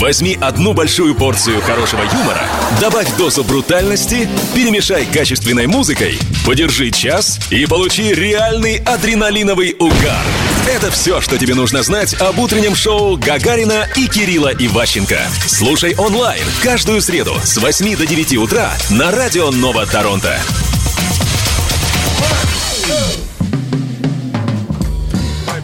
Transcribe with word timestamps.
Возьми 0.00 0.38
одну 0.40 0.72
большую 0.72 1.14
порцию 1.14 1.60
хорошего 1.60 2.02
юмора, 2.02 2.48
добавь 2.80 3.14
дозу 3.18 3.44
брутальности, 3.44 4.26
перемешай 4.54 5.04
качественной 5.04 5.66
музыкой, 5.66 6.18
подержи 6.46 6.90
час 6.90 7.38
и 7.50 7.66
получи 7.66 8.14
реальный 8.14 8.78
адреналиновый 8.78 9.76
угар. 9.78 10.24
Это 10.66 10.90
все, 10.90 11.20
что 11.20 11.36
тебе 11.36 11.54
нужно 11.54 11.82
знать 11.82 12.14
об 12.18 12.38
утреннем 12.38 12.74
шоу 12.74 13.18
Гагарина 13.18 13.86
и 13.94 14.08
Кирилла 14.08 14.54
Иващенко. 14.54 15.20
Слушай 15.46 15.94
онлайн 15.98 16.44
каждую 16.62 17.02
среду 17.02 17.34
с 17.44 17.58
8 17.58 17.96
до 17.96 18.06
9 18.06 18.38
утра 18.38 18.72
на 18.88 19.10
радио 19.10 19.50
Нова 19.50 19.84
Торонто. 19.84 20.40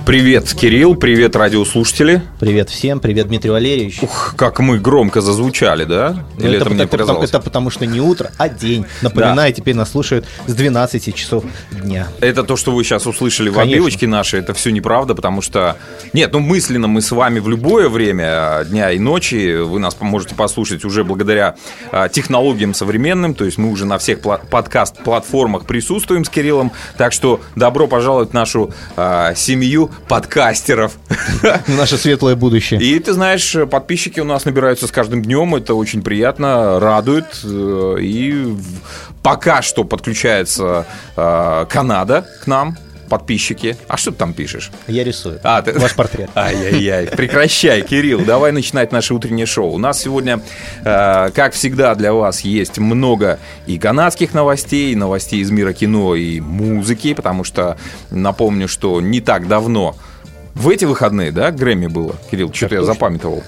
Привет, 0.07 0.55
Кирилл, 0.55 0.95
привет, 0.95 1.35
радиослушатели. 1.35 2.23
Привет 2.39 2.71
всем, 2.71 3.01
привет, 3.01 3.27
Дмитрий 3.27 3.51
Валерьевич. 3.51 4.05
Ух, 4.05 4.35
как 4.39 4.61
мы 4.61 4.79
громко 4.79 5.21
зазвучали, 5.21 5.83
да? 5.83 6.25
Или 6.39 6.51
это, 6.51 6.67
это 6.67 6.71
мне 6.71 6.87
потому, 6.87 6.91
показалось? 6.91 7.29
Это 7.29 7.41
потому 7.41 7.71
что 7.71 7.87
не 7.87 8.01
утро, 8.01 8.31
а 8.39 8.49
день. 8.49 8.87
Напоминаю, 9.03 9.51
да. 9.51 9.53
теперь 9.53 9.75
нас 9.75 9.91
слушают 9.91 10.25
с 10.47 10.55
12 10.55 11.13
часов 11.13 11.43
дня. 11.73 12.07
Это 12.21 12.45
то, 12.45 12.55
что 12.55 12.71
вы 12.71 12.85
сейчас 12.85 13.05
услышали 13.09 13.51
Конечно. 13.51 13.65
в 13.65 13.73
обивочке 13.73 14.07
нашей, 14.07 14.39
это 14.39 14.55
все 14.55 14.71
неправда, 14.71 15.17
потому 15.17 15.43
что... 15.43 15.77
Нет, 16.13 16.33
ну 16.33 16.39
мысленно 16.39 16.87
мы 16.87 17.03
с 17.03 17.11
вами 17.11 17.41
в 17.41 17.49
любое 17.49 17.89
время 17.89 18.63
дня 18.71 18.93
и 18.93 19.01
ночи, 19.01 19.57
вы 19.57 19.81
нас 19.81 19.97
можете 19.99 20.37
послушать 20.37 20.85
уже 20.85 21.03
благодаря 21.03 21.57
а, 21.91 22.09
технологиям 22.09 22.75
современным, 22.75 23.35
то 23.35 23.45
есть 23.45 23.59
мы 23.59 23.73
уже 23.73 23.87
на 23.87 23.99
всех 23.99 24.21
подкаст-платформах 24.21 25.67
присутствуем 25.67 26.25
с 26.25 26.29
Кириллом, 26.29 26.71
так 26.97 27.13
что 27.13 27.41
добро 27.57 27.89
пожаловать 27.89 28.31
в 28.31 28.35
нашу 28.35 28.73
а, 28.97 29.35
семью 29.35 29.91
подкастеров. 30.09 30.93
Наше 31.67 31.97
светлое 31.97 32.37
будущее. 32.37 32.81
И 32.81 32.99
ты 32.99 33.13
знаешь, 33.13 33.57
подписчики 33.71 34.21
у 34.21 34.25
нас 34.25 34.45
набираются 34.45 34.87
с 34.87 34.91
каждым 34.91 35.23
днем, 35.23 35.55
это 35.55 35.75
очень 35.75 36.03
приятно, 36.03 36.81
радует. 36.81 37.27
Э, 37.45 37.97
и 38.01 38.57
пока 39.23 39.63
что 39.63 39.85
подключается 39.85 40.87
э, 41.17 41.67
Канада 41.69 42.27
к 42.43 42.47
нам, 42.47 42.77
подписчики. 43.09 43.77
А 43.89 43.97
что 43.97 44.11
ты 44.11 44.19
там 44.19 44.33
пишешь? 44.35 44.71
Я 44.87 45.05
рисую. 45.05 45.41
А, 45.43 45.63
ты... 45.63 45.73
Ваш 45.79 45.95
портрет. 45.95 46.31
Ай-яй-яй. 46.35 47.07
Прекращай, 47.09 47.83
Кирилл. 47.83 48.25
Давай 48.25 48.53
начинать 48.53 48.93
наше 48.93 49.15
утреннее 49.15 49.47
шоу. 49.47 49.73
У 49.73 49.79
нас 49.79 50.01
сегодня, 50.01 50.41
э, 50.85 51.31
как 51.35 51.55
всегда, 51.55 51.95
для 51.95 52.13
вас 52.13 52.41
есть 52.41 52.79
много 52.79 53.39
и 53.67 53.79
канадских 53.79 54.35
новостей, 54.35 54.93
и 54.93 54.97
новостей 54.97 55.41
из 55.41 55.51
мира 55.51 55.73
кино 55.73 56.15
и 56.15 56.41
музыки, 56.41 57.15
потому 57.15 57.45
что 57.45 57.77
напомню, 58.11 58.69
что 58.69 59.01
не 59.01 59.21
так 59.21 59.49
давно 59.49 59.97
в 60.55 60.71
эти 60.71 60.87
выходные, 60.87 61.33
да, 61.33 61.51
Грэмми 61.51 61.87
было? 61.87 62.17
Кирилл, 62.31 62.53
что-то 62.53 62.77
я 62.77 62.83
запамятовал. 62.83 63.45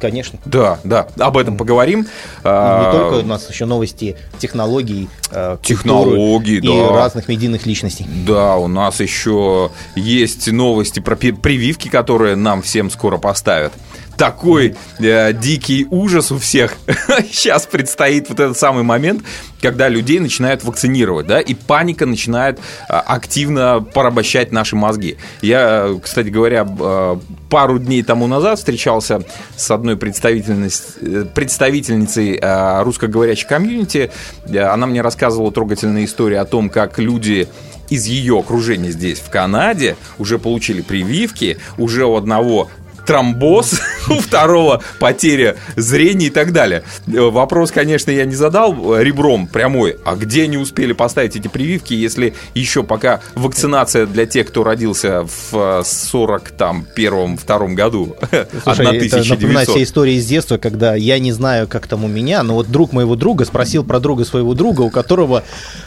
Конечно. 0.00 0.38
Да, 0.44 0.78
да, 0.84 1.06
об 1.18 1.36
этом 1.36 1.56
поговорим. 1.56 2.00
Не 2.00 2.06
а, 2.44 2.92
только 2.92 3.24
у 3.24 3.28
нас 3.28 3.48
еще 3.48 3.64
новости 3.64 4.16
технологий, 4.38 5.08
э, 5.30 5.56
технологий, 5.62 6.60
да. 6.60 6.68
и 6.68 6.80
разных 6.90 7.28
медийных 7.28 7.66
личностей. 7.66 8.06
Да, 8.26 8.56
у 8.56 8.68
нас 8.68 9.00
еще 9.00 9.70
есть 9.94 10.50
новости 10.50 11.00
про 11.00 11.16
прививки, 11.16 11.88
которые 11.88 12.36
нам 12.36 12.62
всем 12.62 12.90
скоро 12.90 13.18
поставят 13.18 13.72
такой 14.16 14.74
э, 14.98 15.32
дикий 15.32 15.86
ужас 15.90 16.32
у 16.32 16.38
всех. 16.38 16.74
Сейчас 17.30 17.66
предстоит 17.66 18.28
вот 18.28 18.40
этот 18.40 18.58
самый 18.58 18.82
момент, 18.82 19.22
когда 19.60 19.88
людей 19.88 20.18
начинают 20.20 20.64
вакцинировать, 20.64 21.26
да, 21.26 21.40
и 21.40 21.54
паника 21.54 22.06
начинает 22.06 22.58
э, 22.58 22.60
активно 22.92 23.80
порабощать 23.80 24.52
наши 24.52 24.76
мозги. 24.76 25.16
Я, 25.42 25.98
кстати 26.02 26.28
говоря, 26.28 26.66
э, 26.66 27.16
пару 27.50 27.78
дней 27.78 28.02
тому 28.02 28.26
назад 28.26 28.58
встречался 28.58 29.22
с 29.56 29.70
одной 29.70 29.96
представительницей, 29.96 32.38
э, 32.40 32.82
русскоговорящей 32.82 33.48
комьюнити. 33.48 34.10
Она 34.48 34.86
мне 34.86 35.02
рассказывала 35.02 35.52
трогательные 35.52 36.06
истории 36.06 36.36
о 36.36 36.44
том, 36.44 36.70
как 36.70 36.98
люди 36.98 37.48
из 37.88 38.06
ее 38.06 38.38
окружения 38.38 38.90
здесь, 38.90 39.20
в 39.20 39.30
Канаде, 39.30 39.96
уже 40.18 40.38
получили 40.38 40.82
прививки, 40.82 41.58
уже 41.78 42.04
у 42.04 42.16
одного 42.16 42.68
тромбоз, 43.06 43.80
у 44.10 44.20
второго 44.20 44.82
потеря 44.98 45.56
зрения 45.76 46.26
и 46.26 46.30
так 46.30 46.52
далее. 46.52 46.82
Вопрос, 47.06 47.70
конечно, 47.70 48.10
я 48.10 48.24
не 48.24 48.34
задал 48.34 48.98
ребром 49.00 49.46
прямой, 49.46 49.96
а 50.04 50.16
где 50.16 50.44
они 50.44 50.56
успели 50.56 50.92
поставить 50.92 51.36
эти 51.36 51.48
прививки, 51.48 51.94
если 51.94 52.34
еще 52.54 52.82
пока 52.82 53.20
вакцинация 53.34 54.06
для 54.06 54.26
тех, 54.26 54.48
кто 54.48 54.64
родился 54.64 55.24
в 55.50 55.82
41-2 55.82 57.74
году, 57.74 58.16
Слушай, 58.62 58.86
1900. 58.86 59.20
это 59.20 59.28
напоминает 59.30 59.68
все 59.68 59.82
истории 59.82 60.14
из 60.14 60.26
детства, 60.26 60.58
когда 60.58 60.94
я 60.94 61.18
не 61.18 61.32
знаю, 61.32 61.68
как 61.68 61.86
там 61.86 62.04
у 62.04 62.08
меня, 62.08 62.42
но 62.42 62.54
вот 62.54 62.70
друг 62.70 62.92
моего 62.92 63.16
друга 63.16 63.44
спросил 63.44 63.84
про 63.84 64.00
друга 64.00 64.24
своего 64.24 64.54
друга, 64.54 64.82
у 64.82 64.90
которого 64.90 65.44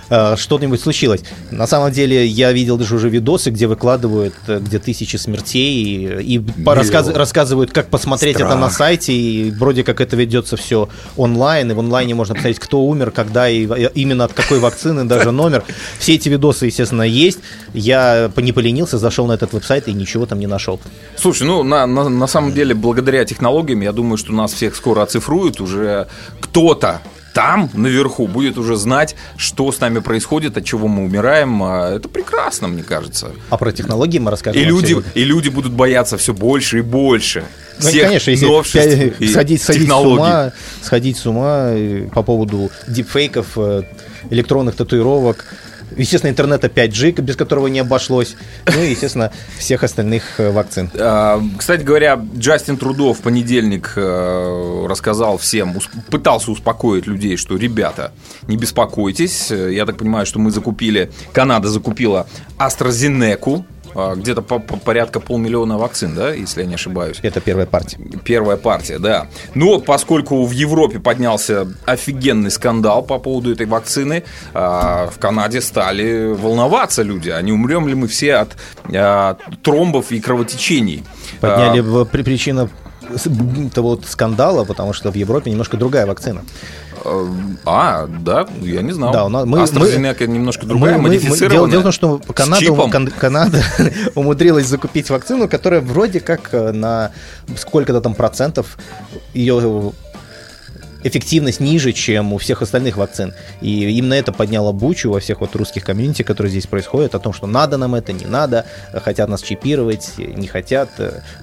э, 0.10 0.36
что-нибудь 0.38 0.82
случилось. 0.82 1.22
На 1.52 1.68
самом 1.68 1.92
деле, 1.92 2.26
я 2.26 2.52
видел 2.52 2.78
даже 2.78 2.96
уже 2.96 3.10
видосы, 3.10 3.50
где 3.50 3.68
выкладывают, 3.68 4.34
э, 4.48 4.60
где 4.60 4.80
тысячи 4.80 5.18
смертей, 5.18 6.22
и, 6.22 6.36
и 6.36 6.40
рассказ, 7.16 7.40
рассказывают, 7.40 7.72
как 7.72 7.90
посмотреть 7.90 8.36
Страх. 8.36 8.52
это 8.52 8.60
на 8.60 8.70
сайте, 8.70 9.14
и 9.14 9.52
вроде 9.52 9.84
как 9.84 10.02
это 10.02 10.16
ведется 10.16 10.58
все 10.58 10.90
онлайн, 11.16 11.72
и 11.72 11.74
в 11.74 11.80
онлайне 11.80 12.16
можно 12.16 12.36
посмотреть, 12.36 12.60
кто 12.60 12.82
умер, 12.82 13.12
когда 13.12 13.50
и 13.50 13.66
именно 13.96 14.26
от 14.26 14.34
какой 14.34 14.60
вакцины, 14.60 15.06
даже 15.06 15.32
номер. 15.32 15.64
Все 16.00 16.16
эти 16.16 16.30
видосы, 16.30 16.66
естественно, 16.66 17.04
есть. 17.04 17.40
Я 17.74 18.32
не 18.36 18.52
поленился, 18.52 18.98
зашел 18.98 19.28
на 19.28 19.34
этот 19.34 19.54
веб-сайт 19.54 19.88
и 19.88 19.94
ничего 19.94 20.26
там 20.26 20.40
не 20.40 20.48
нашел. 20.48 20.80
Слушай, 21.18 21.48
ну 21.48 21.64
на, 21.64 21.86
на, 21.86 22.10
на 22.10 22.28
самом 22.28 22.54
деле, 22.54 22.76
благодаря 22.76 23.26
технологиям, 23.26 23.82
я 23.82 23.92
думаю, 23.92 24.18
что 24.18 24.34
нас 24.34 24.54
всех 24.54 24.76
скоро 24.76 25.04
оцифруют, 25.04 25.62
уже 25.62 26.08
кто-то 26.42 27.02
там, 27.40 27.70
наверху, 27.72 28.28
будет 28.28 28.58
уже 28.58 28.76
знать, 28.76 29.16
что 29.38 29.72
с 29.72 29.80
нами 29.80 30.00
происходит, 30.00 30.58
от 30.58 30.66
чего 30.66 30.90
мы 30.90 31.06
умираем. 31.06 31.64
А 31.64 31.96
это 31.96 32.10
прекрасно, 32.10 32.68
мне 32.68 32.84
кажется. 32.84 33.32
А 33.50 33.56
про 33.56 33.72
технологии 33.72 34.20
мы 34.20 34.30
расскажем. 34.30 34.62
И 34.62 34.66
люди, 34.66 34.98
и 35.16 35.24
люди 35.24 35.48
будут 35.48 35.72
бояться 35.72 36.18
все 36.18 36.34
больше 36.34 36.80
и 36.80 36.82
больше. 36.82 37.46
Ну, 37.82 37.88
всех 37.88 38.08
конечно, 38.08 38.32
если 38.32 38.46
новшеств 38.46 39.22
и 39.22 39.28
сходить, 39.30 39.62
сходить 39.62 39.88
с 39.88 39.94
ума, 39.94 40.52
сходить 40.82 41.18
с 41.18 41.26
ума 41.28 41.72
по 42.14 42.24
поводу 42.24 42.72
дипфейков, 42.90 43.48
э, 43.56 43.84
электронных 44.30 44.76
татуировок, 44.76 45.46
Естественно, 45.98 46.32
интернета 46.32 46.68
5G, 46.68 47.22
без 47.22 47.36
которого 47.36 47.68
не 47.68 47.80
обошлось. 47.80 48.36
Ну 48.66 48.82
и, 48.82 48.92
естественно, 48.92 49.32
всех 49.58 49.84
остальных 49.84 50.40
э, 50.40 50.52
вакцин. 50.52 50.90
А, 50.96 51.42
кстати 51.58 51.84
говоря, 51.84 52.20
Джастин 52.38 52.78
Трудов 52.78 53.20
в 53.20 53.22
понедельник 53.22 53.94
э, 53.96 54.86
рассказал 54.88 55.38
всем, 55.38 55.76
пытался 56.10 56.52
успокоить 56.52 57.08
людей, 57.08 57.38
что, 57.38 57.58
ребята, 57.58 58.12
не 58.48 58.58
беспокойтесь. 58.58 59.52
Я 59.52 59.86
так 59.86 59.98
понимаю, 59.98 60.26
что 60.26 60.40
мы 60.40 60.52
закупили, 60.52 61.12
Канада 61.34 61.70
закупила 61.70 62.28
AstraZeneca, 62.58 63.64
где-то 63.94 64.42
по, 64.42 64.60
по 64.60 64.78
порядка 64.78 65.20
полмиллиона 65.20 65.78
вакцин, 65.78 66.16
да, 66.16 66.34
если 66.34 66.62
я 66.62 66.68
не 66.68 66.76
ошибаюсь. 66.76 67.20
Это 67.22 67.42
первая 67.42 67.66
партия. 67.66 67.98
Первая 68.24 68.58
партия, 68.58 69.00
да. 69.00 69.28
Ну 69.56 69.68
вот, 69.68 69.86
поскольку 69.86 70.46
в 70.46 70.52
Европе 70.52 71.00
поднялся 71.00 71.68
офигенный 71.86 72.52
скандал 72.52 73.04
по 73.04 73.20
поводу 73.20 73.52
этой 73.52 73.66
вакцины, 73.66 74.24
а, 74.54 75.10
в 75.10 75.20
Канаде 75.20 75.62
стали 75.62 76.34
волноваться 76.34 77.04
люди, 77.04 77.30
а 77.30 77.42
не 77.42 77.52
умрем 77.52 77.88
ли 77.88 77.96
мы 77.96 78.08
все 78.08 78.36
от 78.36 78.58
а, 78.94 79.38
тромбов 79.64 80.12
и 80.12 80.20
кровотечений. 80.20 81.04
Подняли 81.40 81.84
а, 82.02 82.06
причину 82.06 82.70
того 83.74 84.00
скандала, 84.06 84.66
потому 84.66 84.94
что 84.94 85.12
в 85.12 85.16
Европе 85.16 85.52
немножко 85.52 85.78
другая 85.78 86.06
вакцина. 86.06 86.44
А, 87.66 88.08
да, 88.08 88.48
я 88.62 88.82
не 88.82 88.92
знал. 88.92 89.12
Да, 89.12 89.26
у 89.26 89.30
нас, 89.30 89.46
мы, 89.46 89.60
AstraZeneca 89.60 90.28
мы, 90.28 90.34
немножко 90.34 90.66
другая, 90.66 90.98
мы, 90.98 91.04
модифицированная. 91.04 91.50
Дело, 91.50 91.70
дело 91.70 91.82
в 91.82 91.84
том, 91.84 91.92
что 91.92 92.22
Канада, 92.34 93.12
Канада 93.20 93.64
умудрилась 94.16 94.68
закупить 94.68 95.10
вакцину, 95.10 95.48
которая 95.48 95.82
вроде 95.82 96.20
как 96.20 96.50
э, 96.54 96.72
на 96.72 97.12
сколько-то 97.56 98.02
там 98.02 98.14
процентов 98.14 98.78
ее 99.34 99.94
эффективность 101.04 101.60
ниже, 101.60 101.94
чем 101.94 102.34
у 102.34 102.38
всех 102.38 102.62
остальных 102.62 102.98
вакцин. 102.98 103.34
И 103.62 103.90
именно 103.90 104.14
это 104.14 104.32
подняло 104.32 104.72
бучу 104.72 105.12
во 105.12 105.20
всех 105.20 105.42
вот 105.42 105.56
русских 105.56 105.84
комьюнити, 105.84 106.24
которые 106.24 106.52
здесь 106.52 106.68
происходят, 106.68 107.16
о 107.16 107.20
том, 107.20 107.34
что 107.34 107.48
надо 107.48 107.78
нам 107.78 107.96
это, 107.96 108.14
не 108.14 108.26
надо, 108.26 108.66
хотят 108.94 109.30
нас 109.30 109.42
чипировать, 109.42 110.12
не 110.18 110.48
хотят. 110.48 110.90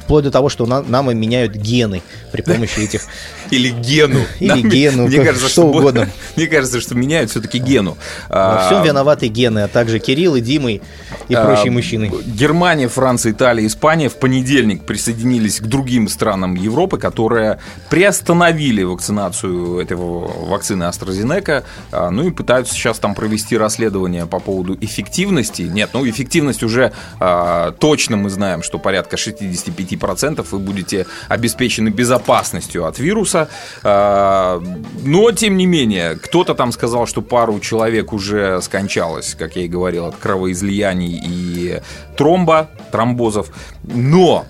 Вплоть 0.01 0.25
до 0.25 0.31
того, 0.31 0.49
что 0.49 0.67
нам 0.67 1.19
меняют 1.19 1.55
гены 1.55 2.03
при 2.33 2.43
помощи 2.43 2.81
этих... 2.81 3.03
Или 3.51 3.71
гену. 3.71 4.21
Или 4.41 4.61
гену, 4.61 5.07
мне 5.07 5.23
кажется, 5.23 5.49
что 5.49 5.63
угодно. 5.63 6.09
Мне 6.37 6.49
кажется, 6.49 6.81
что 6.81 6.95
меняют 6.95 7.31
все-таки 7.31 7.59
гену. 7.59 7.97
Во 8.29 8.65
всем 8.67 8.83
а, 8.83 8.85
виноваты 8.85 9.29
гены, 9.29 9.61
а 9.61 9.69
также 9.69 10.01
Кирилл 10.01 10.35
и 10.35 10.41
Дима 10.41 10.81
и 11.29 11.35
а, 11.35 11.45
прочие 11.45 11.71
мужчины. 11.71 12.11
Германия, 12.27 12.89
Франция, 12.89 13.33
Италия, 13.33 13.67
Испания 13.67 14.09
в 14.09 14.17
понедельник 14.17 14.85
присоединились 14.85 15.61
к 15.61 15.65
другим 15.65 16.09
странам 16.09 16.55
Европы, 16.55 16.99
которые 16.99 17.59
приостановили 17.91 18.83
вакцинацию 18.83 19.79
этого 19.79 20.47
вакцины 20.49 20.85
AstraZeneca, 20.85 21.65
а, 21.93 22.11
ну 22.11 22.29
и 22.29 22.31
пытаются 22.31 22.75
сейчас 22.75 22.99
там 22.99 23.15
провести 23.15 23.57
расследование 23.57 24.27
по 24.27 24.39
поводу 24.39 24.77
эффективности. 24.81 25.63
Нет, 25.63 25.91
ну 25.93 26.09
эффективность 26.09 26.63
уже 26.63 26.93
а, 27.19 27.73
точно 27.73 28.17
мы 28.17 28.31
знаем, 28.31 28.63
что 28.63 28.79
порядка 28.79 29.17
65% 29.17 30.47
вы 30.51 30.59
будете 30.59 31.07
обеспечены 31.29 31.89
безопасностью 31.89 32.87
от 32.87 32.99
вируса. 32.99 33.49
Но, 33.83 35.33
тем 35.35 35.57
не 35.57 35.67
менее, 35.67 36.17
кто-то 36.17 36.55
там 36.55 36.73
сказал, 36.73 37.07
что 37.07 37.23
пару 37.23 37.59
человек 37.61 38.13
уже 38.13 38.61
скончалось, 38.63 39.35
как 39.39 39.57
я 39.57 39.63
и 39.63 39.69
говорил, 39.69 40.07
от 40.07 40.17
кровоизлияний 40.17 41.16
и 41.17 41.81
тромба, 42.17 42.69
тромбозов. 42.91 43.51
Но 43.83 44.47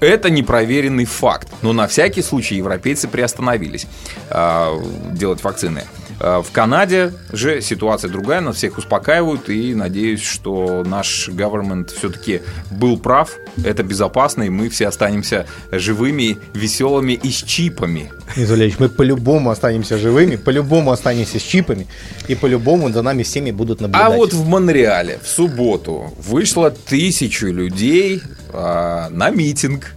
это 0.00 0.30
непроверенный 0.30 1.04
факт. 1.04 1.48
Но 1.62 1.72
на 1.72 1.86
всякий 1.86 2.22
случай 2.22 2.56
европейцы 2.56 3.08
приостановились 3.08 3.86
э, 4.30 4.80
делать 5.12 5.42
вакцины. 5.42 5.84
Э, 6.20 6.42
в 6.44 6.50
Канаде 6.50 7.12
же 7.32 7.60
ситуация 7.60 8.10
другая, 8.10 8.40
нас 8.40 8.56
всех 8.56 8.78
успокаивают, 8.78 9.48
и 9.48 9.74
надеюсь, 9.74 10.22
что 10.22 10.84
наш 10.84 11.28
government 11.28 11.94
все-таки 11.96 12.42
был 12.70 12.98
прав, 12.98 13.36
это 13.64 13.82
безопасно, 13.82 14.44
и 14.44 14.48
мы 14.48 14.68
все 14.68 14.88
останемся 14.88 15.46
живыми, 15.70 16.38
веселыми 16.54 17.12
и 17.12 17.30
с 17.30 17.42
чипами. 17.42 18.10
Изулевич, 18.36 18.76
мы 18.78 18.88
по-любому 18.88 19.50
останемся 19.50 19.98
живыми, 19.98 20.36
по-любому 20.36 20.90
останемся 20.90 21.38
с 21.38 21.42
чипами, 21.42 21.86
и 22.26 22.34
по-любому 22.34 22.90
за 22.90 23.02
нами 23.02 23.22
всеми 23.22 23.50
будут 23.50 23.80
наблюдать. 23.80 24.06
А 24.06 24.10
вот 24.10 24.32
в 24.32 24.46
Монреале 24.46 25.18
в 25.22 25.28
субботу 25.28 26.12
вышло 26.18 26.70
тысячу 26.70 27.46
людей 27.46 28.22
э, 28.52 29.08
на 29.10 29.30
митинг 29.30 29.94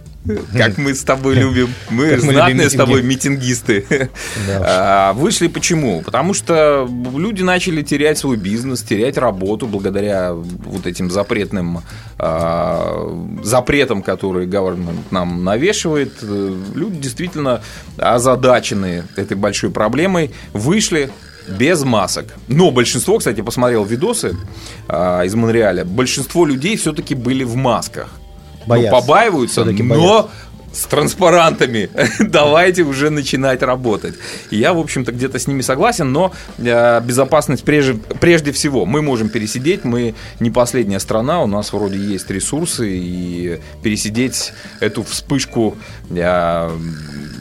как 0.56 0.78
мы 0.78 0.94
с 0.94 1.02
тобой 1.02 1.34
любим. 1.34 1.68
Мы 1.90 2.10
как 2.10 2.20
знатные 2.20 2.70
с 2.70 2.74
тобой 2.74 3.02
митингисты. 3.02 4.08
А, 4.48 5.12
вышли 5.14 5.48
почему? 5.48 6.02
Потому 6.02 6.34
что 6.34 6.88
люди 7.16 7.42
начали 7.42 7.82
терять 7.82 8.18
свой 8.18 8.36
бизнес, 8.36 8.82
терять 8.82 9.16
работу 9.18 9.66
благодаря 9.66 10.32
вот 10.32 10.86
этим 10.86 11.10
запретным 11.10 11.82
а, 12.18 13.38
запретам, 13.42 14.02
которые 14.02 14.46
government 14.46 14.98
нам 15.10 15.44
навешивает. 15.44 16.22
Люди 16.22 16.98
действительно 16.98 17.62
озадачены 17.96 19.04
этой 19.16 19.36
большой 19.36 19.70
проблемой. 19.70 20.32
Вышли, 20.52 21.10
без 21.48 21.82
масок. 21.82 22.26
Но 22.48 22.70
большинство, 22.70 23.18
кстати, 23.18 23.40
посмотрел 23.40 23.84
видосы 23.84 24.36
а, 24.88 25.22
из 25.22 25.34
Монреаля, 25.34 25.84
большинство 25.84 26.46
людей 26.46 26.76
все-таки 26.76 27.14
были 27.14 27.44
в 27.44 27.56
масках. 27.56 28.08
Боятся. 28.66 28.94
Ну, 28.94 29.00
побаиваются, 29.00 29.64
но 29.64 29.72
боятся. 29.72 30.30
с 30.72 30.84
транспарантами. 30.86 31.90
Давайте 32.20 32.82
уже 32.82 33.10
начинать 33.10 33.62
работать. 33.62 34.14
я, 34.50 34.72
в 34.72 34.78
общем-то, 34.78 35.12
где-то 35.12 35.38
с 35.38 35.46
ними 35.46 35.60
согласен, 35.60 36.12
но 36.12 36.32
э, 36.58 37.00
безопасность 37.02 37.64
прежде, 37.64 37.94
прежде 37.94 38.52
всего. 38.52 38.86
Мы 38.86 39.02
можем 39.02 39.28
пересидеть, 39.28 39.84
мы 39.84 40.14
не 40.40 40.50
последняя 40.50 41.00
страна, 41.00 41.42
у 41.42 41.46
нас 41.46 41.72
вроде 41.72 41.98
есть 41.98 42.30
ресурсы, 42.30 42.88
и 42.90 43.60
пересидеть 43.82 44.52
эту 44.80 45.02
вспышку 45.02 45.76
э, 46.10 46.70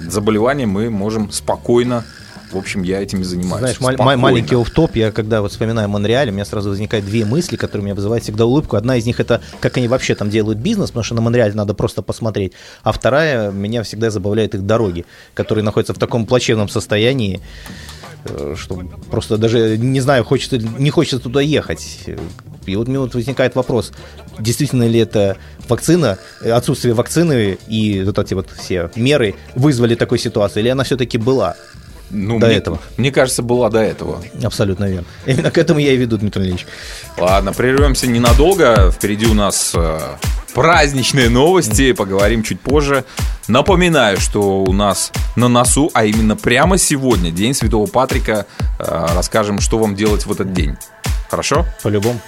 заболевания 0.09 0.65
мы 0.65 0.89
можем 0.89 1.31
спокойно 1.31 2.03
в 2.51 2.57
общем, 2.57 2.83
я 2.83 3.01
этим 3.01 3.21
и 3.21 3.23
занимаюсь. 3.23 3.77
Знаешь, 3.77 3.99
ма- 3.99 4.17
маленький 4.17 4.55
оф-топ, 4.55 4.95
я 4.95 5.11
когда 5.11 5.41
вот 5.41 5.51
вспоминаю 5.51 5.89
Монреаль, 5.89 6.29
у 6.29 6.33
меня 6.33 6.45
сразу 6.45 6.69
возникают 6.69 7.05
две 7.05 7.25
мысли, 7.25 7.55
которые 7.55 7.85
меня 7.85 7.95
вызывают 7.95 8.23
всегда 8.23 8.45
улыбку. 8.45 8.75
Одна 8.75 8.97
из 8.97 9.05
них 9.05 9.19
это, 9.19 9.41
как 9.59 9.77
они 9.77 9.87
вообще 9.87 10.15
там 10.15 10.29
делают 10.29 10.59
бизнес, 10.59 10.89
потому 10.89 11.03
что 11.03 11.15
на 11.15 11.21
Монреале 11.21 11.53
надо 11.53 11.73
просто 11.73 12.01
посмотреть. 12.01 12.53
А 12.83 12.91
вторая, 12.91 13.51
меня 13.51 13.83
всегда 13.83 14.09
забавляет 14.09 14.55
их 14.55 14.65
дороги, 14.65 15.05
которые 15.33 15.63
находятся 15.63 15.93
в 15.93 15.97
таком 15.97 16.25
плачевном 16.25 16.69
состоянии, 16.69 17.41
э, 18.25 18.55
что 18.57 18.81
просто 19.09 19.37
даже 19.37 19.77
не 19.77 20.01
знаю, 20.01 20.23
хочется, 20.23 20.57
не 20.57 20.89
хочется 20.89 21.19
туда 21.19 21.41
ехать. 21.41 22.05
И 22.65 22.75
вот 22.75 22.87
мне 22.87 22.99
вот 22.99 23.15
возникает 23.15 23.55
вопрос, 23.55 23.91
действительно 24.39 24.87
ли 24.87 24.99
это 24.99 25.37
вакцина, 25.67 26.19
отсутствие 26.43 26.93
вакцины 26.93 27.57
и 27.67 28.03
вот 28.03 28.19
эти 28.19 28.33
вот 28.33 28.49
все 28.51 28.91
меры 28.95 29.35
вызвали 29.55 29.95
такой 29.95 30.19
ситуацию, 30.19 30.61
или 30.61 30.69
она 30.69 30.83
все-таки 30.83 31.17
была? 31.17 31.55
Ну, 32.11 32.39
до 32.39 32.47
мне, 32.47 32.55
этого. 32.55 32.79
Мне 32.97 33.11
кажется, 33.11 33.41
была 33.41 33.69
до 33.69 33.79
этого. 33.79 34.21
Абсолютно 34.43 34.85
верно. 34.85 35.07
Именно 35.25 35.51
к 35.51 35.57
этому 35.57 35.79
я 35.79 35.93
и 35.93 35.97
веду, 35.97 36.17
Дмитрий 36.17 36.43
Ильич. 36.43 36.65
Ладно, 37.17 37.53
прервемся 37.53 38.07
ненадолго. 38.07 38.91
Впереди 38.91 39.25
у 39.25 39.33
нас 39.33 39.71
э, 39.75 39.99
праздничные 40.53 41.29
новости. 41.29 41.93
Поговорим 41.93 42.43
чуть 42.43 42.59
позже. 42.59 43.05
Напоминаю, 43.47 44.19
что 44.19 44.63
у 44.63 44.73
нас 44.73 45.11
на 45.35 45.47
носу, 45.47 45.89
а 45.93 46.05
именно 46.05 46.35
прямо 46.35 46.77
сегодня, 46.77 47.31
День 47.31 47.53
Святого 47.53 47.87
Патрика. 47.87 48.45
Э, 48.79 49.07
расскажем, 49.13 49.59
что 49.59 49.79
вам 49.79 49.95
делать 49.95 50.25
в 50.25 50.31
этот 50.31 50.53
день. 50.53 50.75
Хорошо? 51.29 51.65
По-любому. 51.81 52.19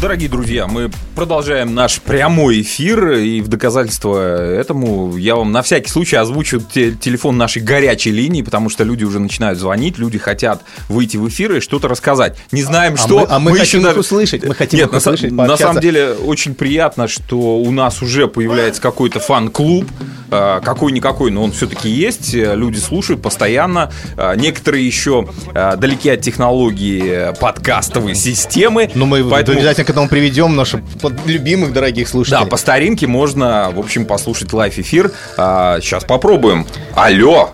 Дорогие 0.00 0.30
друзья, 0.30 0.66
мы 0.66 0.90
продолжаем 1.14 1.74
наш 1.74 2.00
прямой 2.00 2.62
эфир, 2.62 3.10
и 3.10 3.42
в 3.42 3.48
доказательство 3.48 4.18
этому 4.18 5.14
я 5.18 5.36
вам 5.36 5.52
на 5.52 5.60
всякий 5.60 5.90
случай 5.90 6.16
озвучу 6.16 6.58
те, 6.58 6.92
телефон 6.92 7.36
нашей 7.36 7.60
горячей 7.60 8.10
линии, 8.10 8.40
потому 8.40 8.70
что 8.70 8.82
люди 8.82 9.04
уже 9.04 9.18
начинают 9.18 9.58
звонить, 9.58 9.98
люди 9.98 10.16
хотят 10.16 10.62
выйти 10.88 11.18
в 11.18 11.28
эфир 11.28 11.56
и 11.56 11.60
что-то 11.60 11.86
рассказать. 11.86 12.38
Не 12.50 12.62
знаем, 12.62 12.94
а 12.94 12.96
что. 12.96 13.18
Мы, 13.18 13.26
а 13.28 13.38
мы, 13.38 13.50
мы 13.50 13.58
хотим 13.58 13.80
еще... 13.80 13.90
их 13.90 13.96
услышать. 13.98 14.42
Мы 14.42 14.54
хотим 14.54 14.78
Нет, 14.78 14.88
их 14.88 14.96
услышать, 14.96 15.32
на, 15.32 15.44
на 15.44 15.56
самом 15.58 15.82
деле 15.82 16.12
очень 16.12 16.54
приятно, 16.54 17.06
что 17.06 17.58
у 17.58 17.70
нас 17.70 18.00
уже 18.00 18.26
появляется 18.26 18.80
какой-то 18.80 19.20
фан-клуб, 19.20 19.84
а, 20.30 20.60
какой-никакой, 20.60 21.30
но 21.30 21.44
он 21.44 21.52
все-таки 21.52 21.90
есть. 21.90 22.32
Люди 22.32 22.78
слушают 22.78 23.20
постоянно. 23.20 23.92
А, 24.16 24.34
некоторые 24.34 24.86
еще 24.86 25.28
далеки 25.52 26.08
от 26.08 26.22
технологии 26.22 27.38
подкастовой 27.38 28.14
системы. 28.14 28.90
Но 28.94 29.04
мы 29.04 29.22
поэтому... 29.28 29.58
обязательно 29.58 29.89
к 29.90 29.92
этому 29.92 30.08
приведем 30.08 30.54
наших 30.54 30.82
любимых 31.26 31.72
дорогих 31.72 32.06
слушателей. 32.06 32.44
Да, 32.44 32.48
по 32.48 32.56
старинке 32.56 33.08
можно, 33.08 33.72
в 33.74 33.80
общем, 33.80 34.06
послушать 34.06 34.52
лайв-эфир. 34.52 35.10
А, 35.36 35.80
сейчас 35.80 36.04
попробуем. 36.04 36.64
Алло. 36.94 37.50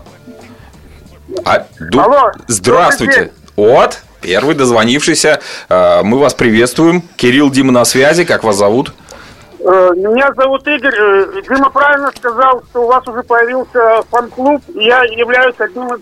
А, 1.43 1.65
ду... 1.79 1.99
Алло. 1.99 2.31
Здравствуйте. 2.45 3.31
Вот, 3.55 4.01
первый 4.21 4.53
дозвонившийся. 4.53 5.39
А, 5.67 6.03
мы 6.03 6.19
вас 6.19 6.35
приветствуем. 6.35 7.01
Кирилл, 7.15 7.49
Дима 7.49 7.71
на 7.71 7.85
связи. 7.85 8.23
Как 8.23 8.43
вас 8.43 8.55
зовут? 8.55 8.93
Э, 9.59 9.91
меня 9.95 10.31
зовут 10.35 10.67
Игорь. 10.67 10.93
Э, 10.95 11.41
Дима 11.49 11.71
правильно 11.71 12.11
сказал, 12.15 12.63
что 12.69 12.83
у 12.83 12.87
вас 12.87 13.07
уже 13.07 13.23
появился 13.23 14.03
фан-клуб. 14.11 14.61
Я 14.75 15.01
являюсь 15.05 15.55
одним 15.57 15.87
из 15.87 16.01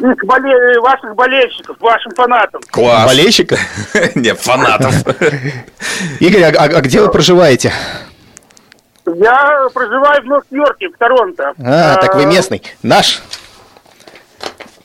боле... 0.00 0.80
ваших 0.80 1.14
болельщиков, 1.14 1.76
вашим 1.80 2.12
фанатам. 2.14 2.60
Класс. 2.70 3.06
Болельщиков? 3.06 3.58
Нет, 4.14 4.40
фанатов. 4.40 4.94
Игорь, 6.20 6.42
а, 6.42 6.48
а, 6.48 6.64
а 6.64 6.80
где 6.80 7.00
вы 7.00 7.10
проживаете? 7.10 7.72
Я 9.06 9.68
проживаю 9.72 10.22
в 10.22 10.26
Норт-Йорке, 10.26 10.88
в 10.88 10.96
Торонто. 10.98 11.52
А, 11.58 11.96
так 11.96 12.14
вы 12.14 12.26
местный. 12.26 12.62
Наш? 12.82 13.22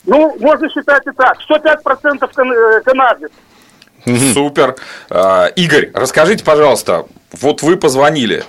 Ну, 0.06 0.36
можно 0.40 0.70
считать 0.70 1.04
и 1.06 1.12
так. 1.12 1.38
105% 1.50 2.34
кан- 2.34 2.52
э, 2.52 2.82
канадец. 2.82 3.32
Супер. 4.34 4.76
А, 5.10 5.48
Игорь, 5.56 5.92
расскажите, 5.94 6.44
пожалуйста, 6.44 7.06
вот 7.32 7.62
вы 7.62 7.78
позвонили, 7.78 8.44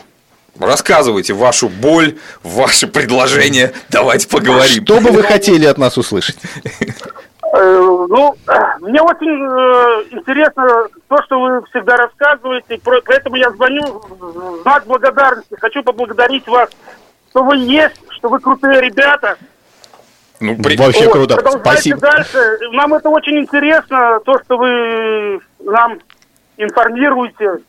Рассказывайте 0.59 1.33
вашу 1.33 1.69
боль, 1.69 2.19
ваши 2.43 2.87
предложения. 2.87 3.73
Давайте 3.89 4.29
поговорим. 4.29 4.85
Что 4.85 5.01
бы 5.01 5.11
вы 5.11 5.23
хотели 5.23 5.65
от 5.67 5.79
нас 5.79 5.97
услышать? 5.97 6.37
Э, 7.53 8.07
ну, 8.09 8.37
мне 8.81 9.03
очень 9.03 9.43
э, 9.43 10.05
интересно 10.13 10.87
то, 11.09 11.23
что 11.25 11.41
вы 11.41 11.63
всегда 11.71 11.97
рассказываете, 11.97 12.79
поэтому 12.85 13.37
я 13.37 13.51
звоню 13.51 14.01
в 14.09 14.63
знак 14.63 14.87
благодарности. 14.87 15.57
Хочу 15.61 15.83
поблагодарить 15.83 16.47
вас, 16.47 16.71
что 17.31 17.43
вы 17.43 17.57
есть, 17.57 18.01
что 18.11 18.29
вы 18.29 18.39
крутые 18.39 18.81
ребята. 18.81 19.37
Ну, 20.39 20.57
при... 20.57 20.77
Вообще 20.77 21.07
вот, 21.07 21.13
круто. 21.13 21.35
Продолжайте 21.37 21.65
Спасибо. 21.65 22.01
дальше. 22.01 22.59
Нам 22.73 22.95
это 22.95 23.09
очень 23.09 23.39
интересно, 23.39 24.21
то, 24.25 24.39
что 24.45 24.57
вы 24.57 25.41
нам 25.59 25.99
информируете. 26.57 27.63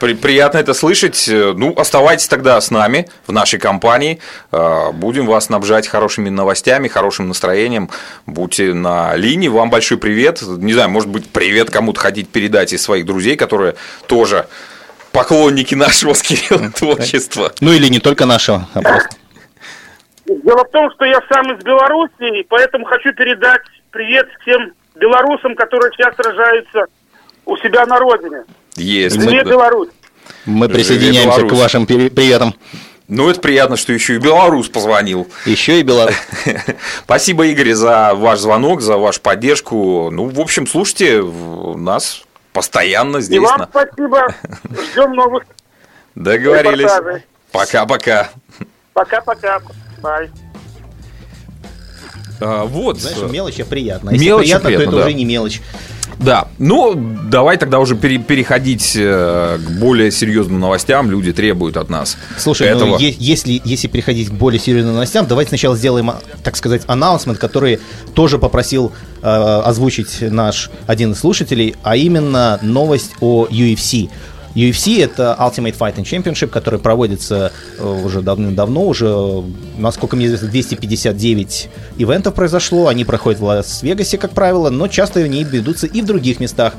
При, 0.00 0.14
приятно 0.14 0.58
это 0.58 0.74
слышать. 0.74 1.28
Ну, 1.28 1.74
оставайтесь 1.76 2.28
тогда 2.28 2.60
с 2.60 2.70
нами 2.70 3.08
в 3.26 3.32
нашей 3.32 3.58
компании. 3.58 4.20
А, 4.52 4.92
будем 4.92 5.26
вас 5.26 5.46
снабжать 5.46 5.88
хорошими 5.88 6.28
новостями, 6.28 6.88
хорошим 6.88 7.28
настроением. 7.28 7.88
Будьте 8.26 8.74
на 8.74 9.16
линии. 9.16 9.48
Вам 9.48 9.70
большой 9.70 9.98
привет. 9.98 10.42
Не 10.42 10.74
знаю, 10.74 10.90
может 10.90 11.08
быть, 11.08 11.30
привет 11.30 11.70
кому-то 11.70 12.00
хотите 12.00 12.28
передать 12.28 12.72
из 12.72 12.82
своих 12.82 13.06
друзей, 13.06 13.36
которые 13.36 13.76
тоже 14.06 14.46
поклонники 15.12 15.74
нашего 15.74 16.12
с 16.12 16.22
Кириллом 16.22 16.72
творчества. 16.72 17.52
Ну 17.60 17.72
или 17.72 17.88
не 17.88 18.00
только 18.00 18.26
нашего, 18.26 18.68
а 18.74 18.82
просто. 18.82 19.16
Дело 20.26 20.64
в 20.64 20.70
том, 20.70 20.90
что 20.92 21.04
я 21.04 21.20
сам 21.32 21.56
из 21.56 21.64
Беларуси, 21.64 22.40
и 22.40 22.42
поэтому 22.42 22.84
хочу 22.84 23.12
передать 23.14 23.62
привет 23.90 24.28
всем 24.42 24.72
белорусам, 24.96 25.54
которые 25.54 25.92
сейчас 25.92 26.14
сражаются 26.16 26.86
у 27.44 27.56
себя 27.58 27.86
на 27.86 27.98
родине. 27.98 28.44
Есть. 28.76 29.16
Мы 29.16 29.26
Привет, 30.68 30.72
присоединяемся 30.72 31.42
к 31.46 31.52
вашим 31.52 31.86
приветам. 31.86 32.54
Ну, 33.08 33.30
это 33.30 33.40
приятно, 33.40 33.76
что 33.76 33.92
еще 33.92 34.16
и 34.16 34.18
белорус 34.18 34.68
позвонил. 34.68 35.28
Еще 35.44 35.78
и 35.78 35.82
Беларусь. 35.84 36.16
Спасибо, 37.04 37.46
Игорь, 37.46 37.72
за 37.74 38.12
ваш 38.14 38.40
звонок, 38.40 38.80
за 38.80 38.96
вашу 38.96 39.20
поддержку. 39.20 40.10
Ну, 40.10 40.26
в 40.28 40.40
общем, 40.40 40.66
слушайте 40.66 41.22
нас 41.22 42.24
постоянно 42.52 43.18
И 43.18 43.22
здесь. 43.22 43.40
вам 43.42 43.60
на- 43.60 43.66
спасибо. 43.68 44.26
Ждем 44.92 45.12
новых 45.12 45.44
Договорились. 46.16 46.90
Пока-пока. 47.52 48.30
Пока-пока. 48.92 49.60
Бай. 50.02 50.28
А, 52.40 52.64
вот. 52.64 53.00
Знаешь, 53.00 53.18
мелочь 53.30 53.60
а 53.60 53.64
приятно. 53.64 54.10
Если 54.10 54.24
Мелочь 54.26 54.44
приятно, 54.44 54.66
приятно, 54.68 54.84
то 54.84 54.90
это 54.90 55.00
да. 55.00 55.06
уже 55.06 55.14
не 55.14 55.24
мелочь. 55.24 55.60
Да, 56.18 56.48
ну 56.58 56.94
давай 56.94 57.58
тогда 57.58 57.78
уже 57.78 57.94
пере- 57.94 58.18
переходить 58.18 58.94
э, 58.96 59.58
к 59.58 59.70
более 59.78 60.10
серьезным 60.10 60.60
новостям. 60.60 61.10
Люди 61.10 61.32
требуют 61.32 61.76
от 61.76 61.90
нас 61.90 62.16
Слушай, 62.38 62.68
этого. 62.68 62.90
ну, 62.90 62.98
е- 62.98 63.14
если, 63.18 63.60
если 63.64 63.86
переходить 63.88 64.30
к 64.30 64.32
более 64.32 64.58
серьезным 64.58 64.94
новостям, 64.94 65.26
давайте 65.26 65.50
сначала 65.50 65.76
сделаем, 65.76 66.08
а, 66.08 66.20
так 66.42 66.56
сказать, 66.56 66.82
анонсмент, 66.86 67.38
который 67.38 67.80
тоже 68.14 68.38
попросил 68.38 68.92
э, 69.22 69.26
озвучить 69.26 70.22
наш 70.22 70.70
один 70.86 71.12
из 71.12 71.18
слушателей, 71.18 71.74
а 71.82 71.96
именно 71.96 72.58
новость 72.62 73.12
о 73.20 73.46
UFC. 73.46 74.08
UFC 74.56 75.04
это 75.04 75.36
Ultimate 75.38 75.76
Fighting 75.78 76.04
Championship, 76.04 76.48
который 76.48 76.80
проводится 76.80 77.52
э, 77.78 78.02
уже 78.04 78.22
давным-давно, 78.22 78.86
уже, 78.86 79.06
э, 79.06 79.42
насколько 79.76 80.16
мне 80.16 80.26
известно, 80.26 80.48
259 80.48 81.68
ивентов 81.98 82.34
произошло, 82.34 82.88
они 82.88 83.04
проходят 83.04 83.38
в 83.38 83.44
Лас-Вегасе, 83.44 84.16
как 84.16 84.30
правило, 84.30 84.70
но 84.70 84.88
часто 84.88 85.20
они 85.20 85.44
ведутся 85.44 85.86
и 85.86 86.00
в 86.00 86.06
других 86.06 86.40
местах. 86.40 86.74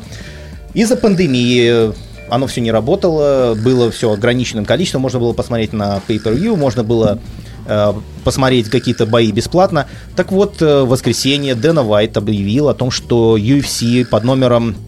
Из-за 0.73 0.97
пандемии 0.97 1.93
оно 2.29 2.47
все 2.47 2.61
не 2.61 2.71
работало, 2.71 3.55
было 3.55 3.91
все 3.91 4.11
ограниченным 4.11 4.65
количеством, 4.65 5.01
можно 5.01 5.19
было 5.19 5.33
посмотреть 5.33 5.71
на 5.71 6.01
pay-per-view, 6.07 6.55
можно 6.55 6.83
было 6.83 7.19
э, 7.67 7.93
посмотреть 8.23 8.69
какие-то 8.69 9.05
бои 9.05 9.31
бесплатно. 9.31 9.87
Так 10.15 10.31
вот, 10.31 10.61
э, 10.61 10.81
в 10.81 10.89
воскресенье 10.89 11.55
Дэна 11.55 11.83
Вайт 11.83 12.17
объявил 12.17 12.69
о 12.69 12.73
том, 12.73 12.91
что 12.91 13.37
UFC 13.37 14.05
под 14.05 14.23
номером 14.23 14.71
э, 14.71 14.86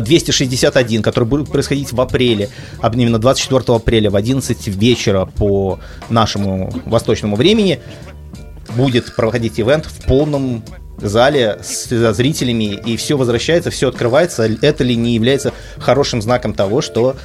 261, 0.00 1.02
который 1.02 1.24
будет 1.24 1.50
происходить 1.50 1.92
в 1.92 2.00
апреле, 2.00 2.50
именно 2.82 3.18
24 3.18 3.76
апреля 3.76 4.10
в 4.10 4.16
11 4.16 4.68
вечера 4.68 5.24
по 5.24 5.78
нашему 6.08 6.70
восточному 6.86 7.36
времени, 7.36 7.80
будет 8.76 9.14
проходить 9.14 9.58
ивент 9.58 9.86
в 9.86 10.06
полном 10.06 10.62
зале 10.98 11.58
с 11.62 11.86
со 11.86 12.12
зрителями, 12.12 12.74
и 12.74 12.96
все 12.96 13.16
возвращается, 13.16 13.70
все 13.70 13.88
открывается. 13.88 14.48
Это 14.62 14.84
ли 14.84 14.96
не 14.96 15.14
является 15.14 15.52
хорошим 15.78 16.20
знаком 16.20 16.54
того, 16.54 16.80
что 16.82 17.16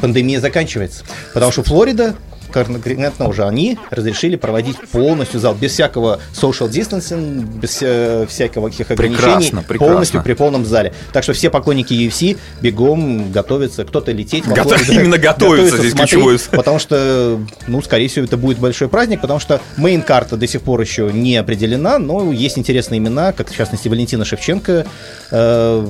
пандемия 0.00 0.40
заканчивается? 0.40 1.04
Потому 1.32 1.52
что 1.52 1.62
Флорида 1.62 2.16
конкретно 2.52 3.28
уже 3.28 3.44
они 3.44 3.78
разрешили 3.90 4.36
проводить 4.36 4.76
полностью 4.90 5.40
зал 5.40 5.54
без 5.54 5.72
всякого 5.72 6.20
social 6.34 6.68
distancing, 6.68 7.42
без 7.58 7.78
э, 7.82 8.26
всякого 8.28 8.68
каких 8.68 8.90
ограничений, 8.90 9.22
Прекрасно, 9.22 9.62
прекрасно. 9.62 9.92
полностью 9.92 10.22
при 10.22 10.32
полном 10.34 10.64
зале. 10.64 10.92
Так 11.12 11.22
что 11.24 11.32
все 11.32 11.50
поклонники 11.50 11.92
UFC 11.94 12.36
бегом 12.60 13.32
готовятся, 13.32 13.84
кто-то 13.84 14.12
лететь 14.12 14.46
во 14.46 14.54
Гото- 14.54 14.76
Флориду, 14.76 14.92
именно 15.00 15.18
готовиться 15.18 15.78
здесь 15.78 15.92
смотреть, 15.92 16.10
ключевое. 16.10 16.38
Потому 16.50 16.78
что, 16.78 17.40
ну, 17.66 17.82
скорее 17.82 18.08
всего, 18.08 18.24
это 18.24 18.36
будет 18.36 18.58
большой 18.58 18.88
праздник, 18.88 19.20
потому 19.20 19.40
что 19.40 19.60
main-карта 19.76 20.36
до 20.36 20.46
сих 20.46 20.62
пор 20.62 20.80
еще 20.80 21.10
не 21.12 21.36
определена, 21.36 21.98
но 21.98 22.32
есть 22.32 22.58
интересные 22.58 22.98
имена, 22.98 23.32
как 23.32 23.50
в 23.50 23.56
частности 23.56 23.88
Валентина 23.88 24.24
Шевченко, 24.24 24.86
э, 25.30 25.86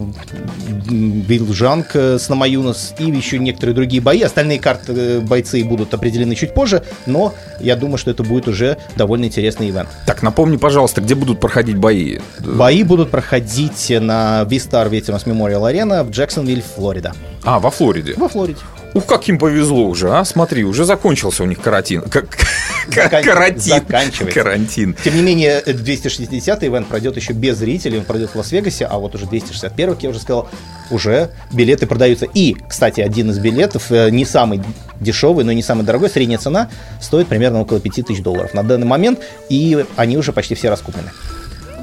Билжанг 0.90 1.88
э, 1.94 2.18
с 2.18 2.28
Намаюнас 2.28 2.94
и 2.98 3.04
еще 3.04 3.38
некоторые 3.38 3.74
другие 3.74 4.02
бои. 4.02 4.22
Остальные 4.22 4.58
карты 4.58 4.92
э, 4.94 5.20
бойцы 5.20 5.62
будут 5.64 5.94
определены 5.94 6.34
чуть 6.34 6.51
позже, 6.54 6.82
но 7.06 7.34
я 7.60 7.76
думаю, 7.76 7.98
что 7.98 8.10
это 8.10 8.22
будет 8.22 8.48
уже 8.48 8.76
довольно 8.96 9.24
интересный 9.26 9.70
ивент. 9.70 9.88
Так, 10.06 10.22
напомни, 10.22 10.56
пожалуйста, 10.56 11.00
где 11.00 11.14
будут 11.14 11.40
проходить 11.40 11.76
бои? 11.76 12.18
Бои 12.40 12.82
будут 12.82 13.10
проходить 13.10 13.90
на 13.90 14.44
VyStar 14.44 14.90
Veterans 14.90 15.24
Memorial 15.26 15.70
Arena 15.70 16.04
в 16.04 16.10
Джексонвиль, 16.10 16.62
Флорида. 16.62 17.12
А, 17.44 17.58
во 17.58 17.70
Флориде. 17.70 18.14
Во 18.16 18.28
Флориде. 18.28 18.60
Ух, 18.94 19.06
как 19.06 19.28
им 19.28 19.38
повезло 19.38 19.86
уже, 19.86 20.10
а? 20.10 20.24
Смотри, 20.24 20.64
уже 20.64 20.84
закончился 20.84 21.42
у 21.42 21.46
них 21.46 21.60
карантин. 21.60 22.02
Закан- 22.88 23.24
карантин. 23.24 23.60
заканчивается. 23.74 24.40
Карантин. 24.40 24.96
Тем 25.02 25.16
не 25.16 25.22
менее, 25.22 25.62
260 25.62 26.64
ивент 26.64 26.88
пройдет 26.88 27.16
еще 27.16 27.32
без 27.32 27.56
зрителей, 27.56 27.98
он 27.98 28.04
пройдет 28.04 28.30
в 28.30 28.36
Лас-Вегасе, 28.36 28.86
а 28.86 28.98
вот 28.98 29.14
уже 29.14 29.26
261, 29.26 29.94
как 29.94 30.02
я 30.02 30.10
уже 30.10 30.18
сказал, 30.18 30.48
уже 30.90 31.30
билеты 31.52 31.86
продаются. 31.86 32.26
И, 32.26 32.56
кстати, 32.68 33.00
один 33.00 33.30
из 33.30 33.38
билетов, 33.38 33.90
э, 33.90 34.10
не 34.10 34.24
самый 34.24 34.60
дешевый, 35.00 35.44
но 35.44 35.52
и 35.52 35.54
не 35.54 35.62
самый 35.62 35.84
дорогой, 35.84 36.10
средняя 36.10 36.38
цена 36.38 36.68
стоит 37.00 37.28
примерно 37.28 37.60
около 37.60 37.80
5000 37.80 38.20
долларов 38.22 38.52
на 38.52 38.62
данный 38.62 38.86
момент, 38.86 39.20
и 39.48 39.84
они 39.96 40.16
уже 40.16 40.32
почти 40.32 40.54
все 40.54 40.68
раскуплены. 40.68 41.10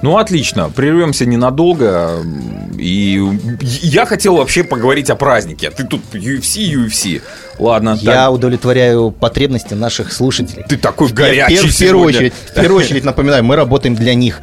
Ну, 0.01 0.17
отлично. 0.17 0.69
Прервемся 0.69 1.25
ненадолго. 1.25 2.23
И 2.77 3.21
я 3.81 4.05
хотел 4.05 4.37
вообще 4.37 4.63
поговорить 4.63 5.09
о 5.09 5.15
празднике. 5.15 5.67
А 5.67 5.71
ты 5.71 5.83
тут 5.83 6.01
UFC, 6.13 6.71
UFC. 6.73 7.21
Ладно. 7.57 7.97
Я 7.99 8.13
так. 8.25 8.31
удовлетворяю 8.31 9.11
потребности 9.11 9.73
наших 9.73 10.13
слушателей. 10.13 10.63
Ты 10.67 10.77
такой 10.77 11.09
В 11.09 11.13
горячий 11.13 11.67
в 11.67 11.77
первую 11.77 12.11
сегодня. 12.13 12.17
очередь, 12.17 12.33
в 12.33 12.53
первую 12.53 12.79
очередь 12.83 13.03
напоминаю, 13.03 13.43
мы 13.43 13.55
работаем 13.57 13.95
для 13.95 14.13
них. 14.13 14.39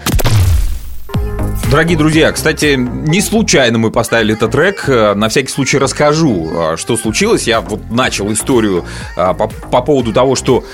Дорогие 1.70 1.98
друзья, 1.98 2.30
кстати, 2.30 2.76
не 2.76 3.20
случайно 3.20 3.78
мы 3.78 3.90
поставили 3.90 4.34
этот 4.34 4.52
трек. 4.52 4.84
Э, 4.88 5.14
На 5.14 5.28
всякий 5.28 5.48
случай 5.48 5.78
расскажу, 5.78 6.48
э, 6.52 6.76
что 6.76 6.96
случилось. 6.96 7.48
Я 7.48 7.60
вот 7.60 7.90
начал 7.90 8.32
историю 8.32 8.84
э, 9.16 9.34
по, 9.34 9.48
по 9.48 9.82
поводу 9.82 10.12
того, 10.12 10.36
что 10.36 10.64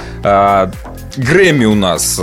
Грэмми 1.16 1.64
у 1.64 1.74
нас 1.74 2.18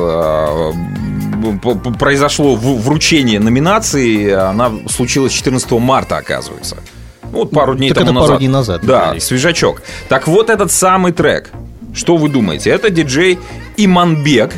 произошло 2.00 2.56
вручение 2.56 3.40
номинации. 3.40 4.32
Она 4.32 4.72
случилась 4.90 5.32
14 5.34 5.72
марта, 5.72 6.18
оказывается. 6.18 6.78
Вот 7.24 7.52
пару 7.52 7.76
дней 7.76 7.90
Так 7.90 8.00
тому 8.00 8.10
это 8.12 8.14
пару 8.16 8.22
назад. 8.28 8.38
дней 8.40 8.48
назад, 8.48 8.82
Да, 8.84 9.02
Виталий. 9.02 9.22
свежачок. 9.22 9.82
Так 10.08 10.28
вот 10.28 10.50
этот 10.50 10.72
самый 10.72 11.12
трек. 11.12 11.52
Что 11.94 12.18
вы 12.18 12.30
думаете? 12.30 12.70
Это 12.72 12.90
диджей 12.90 13.38
Иманбек. 13.78 14.54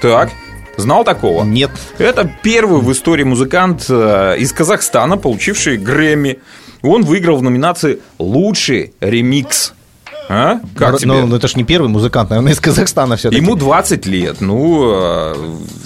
Так, 0.00 0.30
знал 0.76 1.04
такого? 1.04 1.44
Нет. 1.44 1.70
Это 1.98 2.30
первый 2.42 2.80
в 2.80 2.90
истории 2.92 3.24
музыкант 3.24 3.86
э, 3.88 4.36
из 4.38 4.52
Казахстана, 4.52 5.16
получивший 5.16 5.76
Грэмми. 5.76 6.38
Он 6.82 7.02
выиграл 7.04 7.36
в 7.38 7.42
номинации 7.42 7.98
«Лучший 8.18 8.92
ремикс». 9.00 9.72
А? 10.28 10.60
Как 10.76 10.92
Ну, 10.92 10.98
тебе? 10.98 11.24
ну, 11.24 11.36
это 11.36 11.48
ж 11.48 11.56
не 11.56 11.64
первый 11.64 11.88
музыкант, 11.88 12.30
наверное, 12.30 12.52
из 12.52 12.60
Казахстана 12.60 13.16
все-таки. 13.16 13.40
Ему 13.42 13.54
20 13.56 14.04
лет. 14.06 14.40
Ну, 14.40 14.90
э, 14.94 15.34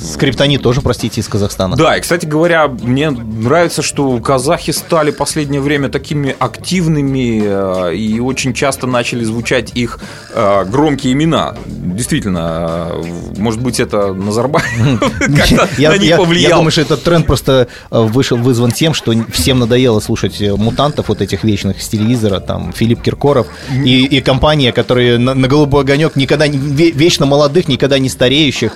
Скриптони 0.00 0.58
тоже, 0.58 0.80
простите, 0.80 1.20
из 1.20 1.28
Казахстана. 1.28 1.76
да, 1.76 1.96
и, 1.96 2.00
кстати 2.00 2.26
говоря, 2.26 2.66
мне 2.68 3.10
нравится, 3.10 3.82
что 3.82 4.18
казахи 4.18 4.72
стали 4.72 5.10
последнее 5.12 5.60
время 5.60 5.88
такими 5.88 6.34
активными 6.38 7.42
э, 7.44 7.94
и 7.94 8.18
очень 8.20 8.52
часто 8.52 8.86
начали 8.86 9.22
звучать 9.24 9.72
их 9.74 10.00
э, 10.34 10.64
громкие 10.64 11.12
имена. 11.12 11.54
Действительно, 11.66 12.88
может 13.36 13.60
быть, 13.62 13.78
это 13.80 14.12
Назарбаев 14.12 14.64
как-то 15.18 15.28
на 15.28 15.28
них 15.28 15.78
я- 15.78 15.94
я 15.94 16.16
повлиял. 16.16 16.58
думаю, 16.58 16.72
что 16.72 16.80
этот 16.80 17.02
тренд 17.04 17.26
просто 17.26 17.68
вышел, 17.90 18.36
вызван 18.36 18.72
тем, 18.72 18.92
что 18.94 19.12
всем 19.30 19.58
надоело 19.60 20.00
слушать 20.00 20.40
э, 20.40 20.54
мутантов 20.56 21.08
вот 21.08 21.20
этих 21.22 21.44
вечных 21.44 21.80
с 21.80 21.88
телевизора, 21.88 22.40
там 22.40 22.72
Филипп 22.72 23.02
Киркоров 23.02 23.46
и, 23.72 24.04
и 24.04 24.20
компания, 24.32 24.72
которые 24.72 25.18
на, 25.18 25.34
на 25.34 25.48
голубой 25.48 25.82
огонек 25.82 26.16
никогда 26.16 26.48
не, 26.48 26.58
вечно 26.90 27.26
молодых, 27.26 27.68
никогда 27.68 27.98
не 27.98 28.08
стареющих. 28.08 28.72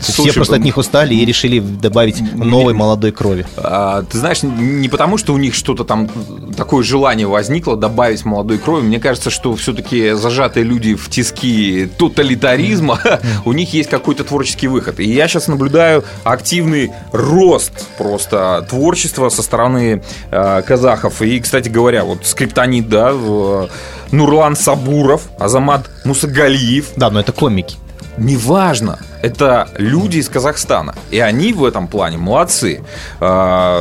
Слушай, 0.00 0.30
Все 0.30 0.32
просто 0.34 0.56
от 0.56 0.62
них 0.62 0.76
устали 0.76 1.14
и 1.14 1.24
решили 1.24 1.60
добавить 1.60 2.20
новой 2.34 2.74
молодой 2.74 3.10
крови. 3.12 3.46
А, 3.56 4.02
Ты 4.02 4.18
знаешь, 4.18 4.42
не 4.42 4.88
потому, 4.88 5.18
что 5.18 5.32
у 5.34 5.38
них 5.38 5.54
что-то 5.54 5.84
там 5.84 6.08
такое 6.56 6.82
желание 6.84 7.26
возникло 7.26 7.76
добавить 7.76 8.24
молодой 8.24 8.58
крови. 8.58 8.82
Мне 8.82 9.00
кажется, 9.00 9.30
что 9.30 9.54
все-таки 9.56 10.12
зажатые 10.12 10.64
люди 10.64 10.94
в 10.94 11.08
тиски 11.08 11.88
тоталитаризма, 11.98 12.98
у 13.44 13.52
них 13.52 13.72
есть 13.72 13.88
какой-то 13.88 14.24
творческий 14.24 14.68
выход. 14.68 15.00
И 15.00 15.04
я 15.10 15.26
сейчас 15.28 15.48
наблюдаю 15.48 16.04
активный 16.24 16.90
рост 17.12 17.72
просто 17.96 18.66
творчества 18.68 19.28
со 19.30 19.42
стороны 19.42 20.02
э, 20.30 20.62
казахов. 20.62 21.22
И, 21.22 21.40
кстати 21.40 21.68
говоря, 21.68 22.04
вот 22.04 22.26
Скриптонит, 22.26 22.88
да, 22.88 23.12
в- 23.12 23.68
Нурлан 24.10 24.56
Сабуров, 24.98 25.28
Азамат 25.38 25.88
Мусагалиев, 26.04 26.86
Да, 26.96 27.10
но 27.10 27.20
это 27.20 27.32
комики. 27.32 27.76
Неважно, 28.16 28.98
это 29.22 29.68
люди 29.78 30.18
из 30.18 30.28
Казахстана. 30.28 30.94
И 31.12 31.20
они 31.20 31.52
в 31.52 31.64
этом 31.64 31.86
плане 31.86 32.16
молодцы. 32.18 32.80
А, 33.20 33.80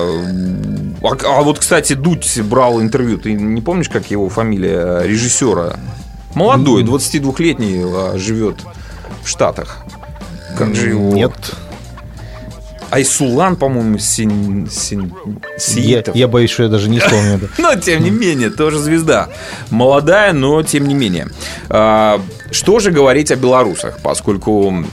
а- 1.02 1.40
а 1.40 1.42
вот, 1.42 1.58
кстати, 1.58 1.94
Дудь 1.94 2.40
брал 2.42 2.80
интервью. 2.82 3.18
Ты 3.18 3.34
не 3.34 3.62
помнишь, 3.62 3.90
как 3.90 4.12
его 4.12 4.30
фамилия 4.30 5.02
режиссера? 5.02 5.78
Молодой, 6.36 6.84
22-летний, 6.84 7.82
а, 7.84 8.14
живет 8.18 8.58
в 9.24 9.28
Штатах. 9.28 9.78
Как 10.56 10.76
же 10.76 10.90
его? 10.90 11.14
Нет. 11.14 11.34
Айсулан, 12.90 13.56
по-моему, 13.56 13.98
син, 13.98 14.68
син, 14.70 15.14
я, 15.76 16.04
я 16.14 16.28
боюсь, 16.28 16.52
что 16.52 16.64
я 16.64 16.70
даже 16.70 16.90
не 16.90 17.00
вспомню. 17.00 17.40
Но, 17.58 17.76
тем 17.76 18.04
не 18.04 18.10
менее, 18.10 18.50
тоже 18.50 18.80
звезда. 18.80 19.30
Молодая, 19.70 20.34
но 20.34 20.64
тем 20.64 20.88
не 20.88 20.96
менее. 20.96 21.28
А, 21.70 22.22
что 22.52 22.80
же 22.80 22.92
говорить 22.92 23.32
о 23.32 23.36
белорусах, 23.36 24.00
поскольку 24.02 24.86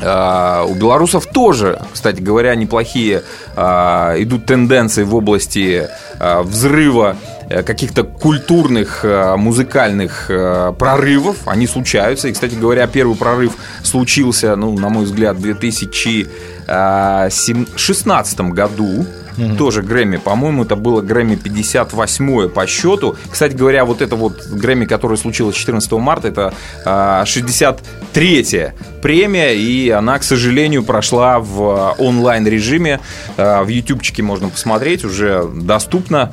а, 0.00 0.64
у 0.64 0.74
белорусов 0.74 1.26
тоже, 1.26 1.80
кстати 1.92 2.20
говоря, 2.20 2.54
неплохие 2.54 3.22
а, 3.56 4.14
идут 4.18 4.46
тенденции 4.46 5.02
в 5.02 5.14
области 5.14 5.88
взрыва 6.20 7.16
Э, 7.48 7.62
каких-то 7.62 8.02
культурных, 8.02 9.04
музыкальных 9.36 10.26
прорывов. 10.78 11.36
Они 11.46 11.66
случаются. 11.66 12.28
И, 12.28 12.32
кстати 12.32 12.54
говоря, 12.54 12.86
первый 12.88 13.16
прорыв 13.16 13.52
случился, 13.84 14.56
ну, 14.56 14.76
на 14.76 14.88
мой 14.88 15.04
взгляд, 15.04 15.36
в 15.36 15.40
2016 16.66 18.40
году. 18.40 19.06
Mm-hmm. 19.36 19.56
Тоже 19.58 19.82
Грэмми. 19.82 20.16
По-моему, 20.16 20.64
это 20.64 20.76
было 20.76 21.02
Грэмми 21.02 21.34
58 21.34 22.48
по 22.48 22.66
счету. 22.66 23.16
Кстати 23.30 23.54
говоря, 23.54 23.84
вот 23.84 24.00
это 24.00 24.16
вот 24.16 24.46
Грэмми, 24.46 24.86
которое 24.86 25.18
случилось 25.18 25.54
14 25.54 25.92
марта, 25.92 26.28
это 26.28 26.54
63-я 26.86 28.72
премия, 29.02 29.54
и 29.54 29.90
она, 29.90 30.18
к 30.18 30.22
сожалению, 30.22 30.84
прошла 30.84 31.38
в 31.38 31.94
онлайн-режиме. 31.98 33.00
В 33.36 33.68
ютубчике 33.68 34.22
можно 34.22 34.48
посмотреть, 34.48 35.04
уже 35.04 35.46
доступно 35.46 36.32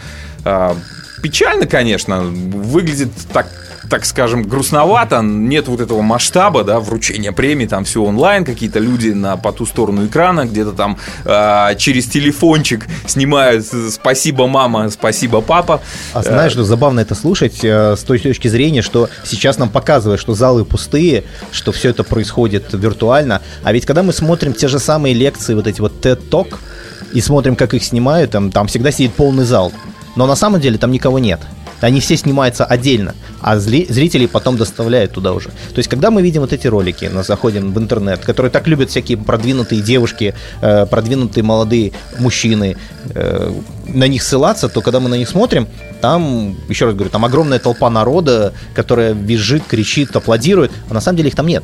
печально, 1.22 1.66
конечно, 1.66 2.22
выглядит 2.22 3.12
так 3.34 3.48
так 3.94 4.06
скажем, 4.06 4.42
грустновато, 4.42 5.22
нет 5.22 5.68
вот 5.68 5.80
этого 5.80 6.02
масштаба, 6.02 6.64
да, 6.64 6.80
вручения 6.80 7.32
премии, 7.32 7.68
там 7.68 7.84
все 7.84 8.04
онлайн, 8.04 8.44
какие-то 8.44 8.80
люди 8.80 9.10
на 9.10 9.38
по 9.38 9.52
ту 9.52 9.68
сторону 9.68 10.08
экрана, 10.08 10.46
где-то 10.46 10.72
там 10.72 10.98
э, 11.26 11.76
через 11.78 12.08
телефончик 12.08 12.88
снимают 13.06 13.68
«Спасибо, 13.92 14.48
мама», 14.48 14.90
«Спасибо, 14.90 15.42
папа». 15.42 15.80
А 16.14 16.24
знаешь, 16.24 16.54
что 16.54 16.64
забавно 16.64 17.02
это 17.02 17.14
слушать 17.14 17.64
э, 17.64 17.96
с 17.96 18.02
той 18.02 18.18
точки 18.18 18.48
зрения, 18.48 18.82
что 18.82 19.10
сейчас 19.26 19.60
нам 19.60 19.70
показывают, 19.70 20.20
что 20.20 20.34
залы 20.34 20.66
пустые, 20.66 21.26
что 21.52 21.72
все 21.72 21.90
это 21.90 22.04
происходит 22.04 22.74
виртуально, 22.74 23.44
а 23.64 23.74
ведь 23.74 23.86
когда 23.86 24.02
мы 24.02 24.12
смотрим 24.12 24.54
те 24.54 24.70
же 24.70 24.80
самые 24.80 25.14
лекции, 25.14 25.54
вот 25.54 25.68
эти 25.68 25.82
вот 25.82 26.04
TED 26.04 26.20
Talk, 26.32 26.56
и 27.14 27.22
смотрим, 27.22 27.56
как 27.56 27.76
их 27.76 27.84
снимают, 27.84 28.32
там, 28.32 28.52
там 28.52 28.66
всегда 28.66 28.92
сидит 28.92 29.14
полный 29.14 29.44
зал. 29.44 29.72
Но 30.16 30.26
на 30.26 30.36
самом 30.36 30.60
деле 30.60 30.80
там 30.80 30.92
никого 30.92 31.20
нет. 31.20 31.40
Они 31.84 32.00
все 32.00 32.16
снимаются 32.18 32.66
отдельно, 32.66 33.14
а 33.42 33.60
зрители 33.60 34.26
потом 34.26 34.58
доставляют 34.58 35.12
туда 35.12 35.34
уже. 35.34 35.50
То 35.50 35.78
есть, 35.78 35.90
когда 35.90 36.12
мы 36.12 36.22
видим 36.22 36.42
вот 36.42 36.54
эти 36.54 36.68
ролики, 36.68 37.10
мы 37.14 37.24
заходим 37.24 37.74
в 37.74 37.78
интернет, 37.78 38.20
которые 38.20 38.52
так 38.52 38.68
любят 38.68 38.90
всякие 38.90 39.18
продвинутые 39.18 39.82
девушки, 39.82 40.34
э, 40.62 40.86
продвинутые 40.86 41.44
молодые 41.44 41.92
мужчины, 42.20 42.78
э, 43.14 43.52
на 43.88 44.08
них 44.08 44.24
ссылаться, 44.24 44.70
то 44.70 44.82
когда 44.82 45.00
мы 45.00 45.10
на 45.10 45.16
них 45.16 45.28
смотрим, 45.28 45.68
там, 46.02 46.56
еще 46.70 46.86
раз 46.86 46.96
говорю, 46.96 47.10
там 47.10 47.26
огромная 47.26 47.60
толпа 47.60 47.90
народа, 47.90 48.54
которая 48.76 49.14
визжит, 49.14 49.64
кричит, 49.68 50.16
аплодирует, 50.16 50.72
а 50.90 50.94
на 50.94 51.02
самом 51.02 51.18
деле 51.18 51.30
их 51.30 51.36
там 51.36 51.48
нет. 51.48 51.64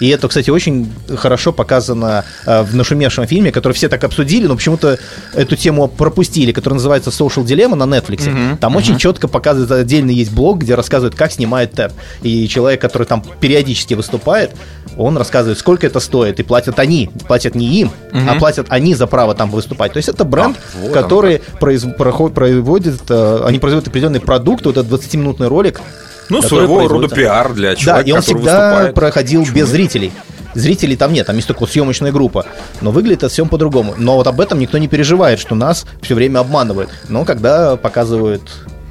И 0.00 0.08
это, 0.08 0.28
кстати, 0.28 0.50
очень 0.50 0.92
хорошо 1.16 1.52
показано 1.52 2.24
э, 2.46 2.62
в 2.62 2.74
нашумевшем 2.74 3.26
фильме, 3.26 3.52
который 3.52 3.72
все 3.72 3.88
так 3.88 4.02
обсудили, 4.04 4.46
но 4.46 4.56
почему-то 4.56 4.98
эту 5.34 5.56
тему 5.56 5.88
пропустили, 5.88 6.52
который 6.52 6.74
называется 6.74 7.10
Social 7.10 7.44
Dilemma 7.44 7.74
на 7.74 7.84
Netflix. 7.84 8.26
Mm-hmm. 8.26 8.56
Там 8.58 8.72
mm-hmm. 8.72 8.78
очень 8.78 8.98
четко 8.98 9.28
показывает, 9.28 9.70
отдельный 9.70 10.14
есть 10.14 10.32
блог, 10.32 10.58
где 10.58 10.74
рассказывают, 10.74 11.14
как 11.14 11.32
снимает 11.32 11.72
Тед. 11.72 11.92
И 12.22 12.48
человек, 12.48 12.80
который 12.80 13.06
там 13.06 13.24
периодически 13.40 13.94
выступает, 13.94 14.52
он 14.96 15.16
рассказывает, 15.16 15.58
сколько 15.58 15.86
это 15.86 16.00
стоит, 16.00 16.40
и 16.40 16.42
платят 16.42 16.78
они, 16.78 17.10
платят 17.26 17.54
не 17.54 17.66
им, 17.80 17.90
mm-hmm. 18.12 18.28
а 18.28 18.34
платят 18.38 18.66
они 18.68 18.94
за 18.94 19.06
право 19.06 19.34
там 19.34 19.50
выступать. 19.50 19.92
То 19.92 19.98
есть 19.98 20.08
это 20.08 20.24
бренд, 20.24 20.56
а, 20.56 20.78
вот 20.82 20.92
который 20.92 21.40
произ, 21.60 21.84
проход, 21.96 22.34
производит, 22.34 23.02
э, 23.08 23.42
они 23.44 23.58
производят 23.58 23.88
определенный 23.88 24.20
продукт, 24.20 24.66
вот 24.66 24.76
этот 24.76 24.90
20-минутный 24.90 25.48
ролик, 25.48 25.80
ну, 26.28 26.42
своего 26.42 26.88
рода 26.88 27.08
пиар 27.08 27.52
для 27.52 27.74
человека, 27.76 28.04
Да, 28.04 28.10
и 28.10 28.12
он 28.12 28.22
всегда 28.22 28.40
выступает. 28.40 28.94
проходил 28.94 29.40
Почему? 29.42 29.56
без 29.56 29.68
зрителей. 29.68 30.12
Зрителей 30.54 30.96
там 30.96 31.12
нет, 31.12 31.26
там 31.26 31.36
есть 31.36 31.48
только 31.48 31.66
съемочная 31.66 32.12
группа. 32.12 32.46
Но 32.80 32.92
выглядит 32.92 33.18
это 33.18 33.28
всем 33.28 33.48
по-другому. 33.48 33.94
Но 33.98 34.16
вот 34.16 34.26
об 34.26 34.40
этом 34.40 34.58
никто 34.60 34.78
не 34.78 34.86
переживает, 34.88 35.40
что 35.40 35.54
нас 35.54 35.84
все 36.00 36.14
время 36.14 36.38
обманывают. 36.38 36.90
Но 37.08 37.24
когда 37.24 37.76
показывают 37.76 38.42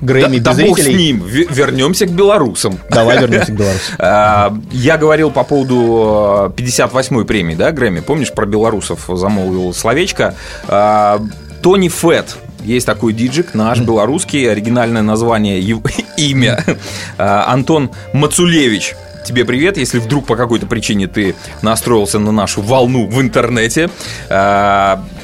Грэмми 0.03 0.39
да, 0.39 0.51
без 0.51 0.57
да 0.57 0.65
зрителей... 0.65 0.93
с 0.93 0.97
ним, 0.97 1.25
вернемся 1.25 2.05
к 2.05 2.11
белорусам. 2.11 2.77
Давай 2.89 3.17
вернемся 3.21 3.51
к 3.51 3.55
белорусам. 3.55 3.95
А, 3.97 4.53
я 4.71 4.97
говорил 4.97 5.31
по 5.31 5.43
поводу 5.43 6.53
58-й 6.57 7.21
э, 7.21 7.25
премии, 7.25 7.55
да, 7.55 7.71
Грэмми. 7.71 8.01
Помнишь, 8.01 8.33
про 8.33 8.45
белорусов 8.45 9.05
замолвил 9.07 9.73
словечко? 9.73 10.35
А, 10.67 11.21
Тони 11.61 11.87
Фетт, 11.87 12.35
есть 12.63 12.85
такой 12.85 13.13
диджик, 13.13 13.53
наш 13.53 13.79
белорусский, 13.79 14.49
оригинальное 14.49 15.01
название, 15.01 15.59
имя. 16.17 16.63
А, 17.17 17.45
Антон 17.51 17.91
Мацулевич. 18.13 18.95
Тебе 19.25 19.45
привет, 19.45 19.77
если 19.77 19.99
вдруг 19.99 20.25
по 20.25 20.35
какой-то 20.35 20.65
причине 20.65 21.07
ты 21.07 21.35
настроился 21.61 22.19
на 22.19 22.31
нашу 22.31 22.61
волну 22.61 23.07
в 23.07 23.21
интернете. 23.21 23.89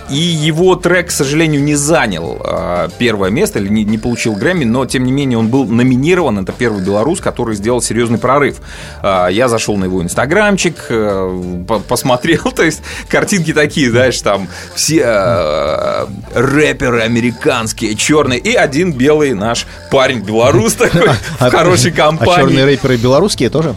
А, 0.10 0.13
и 0.13 0.17
его 0.17 0.76
трек, 0.76 1.08
к 1.08 1.12
сожалению, 1.12 1.63
не 1.63 1.76
занял 1.76 2.41
а, 2.43 2.89
первое 2.98 3.30
место 3.30 3.60
или 3.60 3.69
не, 3.69 3.84
не 3.84 3.98
получил 3.98 4.34
Грэмми, 4.34 4.65
но 4.65 4.86
тем 4.86 5.06
не 5.06 5.12
менее 5.12 5.38
он 5.38 5.50
был 5.50 5.65
номинирован. 5.65 6.39
Это 6.39 6.52
первый 6.52 6.84
белорус, 6.84 7.19
который 7.19 7.56
сделал 7.56 7.82
серьезный 7.82 8.17
прорыв. 8.17 8.58
А, 9.02 9.28
я 9.28 9.48
зашел 9.48 9.78
на 9.78 9.86
его 9.86 10.02
инстаграмчик, 10.02 10.76
э, 10.89 11.63
посмотрел, 11.88 12.52
то 12.56 12.63
есть 12.63 12.82
картинки 13.08 13.54
такие, 13.54 13.89
знаешь, 13.89 14.19
там 14.22 14.48
все 14.76 15.04
э, 15.06 16.06
рэперы 16.34 17.02
американские, 17.02 17.95
черные, 17.95 18.39
и 18.39 18.54
один 18.54 18.93
белый 18.93 19.34
наш 19.34 19.65
парень 19.91 20.19
белорус 20.19 20.74
такой 20.76 21.10
в 21.10 21.50
хорошей 21.50 21.91
компании. 21.91 22.34
А 22.34 22.39
черные 22.39 22.65
рэперы 22.65 22.98
белорусские 22.98 23.50
тоже? 23.50 23.76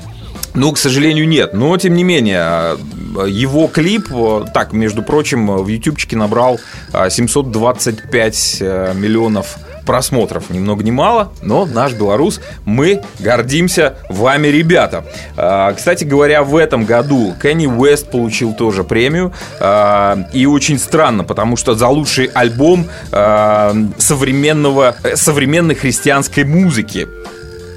Ну, 0.55 0.73
к 0.73 0.79
сожалению, 0.79 1.27
нет. 1.27 1.55
Но, 1.55 1.77
тем 1.77 1.95
не 1.95 2.05
менее, 2.05 2.77
его 3.27 3.69
клип, 3.69 4.09
так, 4.53 4.73
между 4.73 5.03
прочим, 5.03 5.47
в 5.47 5.69
ютубчике 5.69 6.17
набрал 6.17 6.61
725 7.09 8.59
а, 8.61 8.93
э, 8.93 8.95
миллионов 8.95 9.57
просмотров. 9.87 10.51
Ни 10.51 10.59
много 10.59 10.85
ни 10.85 10.91
мало, 10.91 11.33
но 11.43 11.67
наш 11.67 11.93
белорус, 11.93 12.41
мы 12.65 13.03
гордимся 13.19 13.97
вами, 14.09 14.47
ребята. 14.47 15.05
Кстати 15.77 16.05
говоря, 16.05 16.45
в 16.45 16.57
этом 16.57 16.85
году 16.85 17.35
Кенни 17.43 17.67
Уэст 17.67 18.09
получил 18.09 18.55
тоже 18.55 18.85
премию. 18.85 19.33
И 20.33 20.47
очень 20.47 20.79
странно, 20.79 21.25
потому 21.25 21.57
что 21.57 21.75
за 21.75 21.89
лучший 21.89 22.27
альбом 22.27 22.87
современного, 23.11 24.95
э, 25.03 25.17
современной 25.17 25.75
христианской 25.75 26.45
музыки 26.45 27.09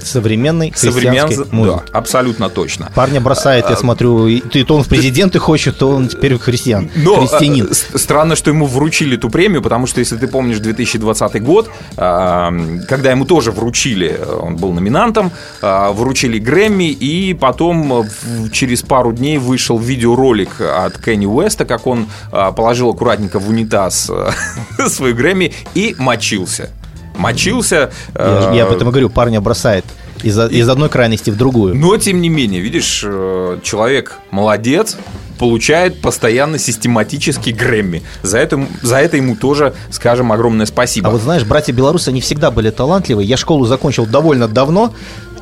современной 0.06 0.72
Современ... 0.74 1.28
музыки. 1.50 1.82
Да, 1.92 1.98
абсолютно 1.98 2.48
точно. 2.48 2.90
Парня 2.94 3.20
бросает, 3.20 3.66
я 3.68 3.74
а, 3.74 3.76
смотрю, 3.76 4.26
и, 4.26 4.40
то 4.40 4.76
он 4.76 4.84
в 4.84 4.88
президенты 4.88 5.38
хочет, 5.38 5.78
то 5.78 5.90
он 5.90 6.08
теперь 6.08 6.38
христиан, 6.38 6.90
Но, 6.96 7.20
христианин. 7.20 7.68
А, 7.70 7.98
странно, 7.98 8.36
что 8.36 8.50
ему 8.50 8.66
вручили 8.66 9.16
эту 9.16 9.30
премию, 9.30 9.62
потому 9.62 9.86
что, 9.86 10.00
если 10.00 10.16
ты 10.16 10.26
помнишь 10.28 10.58
2020 10.58 11.42
год, 11.42 11.70
а, 11.96 12.52
когда 12.88 13.10
ему 13.10 13.24
тоже 13.24 13.52
вручили, 13.52 14.18
он 14.40 14.56
был 14.56 14.72
номинантом, 14.72 15.32
вручили 15.60 16.38
Грэмми, 16.38 16.90
и 16.90 17.34
потом 17.34 18.06
через 18.52 18.82
пару 18.82 19.12
дней 19.12 19.38
вышел 19.38 19.78
видеоролик 19.78 20.60
от 20.60 20.98
Кенни 20.98 21.26
Уэста, 21.26 21.64
как 21.64 21.86
он 21.86 22.06
положил 22.30 22.90
аккуратненько 22.90 23.38
в 23.38 23.48
унитаз 23.48 24.10
свой 24.88 25.12
Грэмми 25.12 25.52
и 25.74 25.94
мочился 25.98 26.70
мочился. 27.16 27.90
Я, 28.14 28.52
я 28.52 28.64
об 28.64 28.72
этом 28.72 28.88
и 28.88 28.90
говорю, 28.90 29.10
парня 29.10 29.40
бросает 29.40 29.84
из, 30.22 30.38
из 30.38 30.68
одной 30.68 30.88
крайности 30.88 31.30
в 31.30 31.36
другую. 31.36 31.74
Но, 31.74 31.96
тем 31.96 32.20
не 32.20 32.28
менее, 32.28 32.60
видишь, 32.60 33.02
э, 33.04 33.58
человек 33.62 34.18
молодец, 34.30 34.96
получает 35.38 36.00
постоянно 36.00 36.58
систематически 36.58 37.50
Грэмми. 37.50 38.02
За 38.22 38.38
это, 38.38 38.66
за 38.82 38.96
это 38.96 39.16
ему 39.16 39.36
тоже, 39.36 39.74
скажем, 39.90 40.32
огромное 40.32 40.66
спасибо. 40.66 41.08
А 41.08 41.10
вот 41.12 41.20
знаешь, 41.20 41.44
братья 41.44 41.72
белорусы, 41.72 42.08
они 42.08 42.20
всегда 42.20 42.50
были 42.50 42.70
талантливые. 42.70 43.28
Я 43.28 43.36
школу 43.36 43.66
закончил 43.66 44.06
довольно 44.06 44.48
давно, 44.48 44.94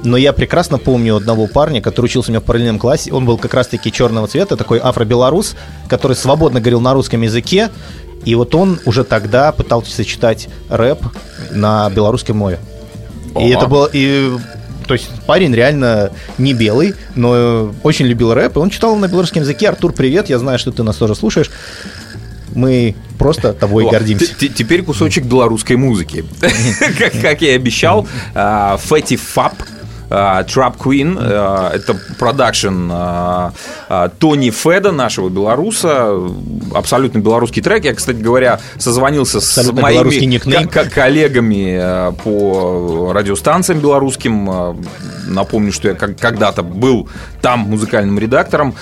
но 0.02 0.16
я 0.16 0.32
прекрасно 0.32 0.78
помню 0.78 1.16
одного 1.16 1.46
парня, 1.46 1.80
который 1.80 2.06
учился 2.06 2.30
у 2.30 2.32
меня 2.32 2.40
в 2.40 2.44
параллельном 2.44 2.78
классе. 2.78 3.12
Он 3.12 3.24
был 3.24 3.38
как 3.38 3.54
раз-таки 3.54 3.90
черного 3.90 4.26
цвета, 4.26 4.56
такой 4.56 4.78
афро-белорус, 4.78 5.56
который 5.88 6.16
свободно 6.16 6.60
говорил 6.60 6.80
на 6.80 6.92
русском 6.92 7.22
языке. 7.22 7.70
И 8.24 8.34
вот 8.34 8.54
он 8.54 8.80
уже 8.84 9.04
тогда 9.04 9.52
пытался 9.52 9.94
сочетать 9.94 10.48
рэп 10.68 10.98
на 11.50 11.90
белорусской 11.90 12.34
мове. 12.34 12.58
И 13.38 13.48
это 13.50 13.66
было... 13.66 13.88
И 13.92 14.32
то 14.86 14.92
есть 14.92 15.08
парень 15.26 15.54
реально 15.54 16.10
не 16.36 16.52
белый, 16.52 16.94
но 17.14 17.72
очень 17.82 18.04
любил 18.04 18.34
рэп, 18.34 18.56
и 18.56 18.58
он 18.58 18.68
читал 18.68 18.96
на 18.96 19.08
белорусском 19.08 19.42
языке. 19.42 19.68
Артур, 19.68 19.92
привет, 19.92 20.28
я 20.28 20.38
знаю, 20.38 20.58
что 20.58 20.72
ты 20.72 20.82
нас 20.82 20.96
тоже 20.96 21.14
слушаешь. 21.14 21.50
Мы 22.54 22.94
просто 23.18 23.52
тобой 23.54 23.88
гордимся. 23.88 24.26
Теперь 24.34 24.82
кусочек 24.82 25.24
белорусской 25.24 25.76
музыки. 25.76 26.24
Как 27.22 27.42
я 27.42 27.52
и 27.52 27.56
обещал, 27.56 28.06
Фэти 28.34 29.16
Фап 29.16 29.54
Trap 30.14 30.76
Queen. 30.78 31.18
Это 31.72 31.96
продакшн 32.18 32.90
Тони 34.18 34.50
Феда, 34.50 34.92
нашего 34.92 35.28
белоруса. 35.28 36.18
Абсолютно 36.74 37.18
белорусский 37.18 37.62
трек. 37.62 37.84
Я, 37.84 37.94
кстати 37.94 38.18
говоря, 38.18 38.60
созвонился 38.78 39.40
с 39.40 39.72
моими 39.72 40.38
коллегами 40.88 42.14
по 42.22 43.12
радиостанциям 43.12 43.80
белорусским. 43.80 44.78
Напомню, 45.26 45.72
что 45.72 45.88
я 45.88 45.94
когда-то 45.94 46.62
был 46.62 47.08
там 47.40 47.60
музыкальным 47.60 48.18
редактором, 48.18 48.74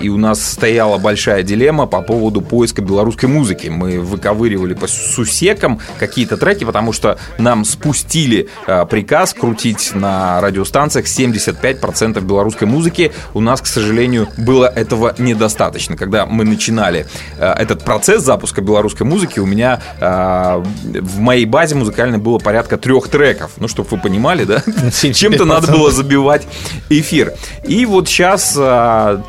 и 0.00 0.08
у 0.08 0.16
нас 0.16 0.44
стояла 0.44 0.98
большая 0.98 1.42
дилемма 1.42 1.86
по 1.86 2.02
поводу 2.02 2.40
поиска 2.40 2.82
белорусской 2.82 3.28
музыки. 3.28 3.68
Мы 3.68 4.00
выковыривали 4.00 4.74
по 4.74 4.86
сусекам 4.86 5.80
какие-то 5.98 6.36
треки, 6.36 6.64
потому 6.64 6.92
что 6.92 7.18
нам 7.38 7.64
спустили 7.64 8.48
э, 8.66 8.84
приказ 8.86 9.32
крутить 9.34 9.92
на 9.94 10.40
радиостанциях 10.50 11.06
75% 11.06 12.20
белорусской 12.20 12.66
музыки. 12.66 13.12
У 13.34 13.40
нас, 13.40 13.60
к 13.60 13.66
сожалению, 13.66 14.28
было 14.36 14.66
этого 14.66 15.14
недостаточно. 15.18 15.96
Когда 15.96 16.26
мы 16.26 16.44
начинали 16.44 17.06
э, 17.38 17.52
этот 17.52 17.84
процесс 17.84 18.22
запуска 18.22 18.60
белорусской 18.60 19.06
музыки, 19.06 19.40
у 19.40 19.46
меня 19.46 19.80
э, 20.00 20.62
в 20.84 21.18
моей 21.18 21.46
базе 21.46 21.74
музыкальной 21.74 22.18
было 22.18 22.38
порядка 22.38 22.76
трех 22.76 23.08
треков. 23.08 23.52
Ну, 23.56 23.68
чтобы 23.68 23.88
вы 23.90 23.98
понимали, 23.98 24.44
да? 24.44 24.62
Чем-то 24.90 25.44
надо 25.44 25.72
было 25.72 25.90
забивать 25.90 26.46
эфир. 26.88 27.32
И 27.64 27.86
вот 27.86 28.08
сейчас 28.08 28.54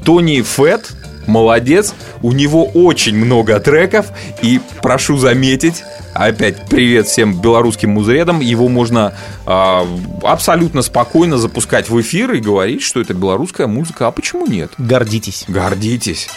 Тони 0.04 0.42
Фетт, 0.42 0.92
молодец, 1.28 1.94
у 2.22 2.32
него 2.32 2.66
очень 2.66 3.16
много 3.16 3.60
треков, 3.60 4.08
и 4.42 4.60
прошу 4.82 5.18
заметить, 5.18 5.84
опять 6.14 6.68
привет 6.70 7.08
всем 7.08 7.40
белорусским 7.40 7.92
музредам, 7.92 8.40
его 8.40 8.68
можно 8.68 9.14
э, 9.46 9.86
абсолютно 10.24 10.82
спокойно 10.82 11.38
запускать 11.38 11.90
в 11.90 12.00
эфир 12.02 12.34
и 12.34 12.40
говорить, 12.40 12.82
что 12.82 13.02
это 13.02 13.14
белорусская 13.14 13.68
музыка, 13.68 14.08
а 14.08 14.12
почему 14.12 14.46
нет? 14.46 14.72
Гордитесь. 14.78 15.46
Гордитесь. 15.48 16.28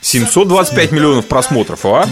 725 0.00 0.92
миллионов 0.92 1.26
просмотров, 1.26 1.86
а? 1.86 2.06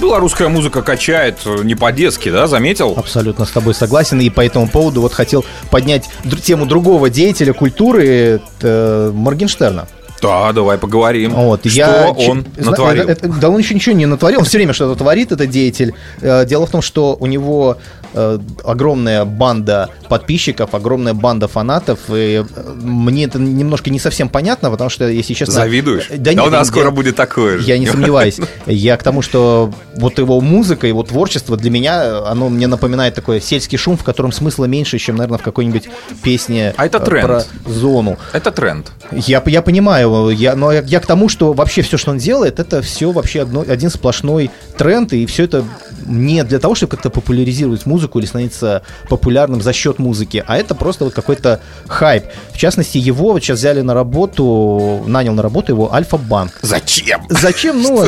Белорусская 0.00 0.48
музыка 0.48 0.82
качает 0.82 1.38
не 1.44 1.74
по-детски, 1.74 2.30
да, 2.30 2.46
заметил? 2.46 2.94
Абсолютно 2.96 3.44
с 3.44 3.50
тобой 3.50 3.74
согласен. 3.74 4.20
И 4.20 4.30
по 4.30 4.44
этому 4.44 4.68
поводу 4.68 5.00
вот 5.00 5.12
хотел 5.12 5.44
поднять 5.70 6.08
тему 6.44 6.66
другого 6.66 7.10
деятеля 7.10 7.52
культуры, 7.52 8.06
это 8.06 9.10
Моргенштерна. 9.12 9.88
Да, 10.20 10.52
давай 10.52 10.78
поговорим. 10.78 11.32
Вот, 11.32 11.60
что 11.60 11.68
я, 11.68 12.10
он 12.10 12.44
ч... 12.44 12.62
натворил? 12.64 13.04
Это, 13.04 13.26
это, 13.26 13.28
да 13.28 13.48
он 13.50 13.58
еще 13.58 13.74
ничего 13.74 13.94
не 13.94 14.06
натворил, 14.06 14.40
он 14.40 14.44
все 14.44 14.58
время 14.58 14.72
что-то 14.72 14.96
творит, 14.98 15.32
этот 15.32 15.50
деятель. 15.50 15.94
Э, 16.20 16.44
дело 16.44 16.66
в 16.66 16.70
том, 16.70 16.82
что 16.82 17.16
у 17.18 17.26
него 17.26 17.78
Э, 18.20 18.36
огромная 18.64 19.24
банда 19.24 19.90
подписчиков, 20.08 20.74
огромная 20.74 21.14
банда 21.14 21.46
фанатов. 21.46 22.00
И 22.08 22.42
э, 22.44 22.72
мне 22.82 23.26
это 23.26 23.38
немножко 23.38 23.90
не 23.90 24.00
совсем 24.00 24.28
понятно, 24.28 24.72
потому 24.72 24.90
что, 24.90 25.06
если 25.08 25.34
честно... 25.34 25.54
Завидуешь? 25.54 26.08
Да, 26.10 26.16
да 26.16 26.34
нет, 26.34 26.44
у 26.44 26.50
нас 26.50 26.66
я, 26.66 26.72
скоро 26.72 26.90
будет 26.90 27.14
такое 27.14 27.58
же. 27.58 27.64
Я 27.68 27.78
не 27.78 27.86
сомневаюсь. 27.86 28.40
Я 28.66 28.96
к 28.96 29.04
тому, 29.04 29.22
что 29.22 29.72
вот 29.94 30.18
его 30.18 30.40
музыка, 30.40 30.88
его 30.88 31.04
творчество 31.04 31.56
для 31.56 31.70
меня, 31.70 32.26
оно 32.26 32.48
мне 32.48 32.66
напоминает 32.66 33.14
такой 33.14 33.40
сельский 33.40 33.78
шум, 33.78 33.96
в 33.96 34.02
котором 34.02 34.32
смысла 34.32 34.64
меньше, 34.64 34.98
чем, 34.98 35.14
наверное, 35.14 35.38
в 35.38 35.42
какой-нибудь 35.42 35.88
песне 36.24 36.74
а 36.76 36.86
это 36.86 36.98
тренд. 36.98 37.24
про 37.24 37.44
зону. 37.66 38.18
Это 38.32 38.50
тренд. 38.50 38.90
Я, 39.12 39.40
я 39.46 39.62
понимаю, 39.62 40.30
я, 40.30 40.56
но 40.56 40.72
я, 40.72 40.80
я 40.80 40.98
к 40.98 41.06
тому, 41.06 41.28
что 41.28 41.52
вообще 41.52 41.82
все, 41.82 41.96
что 41.96 42.10
он 42.10 42.18
делает, 42.18 42.58
это 42.58 42.82
все 42.82 43.12
вообще 43.12 43.42
одно, 43.42 43.64
один 43.66 43.90
сплошной 43.90 44.50
тренд, 44.76 45.12
и 45.12 45.24
все 45.26 45.44
это 45.44 45.64
не 46.06 46.42
для 46.42 46.58
того, 46.58 46.74
чтобы 46.74 46.90
как-то 46.90 47.10
популяризировать 47.10 47.86
музыку 47.86 48.07
или 48.16 48.26
становиться 48.26 48.82
популярным 49.08 49.60
за 49.60 49.72
счет 49.72 49.98
музыки, 49.98 50.44
а 50.46 50.56
это 50.56 50.74
просто 50.74 51.04
вот 51.04 51.14
какой-то 51.14 51.60
хайп. 51.86 52.24
В 52.52 52.58
частности, 52.58 52.98
его 52.98 53.32
вот 53.32 53.42
сейчас 53.42 53.58
взяли 53.58 53.80
на 53.80 53.94
работу, 53.94 55.02
нанял 55.06 55.34
на 55.34 55.42
работу 55.42 55.72
его 55.72 55.92
Альфа-банк. 55.92 56.58
Зачем? 56.62 57.26
Зачем? 57.28 57.78
Ну, 57.88 58.04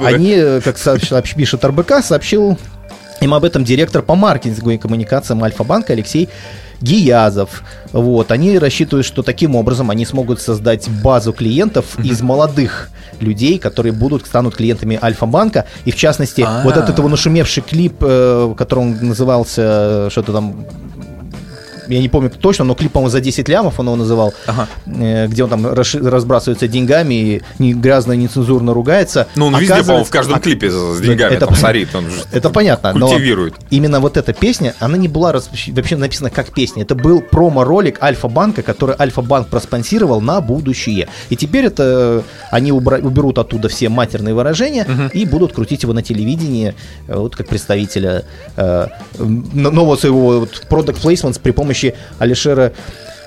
они, 0.00 0.60
как 0.62 0.76
пишет 1.36 1.64
РБК, 1.64 2.04
сообщил 2.04 2.58
им 3.20 3.34
об 3.34 3.44
этом 3.44 3.64
директор 3.64 4.02
по 4.02 4.14
маркетингу 4.14 4.70
и 4.70 4.78
коммуникациям 4.78 5.42
Альфа-банка 5.42 5.92
Алексей 5.92 6.28
Гиязов. 6.84 7.62
Вот, 7.92 8.30
они 8.30 8.58
рассчитывают, 8.58 9.06
что 9.06 9.22
таким 9.22 9.56
образом 9.56 9.90
они 9.90 10.04
смогут 10.04 10.40
создать 10.40 10.88
базу 11.02 11.32
клиентов 11.32 11.98
из 12.04 12.20
молодых 12.20 12.90
людей, 13.20 13.58
которые 13.58 13.92
будут 13.92 14.26
станут 14.26 14.56
клиентами 14.56 14.98
Альфа-банка. 15.00 15.64
И 15.86 15.90
в 15.90 15.96
частности, 15.96 16.42
А-а-а. 16.42 16.64
вот 16.64 16.76
этот 16.76 16.98
его 16.98 17.08
нашумевший 17.08 17.62
клип, 17.62 17.96
э, 18.00 18.54
который 18.56 18.80
он 18.80 18.98
назывался 19.00 19.62
э, 19.62 20.08
что-то 20.10 20.32
там 20.32 20.66
я 21.88 22.00
не 22.00 22.08
помню 22.08 22.30
точно, 22.30 22.64
но 22.64 22.74
клип, 22.74 22.92
по-моему, 22.92 23.10
за 23.10 23.20
10 23.20 23.48
лямов 23.48 23.78
он 23.78 23.86
его 23.86 23.96
называл, 23.96 24.34
ага. 24.46 24.68
э, 24.86 25.26
где 25.26 25.44
он 25.44 25.50
там 25.50 25.66
разбрасывается 25.66 26.68
деньгами 26.68 27.14
и 27.14 27.42
не, 27.58 27.74
грязно, 27.74 28.12
нецензурно 28.12 28.74
ругается. 28.74 29.28
Ну, 29.36 29.46
он 29.46 29.58
везде, 29.58 29.82
по-моему, 29.82 30.04
в 30.04 30.10
каждом 30.10 30.36
а, 30.36 30.40
клипе 30.40 30.70
с 30.70 31.00
деньгами 31.00 31.34
это, 31.34 31.46
там 31.46 31.54
сорит, 31.54 31.94
он 31.94 32.06
Это 32.32 32.50
понятно, 32.50 32.92
культивирует. 32.92 33.54
но 33.60 33.66
именно 33.70 34.00
вот 34.00 34.16
эта 34.16 34.32
песня, 34.32 34.74
она 34.78 34.96
не 34.96 35.08
была 35.08 35.32
вообще 35.32 35.96
написана 35.96 36.30
как 36.30 36.52
песня. 36.52 36.82
Это 36.82 36.94
был 36.94 37.20
промо-ролик 37.20 38.02
Альфа-банка, 38.02 38.62
который 38.62 38.96
Альфа-банк 38.98 39.48
проспонсировал 39.48 40.20
на 40.20 40.40
будущее. 40.40 41.08
И 41.30 41.36
теперь 41.36 41.66
это 41.66 42.24
они 42.50 42.70
убра- 42.70 43.00
уберут 43.00 43.38
оттуда 43.38 43.68
все 43.68 43.88
матерные 43.88 44.34
выражения 44.34 44.84
угу. 44.84 45.10
и 45.12 45.24
будут 45.24 45.52
крутить 45.52 45.82
его 45.82 45.92
на 45.92 46.02
телевидении, 46.02 46.74
э, 47.08 47.16
вот 47.16 47.36
как 47.36 47.48
представителя 47.48 48.24
э, 48.56 48.86
нового 49.18 49.96
своего 49.96 50.40
вот, 50.40 50.66
product 50.68 51.00
placements 51.02 51.40
при 51.40 51.50
помощи 51.50 51.73
помощи 51.74 51.94
Алишера 52.18 52.72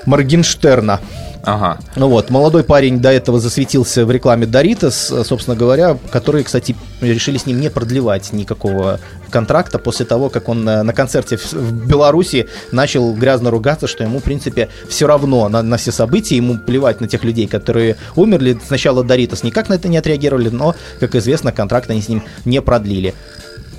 Моргенштерна. 0.05 1.01
Ага. 1.43 1.77
Ну 1.95 2.09
вот, 2.09 2.29
молодой 2.29 2.63
парень 2.63 2.99
до 2.99 3.09
этого 3.09 3.39
засветился 3.39 4.05
в 4.05 4.11
рекламе 4.11 4.45
Doritos, 4.45 5.23
собственно 5.23 5.55
говоря, 5.55 5.97
которые, 6.11 6.43
кстати, 6.43 6.75
решили 6.99 7.37
с 7.37 7.45
ним 7.45 7.61
не 7.61 7.69
продлевать 7.69 8.33
никакого 8.33 8.99
контракта 9.29 9.79
после 9.79 10.05
того, 10.05 10.29
как 10.29 10.49
он 10.49 10.65
на, 10.65 10.83
на 10.83 10.93
концерте 10.93 11.37
в, 11.37 11.53
в 11.53 11.87
Беларуси 11.87 12.47
начал 12.71 13.13
грязно 13.13 13.49
ругаться, 13.49 13.87
что 13.87 14.03
ему, 14.03 14.19
в 14.19 14.23
принципе, 14.23 14.67
все 14.89 15.07
равно 15.07 15.47
на, 15.47 15.61
на 15.61 15.77
все 15.77 15.91
события, 15.91 16.35
ему 16.35 16.57
плевать 16.57 16.99
на 16.99 17.07
тех 17.07 17.23
людей, 17.23 17.47
которые 17.47 17.95
умерли. 18.15 18.59
Сначала 18.65 19.03
Doritos 19.03 19.39
никак 19.43 19.69
на 19.69 19.75
это 19.75 19.87
не 19.87 19.97
отреагировали, 19.97 20.49
но, 20.49 20.75
как 20.99 21.15
известно, 21.15 21.53
контракт 21.53 21.89
они 21.89 22.01
с 22.01 22.09
ним 22.09 22.23
не 22.43 22.61
продлили. 22.61 23.13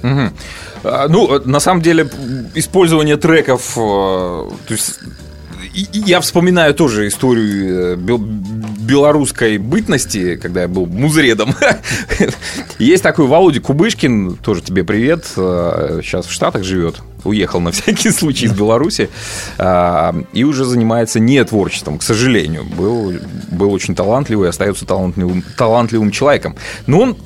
Угу. 0.02 0.90
Ну, 1.08 1.40
на 1.44 1.60
самом 1.60 1.82
деле, 1.82 2.08
использование 2.54 3.16
треков, 3.16 3.72
э, 3.76 3.80
то 3.80 4.74
есть 4.74 5.00
я 5.92 6.20
вспоминаю 6.20 6.74
тоже 6.74 7.08
историю 7.08 7.94
э, 7.94 7.96
белорусской 7.96 9.58
бытности, 9.58 10.36
когда 10.36 10.62
я 10.62 10.68
был 10.68 10.86
музредом. 10.86 11.54
Есть 12.78 13.02
такой 13.02 13.26
Володя 13.26 13.60
Кубышкин, 13.60 14.36
тоже 14.36 14.62
тебе 14.62 14.84
привет, 14.84 15.26
сейчас 15.26 16.26
в 16.26 16.32
Штатах 16.32 16.64
живет, 16.64 16.96
уехал 17.24 17.60
на 17.60 17.70
всякий 17.72 18.10
случай 18.10 18.46
из 18.46 18.52
Беларуси 18.52 19.10
и 20.32 20.44
уже 20.44 20.64
занимается 20.64 21.20
не 21.20 21.44
творчеством, 21.44 21.98
к 21.98 22.02
сожалению. 22.02 22.64
Был, 22.64 23.12
был 23.50 23.72
очень 23.72 23.94
талантливый, 23.94 24.48
остается 24.48 24.86
талантливым, 24.86 25.44
талантливым 25.56 26.10
человеком. 26.10 26.56
Но 26.86 27.00
он 27.00 27.16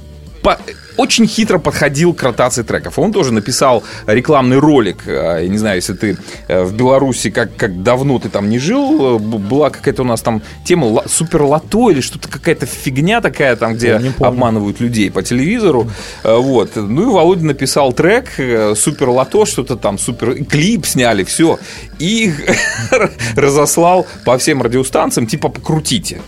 по, 0.43 0.59
очень 0.96 1.26
хитро 1.26 1.59
подходил 1.59 2.14
к 2.14 2.22
ротации 2.22 2.62
треков. 2.62 2.98
Он 2.98 3.12
тоже 3.12 3.33
написал 3.33 3.83
рекламный 4.07 4.59
ролик. 4.59 5.05
А, 5.07 5.38
я 5.38 5.48
не 5.48 5.59
знаю, 5.59 5.76
если 5.76 5.94
ты 5.94 6.16
э, 6.48 6.62
в 6.62 6.74
Беларуси, 6.74 7.31
как, 7.31 7.57
как 7.57 7.83
давно 7.83 8.18
ты 8.18 8.28
там 8.28 8.48
не 8.48 8.59
жил, 8.59 9.16
э, 9.16 9.18
была 9.18 9.70
какая-то 9.70 10.02
у 10.02 10.05
нас 10.05 10.22
там 10.22 10.42
тема 10.64 11.02
супер 11.07 11.42
лото 11.42 11.90
или 11.90 12.00
что-то 12.00 12.28
какая-то 12.28 12.66
фигня 12.66 13.20
такая 13.20 13.57
там, 13.57 13.74
где 13.74 14.00
обманывают 14.18 14.81
людей 14.81 15.11
по 15.11 15.22
телевизору. 15.22 15.90
Э, 16.24 16.37
вот. 16.37 16.76
Ну 16.76 17.02
и 17.02 17.12
Володя 17.12 17.44
написал 17.44 17.92
трек 17.92 18.31
супер 18.76 19.09
лото, 19.09 19.46
что-то 19.46 19.76
там 19.76 19.98
супер 19.98 20.44
клип 20.44 20.87
сняли, 20.87 21.24
все. 21.24 21.59
И 21.98 22.33
разослал 23.37 24.07
по 24.24 24.37
всем 24.38 24.62
радиостанциям, 24.62 25.26
типа 25.26 25.48
покрутите. 25.48 26.20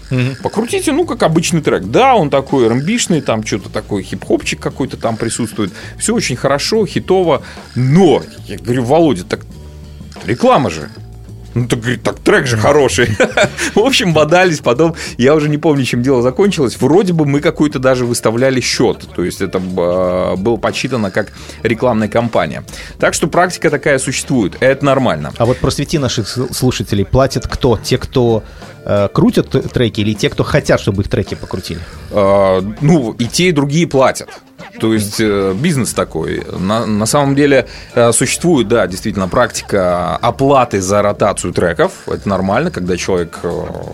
Покрутите, 0.43 0.93
ну 0.93 1.05
как 1.05 1.23
обычный 1.23 1.61
трек. 1.61 1.85
Да, 1.85 2.15
он 2.15 2.31
такой 2.31 2.69
рамбишный, 2.69 3.21
там 3.21 3.45
что-то 3.45 3.69
такой 3.69 4.03
хип-хопчик 4.03 4.54
какой-то 4.61 4.97
там 4.97 5.17
присутствует. 5.17 5.73
Все 5.99 6.15
очень 6.15 6.37
хорошо, 6.37 6.87
хитово. 6.87 7.43
Но, 7.75 8.23
я 8.47 8.57
говорю, 8.57 8.85
Володя, 8.85 9.25
так 9.25 9.41
реклама 10.25 10.71
же. 10.71 10.91
Ну, 11.55 11.67
так, 11.69 11.81
говорит, 11.81 12.03
так 12.03 12.19
трек 12.19 12.47
же 12.47 12.57
хороший. 12.57 13.07
В 13.75 13.79
общем, 13.79 14.13
бодались, 14.13 14.61
потом, 14.61 14.95
я 15.19 15.35
уже 15.35 15.49
не 15.49 15.59
помню, 15.59 15.85
чем 15.85 16.03
дело 16.03 16.23
закончилось. 16.23 16.77
Вроде 16.81 17.13
бы 17.13 17.27
мы 17.27 17.41
какой-то 17.41 17.79
даже 17.79 18.05
выставляли 18.05 18.61
счет. 18.61 19.07
То 19.15 19.25
есть, 19.25 19.41
это 19.41 19.61
было 19.61 20.57
подсчитано 20.57 21.11
как 21.11 21.33
рекламная 21.63 22.09
кампания. 22.09 22.65
Так 22.99 23.15
что 23.15 23.29
практика 23.29 23.71
такая 23.71 23.99
существует. 23.99 24.57
Это 24.61 24.85
нормально. 24.85 25.33
А 25.37 25.47
вот 25.47 25.59
просвети 25.59 25.99
наших 25.99 26.29
слушателей. 26.29 27.05
Платят 27.05 27.47
кто? 27.47 27.79
Те, 27.83 27.99
кто 27.99 28.43
э, 28.85 29.09
крутят 29.13 29.51
треки 29.73 30.01
или 30.01 30.15
те, 30.15 30.31
кто 30.31 30.43
хотят, 30.45 30.81
чтобы 30.81 31.03
их 31.03 31.09
треки 31.09 31.35
покрутили? 31.35 31.81
Э, 32.11 32.61
ну, 32.81 33.13
и 33.13 33.27
те, 33.27 33.49
и 33.49 33.53
другие 33.53 33.87
платят. 33.87 34.29
То 34.81 34.93
есть 34.93 35.21
э, 35.21 35.55
бизнес 35.55 35.95
такой. 35.95 36.45
На, 36.59 36.87
на 36.87 37.07
самом 37.07 37.35
деле 37.35 37.67
э, 37.95 38.13
существует, 38.13 38.69
да, 38.69 38.87
действительно 38.87 39.29
практика 39.29 40.17
оплаты 40.17 40.81
за 40.81 41.03
ротацию 41.03 41.53
треков. 41.53 42.09
Это 42.09 42.29
нормально, 42.29 42.71
когда 42.71 42.97
человек 42.97 43.39
э, 43.43 43.49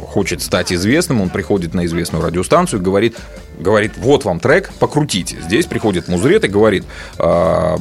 хочет 0.08 0.42
стать 0.42 0.72
известным, 0.72 1.20
он 1.20 1.30
приходит 1.30 1.74
на 1.74 1.84
известную 1.86 2.24
радиостанцию 2.24 2.80
и 2.80 2.82
говорит, 2.82 3.16
говорит, 3.60 3.92
вот 3.96 4.24
вам 4.24 4.40
трек, 4.40 4.70
покрутите. 4.78 5.36
Здесь 5.42 5.66
приходит 5.66 6.08
музрет 6.08 6.44
и 6.44 6.48
говорит, 6.48 6.84
э, 7.18 7.76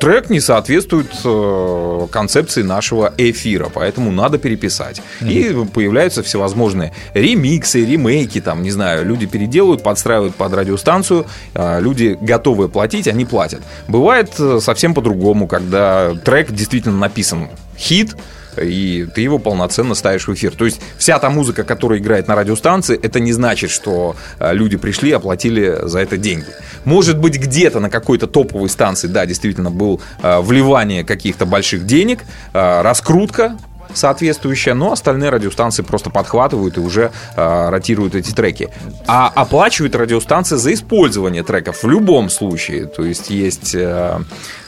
трек 0.00 0.30
не 0.30 0.40
соответствует 0.40 1.10
э, 1.24 2.06
концепции 2.10 2.62
нашего 2.62 3.12
эфира, 3.16 3.68
поэтому 3.72 4.12
надо 4.12 4.38
переписать. 4.38 5.02
Mm-hmm. 5.20 5.64
И 5.66 5.66
появляются 5.66 6.22
всевозможные 6.22 6.92
ремиксы, 7.14 7.84
ремейки, 7.84 8.40
там, 8.40 8.62
не 8.62 8.70
знаю, 8.70 9.04
люди 9.04 9.26
переделывают, 9.26 9.82
подстраивают 9.82 10.34
под 10.34 10.52
радиостанцию, 10.54 11.26
э, 11.54 11.80
люди 11.80 12.16
готовы 12.20 12.68
платить, 12.68 13.08
они 13.08 13.24
платят. 13.24 13.62
Бывает 13.88 14.32
э, 14.38 14.60
совсем 14.60 14.94
по-другому, 14.94 15.46
когда 15.46 16.14
трек 16.14 16.52
действительно 16.52 16.98
написан 16.98 17.48
хит, 17.76 18.14
и 18.60 19.06
ты 19.14 19.20
его 19.20 19.38
полноценно 19.38 19.94
ставишь 19.94 20.26
в 20.26 20.34
эфир. 20.34 20.54
То 20.54 20.64
есть 20.64 20.80
вся 20.98 21.18
та 21.18 21.30
музыка, 21.30 21.64
которая 21.64 21.98
играет 21.98 22.28
на 22.28 22.34
радиостанции, 22.34 22.98
это 23.00 23.20
не 23.20 23.32
значит, 23.32 23.70
что 23.70 24.16
э, 24.38 24.52
люди 24.54 24.76
пришли, 24.76 25.12
оплатили 25.12 25.78
за 25.82 26.00
это 26.00 26.16
деньги. 26.16 26.46
Может 26.84 27.18
быть, 27.18 27.38
где-то 27.38 27.80
на 27.80 27.90
какой-то 27.90 28.26
топовой 28.26 28.68
станции, 28.68 29.08
да, 29.08 29.26
действительно, 29.26 29.70
был 29.70 30.00
э, 30.22 30.40
вливание 30.40 31.04
каких-то 31.04 31.46
больших 31.46 31.86
денег, 31.86 32.20
э, 32.52 32.82
раскрутка, 32.82 33.56
соответствующая, 33.92 34.74
но 34.74 34.92
остальные 34.92 35.30
радиостанции 35.30 35.82
просто 35.82 36.10
подхватывают 36.10 36.76
и 36.78 36.80
уже 36.80 37.12
э, 37.36 37.68
ротируют 37.68 38.14
эти 38.14 38.32
треки. 38.32 38.70
А 39.06 39.30
оплачивают 39.34 39.94
радиостанции 39.94 40.56
за 40.56 40.74
использование 40.74 41.42
треков 41.42 41.82
в 41.82 41.88
любом 41.88 42.28
случае. 42.30 42.86
То 42.86 43.04
есть 43.04 43.30
есть 43.30 43.74
Э, 43.84 44.20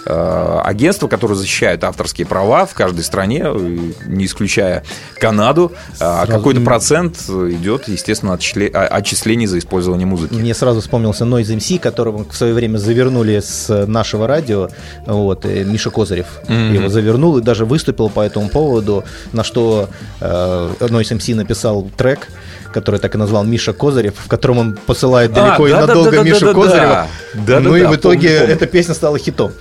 агентства, 0.06 1.08
которые 1.08 1.36
защищают 1.36 1.84
авторские 1.84 2.26
права 2.26 2.66
в 2.66 2.74
каждой 2.74 3.04
стране, 3.04 3.42
э, 3.44 3.78
не 4.06 4.26
исключая 4.26 4.84
Канаду. 5.18 5.72
А 6.00 6.26
какой-то 6.26 6.60
процент 6.60 7.16
идет, 7.28 7.88
естественно, 7.88 8.34
отчислений 8.34 9.46
за 9.46 9.58
использование 9.58 10.06
музыки. 10.06 10.34
Мне 10.34 10.54
сразу 10.54 10.80
вспомнился 10.80 11.24
Noise 11.24 11.56
MC, 11.56 11.78
которого 11.78 12.24
в 12.28 12.36
свое 12.36 12.54
время 12.54 12.78
завернули 12.78 13.40
с 13.40 13.86
нашего 13.86 14.26
радио. 14.26 14.68
Вот, 15.06 15.44
Миша 15.44 15.90
Козырев 15.90 16.26
mm-hmm. 16.46 16.74
его 16.74 16.88
завернул 16.88 17.38
и 17.38 17.42
даже 17.42 17.64
выступил 17.64 18.08
по 18.08 18.20
этому 18.20 18.48
поводу, 18.48 19.04
на 19.32 19.44
что 19.44 19.88
э, 20.20 20.72
Noise 20.80 21.18
MC 21.18 21.34
написал 21.34 21.88
трек 21.96 22.28
который 22.76 23.00
так 23.00 23.14
и 23.14 23.18
назвал 23.18 23.42
Миша 23.42 23.72
Козырев, 23.72 24.12
в 24.18 24.28
котором 24.28 24.58
он 24.58 24.72
посылает 24.74 25.32
далеко 25.32 25.64
а, 25.64 25.68
и 25.68 25.70
да, 25.70 25.80
надолго 25.86 26.10
да, 26.10 26.16
да, 26.18 26.22
Мишу 26.24 26.44
да, 26.44 26.52
Козырева. 26.52 27.06
Да, 27.32 27.60
ну 27.60 27.70
да, 27.70 27.78
и 27.78 27.82
да, 27.82 27.90
в 27.90 27.96
итоге 27.96 28.38
помню, 28.38 28.54
эта 28.54 28.66
песня 28.66 28.92
стала 28.92 29.18
хитом. 29.18 29.52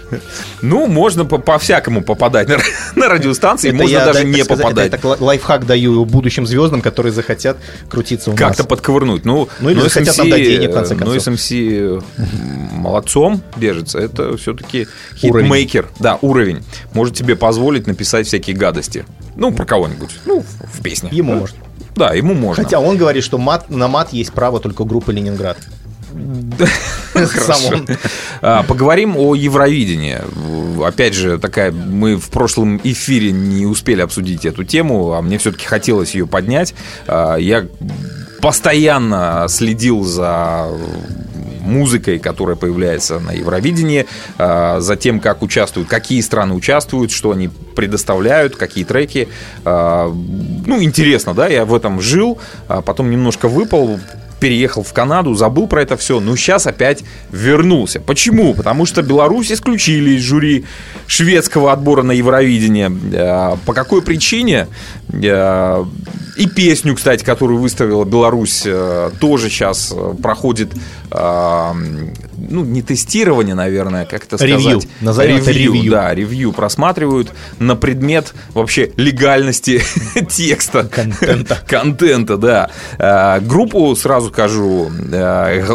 Ну, 0.62 0.86
можно 0.88 1.24
по-всякому 1.24 2.02
по 2.02 2.16
попадать 2.16 2.50
на, 2.50 2.58
на 2.96 3.08
радиостанции, 3.08 3.70
это 3.70 3.78
можно 3.78 3.94
я, 3.94 4.06
даже 4.06 4.26
не 4.26 4.44
сказать, 4.44 4.64
попадать. 4.64 4.94
Это, 4.94 5.14
это 5.14 5.24
лайфхак 5.24 5.66
даю 5.66 6.04
будущим 6.04 6.46
звездам, 6.46 6.82
которые 6.82 7.14
захотят 7.14 7.58
крутиться 7.90 8.32
у 8.32 8.34
Как-то 8.34 8.48
нас. 8.48 8.58
Как-то 8.58 8.70
подковырнуть. 8.70 9.24
Ну, 9.24 9.48
ну 9.62 9.70
или 9.70 9.80
захотят 9.80 10.18
нам 10.18 10.30
дать 10.30 10.44
денег, 10.44 10.72
в 10.72 10.74
конце 10.74 10.96
концов. 10.96 11.26
Ну, 11.26 11.34
SMC 11.34 12.04
молодцом 12.74 13.42
держится. 13.56 14.00
Это 14.00 14.36
все-таки 14.38 14.88
хитмейкер. 15.16 15.88
Да, 16.00 16.18
уровень. 16.22 16.64
Может 16.94 17.16
тебе 17.16 17.36
позволить 17.36 17.88
написать 17.88 18.28
всякие 18.28 18.56
гадости. 18.56 19.06
Ну, 19.36 19.54
про 19.54 19.66
кого-нибудь. 19.66 20.12
Ну, 20.26 20.44
в 20.74 20.82
песне. 20.82 21.10
Ему 21.12 21.34
да. 21.34 21.40
может. 21.40 21.56
Да, 21.96 22.14
ему 22.14 22.34
можно. 22.34 22.64
Хотя 22.64 22.80
он 22.80 22.98
говорит, 22.98 23.24
что 23.24 23.38
мат, 23.38 23.70
на 23.70 23.88
мат 23.88 24.12
есть 24.14 24.34
право 24.34 24.60
только 24.60 24.84
группы 24.84 25.14
Ленинград. 25.14 25.58
Хорошо. 27.14 27.82
А, 28.42 28.64
поговорим 28.64 29.18
о 29.18 29.36
Евровидении. 29.36 30.18
Опять 30.86 31.14
же, 31.14 31.38
такая 31.40 31.72
мы 31.72 32.18
в 32.18 32.30
прошлом 32.30 32.80
эфире 32.84 33.32
не 33.32 33.66
успели 33.66 34.02
обсудить 34.02 34.46
эту 34.46 34.64
тему, 34.64 35.14
а 35.14 35.22
мне 35.22 35.38
все-таки 35.38 35.66
хотелось 35.66 36.16
ее 36.16 36.28
поднять. 36.28 36.74
А, 37.08 37.36
я 37.36 37.66
постоянно 38.42 39.46
следил 39.50 40.04
за 40.04 40.68
музыкой, 41.66 42.20
которая 42.20 42.56
появляется 42.56 43.20
на 43.20 43.32
Евровидении, 43.32 44.06
а, 44.38 44.80
за 44.80 44.96
тем, 44.96 45.20
как 45.20 45.42
участвуют, 45.42 45.90
какие 45.90 46.22
страны 46.22 46.54
участвуют, 46.54 47.12
что 47.12 47.32
они 47.32 47.50
предоставляют, 47.76 48.56
какие 48.56 48.84
треки. 48.84 49.28
А, 49.66 50.10
ну, 50.66 50.82
интересно, 50.82 51.34
да, 51.34 51.48
я 51.48 51.66
в 51.66 51.74
этом 51.74 52.00
жил, 52.00 52.40
а 52.68 52.82
потом 52.82 53.10
немножко 53.12 53.48
выпал, 53.48 54.00
переехал 54.40 54.84
в 54.84 54.94
Канаду, 54.94 55.34
забыл 55.34 55.68
про 55.68 55.82
это 55.82 55.98
все, 55.98 56.20
но 56.20 56.36
сейчас 56.36 56.68
опять 56.68 57.04
вернулся. 57.32 58.00
Почему? 58.00 58.54
Потому 58.54 58.86
что 58.86 59.02
Беларусь 59.02 59.52
исключили 59.52 60.12
из 60.12 60.22
жюри 60.22 60.66
шведского 61.08 61.72
отбора 61.72 62.04
на 62.04 62.12
Евровидение. 62.12 62.92
По 63.66 63.74
какой 63.74 64.02
причине? 64.02 64.68
И 66.36 66.48
песню, 66.48 66.96
кстати, 66.96 67.24
которую 67.24 67.60
выставила 67.60 68.04
Беларусь, 68.04 68.64
э, 68.66 69.12
тоже 69.20 69.50
сейчас 69.50 69.94
э, 69.96 70.14
проходит, 70.22 70.74
э, 71.10 71.72
ну, 72.38 72.66
не 72.66 72.82
тестирование, 72.82 73.56
наверное, 73.56 74.06
как 74.06 74.26
это 74.26 74.38
сказать. 74.38 74.60
Ревью. 74.60 74.82
Назовем 75.00 75.38
ревью, 75.38 75.44
это 75.44 75.52
ревью. 75.52 75.92
Да, 75.92 76.14
ревью 76.14 76.52
просматривают 76.52 77.32
на 77.60 77.78
предмет 77.78 78.34
вообще 78.54 78.92
легальности 78.98 79.82
текста. 80.30 80.84
Контента. 80.84 81.58
Контента, 81.68 82.38
да. 82.38 83.40
Группу, 83.42 83.96
сразу 83.96 84.30
скажу, 84.30 84.90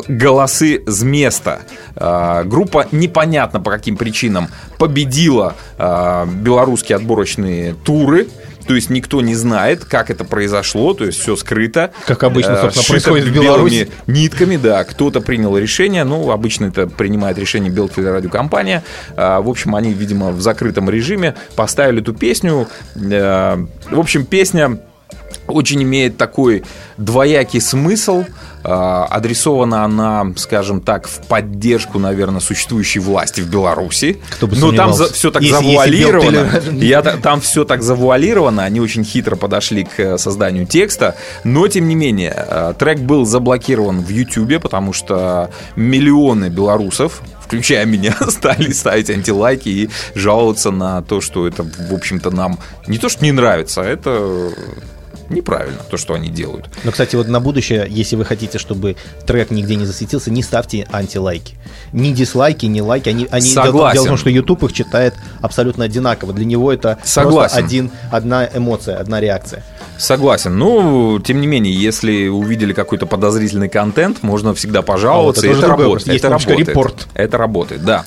«Голосы 0.09 0.83
с 0.87 1.03
места». 1.03 1.61
Группа 1.95 2.87
непонятно 2.93 3.61
по 3.61 3.71
каким 3.71 3.97
причинам 3.97 4.49
победила 4.79 5.55
белорусские 5.79 6.97
отборочные 6.97 7.75
туры 7.75 8.29
то 8.67 8.75
есть 8.75 8.91
никто 8.91 9.21
не 9.21 9.35
знает, 9.35 9.85
как 9.85 10.11
это 10.11 10.25
произошло, 10.25 10.95
то 10.95 11.05
есть 11.05 11.19
все 11.19 11.37
скрыто. 11.37 11.93
Как 12.07 12.23
обычно, 12.23 12.53
э, 12.53 12.61
собственно, 12.63 12.87
происходит 12.89 13.27
в 13.27 13.33
Беларуси. 13.33 13.91
нитками, 14.07 14.57
да. 14.57 14.85
Кто-то 14.85 15.21
принял 15.21 15.57
решение, 15.57 16.05
ну, 16.05 16.31
обычно 16.31 16.67
это 16.67 16.87
принимает 16.87 17.39
решение 17.39 17.71
Белтелерадиокомпания. 17.71 18.83
В 19.17 19.49
общем, 19.49 19.75
они, 19.75 19.93
видимо, 19.93 20.31
в 20.31 20.41
закрытом 20.41 20.89
режиме 20.91 21.35
поставили 21.57 22.03
эту 22.03 22.15
песню. 22.15 22.69
Э, 22.95 23.57
в 23.91 23.99
общем, 23.99 24.25
песня 24.25 24.79
очень 25.47 25.83
имеет 25.83 26.17
такой 26.17 26.65
двоякий 26.97 27.61
смысл. 27.61 28.25
А, 28.63 29.07
адресована 29.07 29.85
она, 29.85 30.33
скажем 30.37 30.81
так, 30.81 31.09
в 31.09 31.27
поддержку, 31.27 31.99
наверное, 31.99 32.41
существующей 32.41 32.99
власти 32.99 33.41
в 33.41 33.49
Беларуси. 33.49 34.19
Кто 34.31 34.47
бы 34.47 34.57
Но 34.57 34.73
там 34.73 34.93
за, 34.93 35.13
все 35.13 35.31
так 35.31 35.43
если, 35.43 35.57
завуалировано. 35.57 36.51
Если 36.65 36.85
я, 36.85 37.03
там 37.03 37.41
все 37.41 37.65
так 37.65 37.83
завуалировано. 37.83 38.65
Они 38.65 38.81
очень 38.81 39.05
хитро 39.05 39.37
подошли 39.37 39.85
к 39.85 39.99
э, 39.99 40.19
созданию 40.19 40.67
текста. 40.67 41.17
Но, 41.45 41.69
тем 41.69 41.89
не 41.89 41.95
менее, 41.95 42.35
э, 42.37 42.75
трек 42.79 43.01
был 43.01 43.25
заблокирован 43.25 44.01
в 44.01 44.09
Ютубе, 44.09 44.61
потому 44.61 44.93
что 44.93 45.51
миллионы 45.77 46.49
белорусов 46.49 47.23
включая 47.41 47.85
меня, 47.85 48.15
стали 48.29 48.71
ставить 48.71 49.11
антилайки 49.11 49.69
и 49.69 49.91
жаловаться 50.15 50.71
на 50.71 51.03
то, 51.03 51.21
что 51.21 51.49
это, 51.49 51.65
в 51.65 51.93
общем-то, 51.93 52.31
нам 52.31 52.61
не 52.87 52.97
то, 52.99 53.09
что 53.09 53.25
не 53.25 53.33
нравится, 53.33 53.83
а 53.83 53.85
это 53.85 54.53
неправильно 55.31 55.81
то, 55.89 55.97
что 55.97 56.15
они 56.15 56.29
делают. 56.29 56.69
Но, 56.85 56.91
кстати, 56.91 57.17
вот 57.17 57.29
на 57.29 57.41
будущее, 57.41 57.87
если 57.89 58.17
вы 58.17 58.25
хотите, 58.25 58.59
чтобы 58.59 58.97
трек 59.27 59.51
нигде 59.51 59.77
не 59.77 59.87
засветился, 59.87 60.31
не 60.31 60.43
ставьте 60.43 60.87
антилайки. 60.93 61.55
Ни 61.93 62.13
дислайки, 62.13 62.67
ни 62.67 62.81
лайки. 62.81 63.09
Они, 63.09 63.27
они 63.31 63.49
Согласен. 63.49 63.95
Дело 63.95 64.05
в 64.05 64.09
том, 64.09 64.17
что 64.17 64.31
YouTube 64.31 64.65
их 64.65 64.73
читает 64.73 65.15
абсолютно 65.41 65.85
одинаково. 65.85 66.33
Для 66.33 66.45
него 66.45 66.73
это 66.73 66.99
Согласен. 67.05 67.39
просто 67.39 67.59
один, 67.59 67.91
одна 68.11 68.49
эмоция, 68.53 68.97
одна 68.97 69.21
реакция. 69.21 69.65
Согласен. 69.99 70.57
Ну, 70.59 71.21
тем 71.21 71.41
не 71.41 71.47
менее, 71.47 71.75
если 71.75 72.29
увидели 72.29 72.73
какой-то 72.73 73.07
подозрительный 73.07 73.69
контент, 73.69 74.23
можно 74.23 74.55
всегда 74.55 74.83
пожаловаться. 74.83 75.47
А 75.47 75.49
вот 75.49 75.57
это, 75.57 75.67
это 75.67 75.69
работает. 75.69 76.07
Есть 76.09 76.25
это 76.25 76.31
работает. 76.31 76.69
Репорт. 76.69 77.09
Это 77.15 77.39
работает, 77.39 77.85
да. 77.85 78.05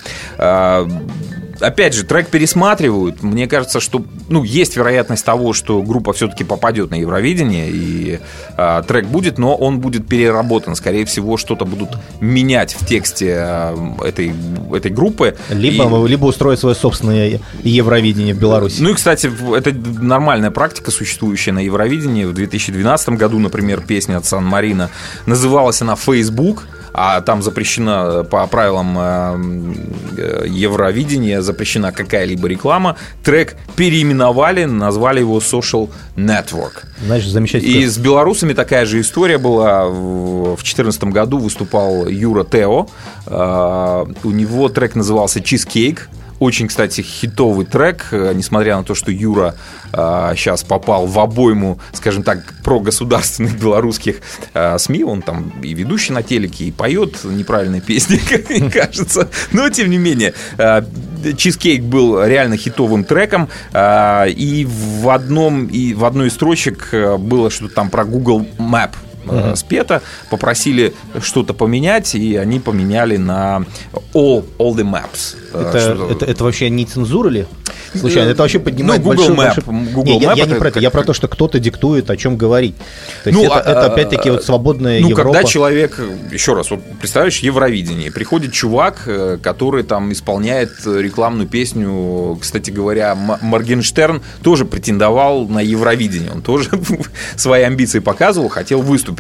Опять 1.60 1.94
же, 1.94 2.04
трек 2.04 2.28
пересматривают. 2.28 3.22
Мне 3.22 3.48
кажется, 3.48 3.80
что 3.80 4.04
ну, 4.30 4.44
есть 4.44 4.76
вероятность 4.76 5.26
того, 5.26 5.54
что 5.54 5.82
группа 5.82 6.14
все-таки 6.14 6.44
попадет 6.44 6.92
на 6.92 6.96
Евровидение, 6.96 7.70
и 7.70 8.20
э, 8.58 8.84
трек 8.88 9.06
будет, 9.06 9.38
но 9.38 9.56
он 9.56 9.80
будет 9.80 10.08
переработан. 10.08 10.76
Скорее 10.76 11.06
всего, 11.06 11.38
что-то 11.38 11.66
будут 11.66 11.90
менять 12.20 12.74
в 12.74 12.86
тексте 12.86 13.36
э, 13.38 13.76
этой, 14.04 14.34
этой 14.74 14.92
группы. 14.92 15.36
Либо, 15.50 16.06
и... 16.06 16.10
либо 16.10 16.26
устроить 16.26 16.60
свое 16.60 16.76
собственное 16.76 17.40
Евровидение 17.64 18.34
в 18.34 18.40
Беларуси. 18.40 18.82
Ну 18.82 18.90
и, 18.90 18.94
кстати, 18.94 19.32
это 19.56 19.74
нормальная 19.74 20.52
практика, 20.52 20.92
существующая 20.92 21.52
на 21.52 21.60
Евровидении. 21.60 22.26
В 22.26 22.34
2012 22.34 23.10
году, 23.10 23.40
например, 23.40 23.82
песня 23.82 24.18
от 24.18 24.26
Сан-Марина 24.26 24.90
называлась 25.26 25.82
она 25.82 25.96
«Facebook», 25.96 26.64
а 26.94 27.22
там 27.22 27.42
запрещена 27.42 28.24
по 28.24 28.46
правилам 28.48 29.76
Евровидения 30.46 31.42
запрещена 31.42 31.92
какая-либо 31.92 32.48
реклама, 32.48 32.96
трек 33.24 33.56
переименовали, 33.76 34.66
назвали 34.66 35.20
его 35.20 35.40
Social 35.40 35.90
Network. 36.16 36.86
Значит, 37.06 37.32
замечательно. 37.32 37.72
И 37.72 37.86
с 37.86 37.98
белорусами 37.98 38.54
такая 38.54 38.86
же 38.86 39.02
история 39.02 39.38
была. 39.38 39.86
В 39.86 40.56
2014 40.56 41.04
году 41.06 41.40
выступал 41.40 42.08
Юра 42.08 42.44
Тео. 42.44 42.88
У 43.28 44.32
него 44.32 44.70
трек 44.70 44.96
назывался 44.96 45.40
Cheesecake. 45.40 46.00
Очень, 46.44 46.68
кстати, 46.68 47.00
хитовый 47.00 47.66
трек, 47.66 48.08
э, 48.12 48.34
несмотря 48.36 48.76
на 48.76 48.84
то, 48.84 48.96
что 48.96 49.12
Юра 49.12 49.56
а, 49.94 50.36
сейчас 50.36 50.66
попал 50.66 51.06
в 51.06 51.18
обойму, 51.18 51.80
скажем 51.94 52.24
так, 52.24 52.44
про 52.66 52.82
государственных 52.82 53.58
белорусских 53.58 54.18
а, 54.54 54.78
СМИ. 54.78 55.06
Он 55.06 55.22
там 55.22 55.54
и 55.64 55.74
ведущий 55.74 56.12
на 56.12 56.22
телеке, 56.22 56.66
и 56.66 56.72
поет 56.72 57.24
неправильные 57.24 57.80
песни, 57.80 58.18
как 58.30 58.50
мне 58.50 58.70
кажется. 58.70 59.30
Но, 59.54 59.70
тем 59.70 59.90
не 59.90 59.98
менее, 59.98 60.34
а, 60.58 60.86
Чизкейк 61.38 61.82
был 61.82 62.22
реально 62.22 62.58
хитовым 62.58 63.06
треком, 63.06 63.48
и 63.74 64.68
в 64.70 65.10
одном 65.10 65.68
и 65.68 65.94
в 65.94 66.04
одной 66.04 66.28
из 66.28 66.34
строчек 66.34 66.90
было 66.92 67.50
что-то 67.50 67.74
там 67.74 67.90
про 67.90 68.04
Google 68.04 68.46
Map 68.58 68.92
uh-huh. 69.26 69.56
спета, 69.56 70.02
попросили 70.30 70.94
что-то 71.22 71.54
поменять, 71.54 72.16
и 72.16 72.36
они 72.36 72.60
поменяли 72.60 73.18
на 73.18 73.66
all, 74.14 74.46
all 74.58 74.76
the 74.76 74.84
maps. 74.84 75.36
Э, 75.54 75.70
это, 75.70 76.08
это, 76.12 76.26
это 76.26 76.44
вообще 76.44 76.70
не 76.70 76.86
цензура 76.86 77.30
ли? 77.30 77.46
Случайно, 77.96 78.30
это 78.30 78.42
вообще 78.42 78.60
поднимает 78.60 79.04
ну, 79.04 79.12
Google 79.12 79.36
большой, 79.36 79.36
Map. 79.36 79.66
Большой... 79.66 79.94
Google 79.94 80.20
не, 80.20 80.26
Map 80.26 80.30
я, 80.30 80.34
я 80.34 80.46
не 80.46 80.56
про 80.56 80.68
это, 80.70 80.80
я 80.80 80.90
про 80.90 81.04
то, 81.04 81.14
что 81.14 81.28
кто-то 81.28 81.60
диктует, 81.60 82.10
о 82.10 82.18
чем 82.18 82.38
говорить. 82.38 82.76
То 83.24 83.30
есть 83.30 83.40
ну, 83.40 83.46
это, 83.46 83.60
а, 83.60 83.72
это 83.72 83.86
опять-таки 83.92 84.30
вот 84.32 84.44
свободная 84.44 85.00
ну, 85.00 85.10
Европа. 85.10 85.34
когда 85.34 85.48
человек, 85.48 86.00
еще 86.32 86.54
раз, 86.54 86.72
вот 86.72 86.82
представляешь, 87.00 87.40
Евровидение, 87.40 88.12
приходит 88.12 88.54
чувак, 88.54 89.04
э, 89.06 89.38
который 89.42 89.84
там 89.84 90.12
исполняет 90.12 90.72
рекламную 90.86 91.48
песню, 91.48 92.38
кстати 92.42 92.72
говоря, 92.72 93.16
Моргенштерн 93.16 94.22
тоже 94.42 94.66
претендовал 94.66 95.48
на 95.48 95.60
Евровидение, 95.60 96.32
он 96.32 96.42
тоже 96.42 96.70
свои 97.36 97.64
амбиции 97.64 98.00
показывал, 98.00 98.50
хотел 98.50 98.82
выступить. 98.82 99.13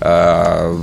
А, 0.00 0.74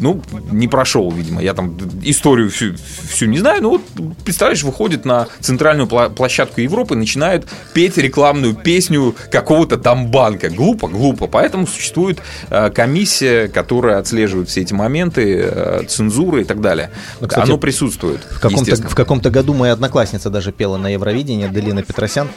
ну, 0.00 0.22
не 0.50 0.68
прошел, 0.68 1.10
видимо, 1.10 1.42
я 1.42 1.54
там 1.54 1.76
историю 2.02 2.50
всю, 2.50 2.74
всю 3.10 3.26
не 3.26 3.38
знаю, 3.38 3.62
но 3.62 3.70
вот 3.70 3.82
представляешь, 4.24 4.62
выходит 4.62 5.04
на 5.04 5.26
центральную 5.40 5.88
площадку 5.88 6.60
Европы, 6.60 6.94
начинает 6.94 7.46
петь 7.74 7.96
рекламную 7.96 8.54
песню 8.54 9.14
какого-то 9.30 9.76
там 9.78 10.10
банка. 10.10 10.50
Глупо, 10.50 10.88
глупо. 10.88 11.26
Поэтому 11.26 11.66
существует 11.66 12.20
э, 12.50 12.70
комиссия, 12.70 13.48
которая 13.48 13.98
отслеживает 13.98 14.48
все 14.48 14.62
эти 14.62 14.74
моменты, 14.74 15.40
э, 15.42 15.82
цензуры 15.88 16.42
и 16.42 16.44
так 16.44 16.60
далее. 16.60 16.90
Ну, 17.20 17.28
кстати, 17.28 17.46
Оно 17.46 17.58
присутствует. 17.58 18.20
В 18.30 18.40
каком-то, 18.40 18.76
в 18.76 18.94
каком-то 18.94 19.30
году 19.30 19.54
моя 19.54 19.72
одноклассница 19.72 20.30
даже 20.30 20.52
пела 20.52 20.76
на 20.76 20.88
Евровидении, 20.88 21.48
Делина 21.48 21.82
Петросян. 21.82 22.28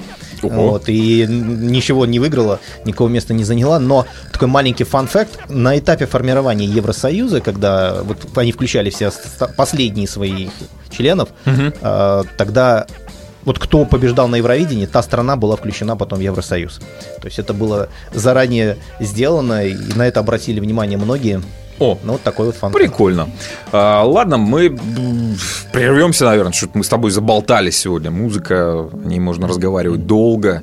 Вот, 0.42 0.86
и 0.88 1.28
ничего 1.28 2.06
не 2.08 2.20
выиграла, 2.20 2.60
никакого 2.86 3.10
места 3.10 3.34
не 3.34 3.44
заняла. 3.44 3.80
Но 3.80 4.08
такой 4.32 4.48
маленький 4.48 4.84
фан-факт. 4.84 5.51
На 5.52 5.78
этапе 5.78 6.06
формирования 6.06 6.66
Евросоюза, 6.66 7.42
когда 7.42 8.02
вот 8.04 8.18
они 8.38 8.52
включали 8.52 8.90
все 8.90 9.12
последние 9.58 10.08
свои 10.08 10.50
членов, 10.90 11.30
угу. 11.46 11.74
тогда 12.38 12.88
вот 13.44 13.60
кто 13.60 13.86
побеждал 13.86 14.28
на 14.28 14.36
Евровидении, 14.36 14.86
та 14.86 15.02
страна 15.02 15.36
была 15.36 15.56
включена 15.56 15.96
потом 15.96 16.20
в 16.20 16.22
Евросоюз. 16.22 16.80
То 17.22 17.26
есть 17.26 17.40
это 17.40 17.54
было 17.54 17.90
заранее 18.14 18.78
сделано, 19.00 19.66
и 19.66 19.76
на 19.96 20.08
это 20.08 20.20
обратили 20.20 20.60
внимание 20.60 20.98
многие. 20.98 21.42
О, 21.80 21.98
ну 22.04 22.14
вот 22.14 22.22
такой 22.22 22.48
вот 22.48 22.56
фан. 22.56 22.72
Прикольно. 22.72 23.30
А, 23.72 24.04
ладно, 24.04 24.38
мы 24.38 24.78
прервемся, 25.72 26.26
наверное, 26.26 26.54
что-то 26.54 26.78
мы 26.78 26.84
с 26.84 26.88
тобой 26.88 27.10
заболтались 27.10 27.78
сегодня. 27.78 28.12
Музыка, 28.12 28.82
о 28.82 28.92
ней 29.04 29.20
можно 29.20 29.48
разговаривать 29.48 30.06
долго 30.06 30.62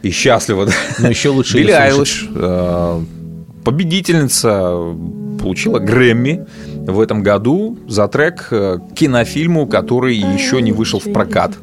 и 0.00 0.10
счастливо. 0.10 0.70
Но 0.98 1.08
еще 1.08 1.28
лучше 1.28 1.58
Билли 1.58 1.72
Айлиш, 1.72 2.26
а, 2.34 3.04
победительница, 3.66 4.94
получила 5.40 5.80
Грэмми 5.80 6.46
в 6.86 7.00
этом 7.00 7.24
году 7.24 7.76
за 7.88 8.06
трек 8.06 8.46
к 8.48 8.80
кинофильму, 8.94 9.66
который 9.66 10.14
еще 10.14 10.62
не 10.62 10.70
вышел 10.70 11.00
в 11.00 11.12
прокат. 11.12 11.58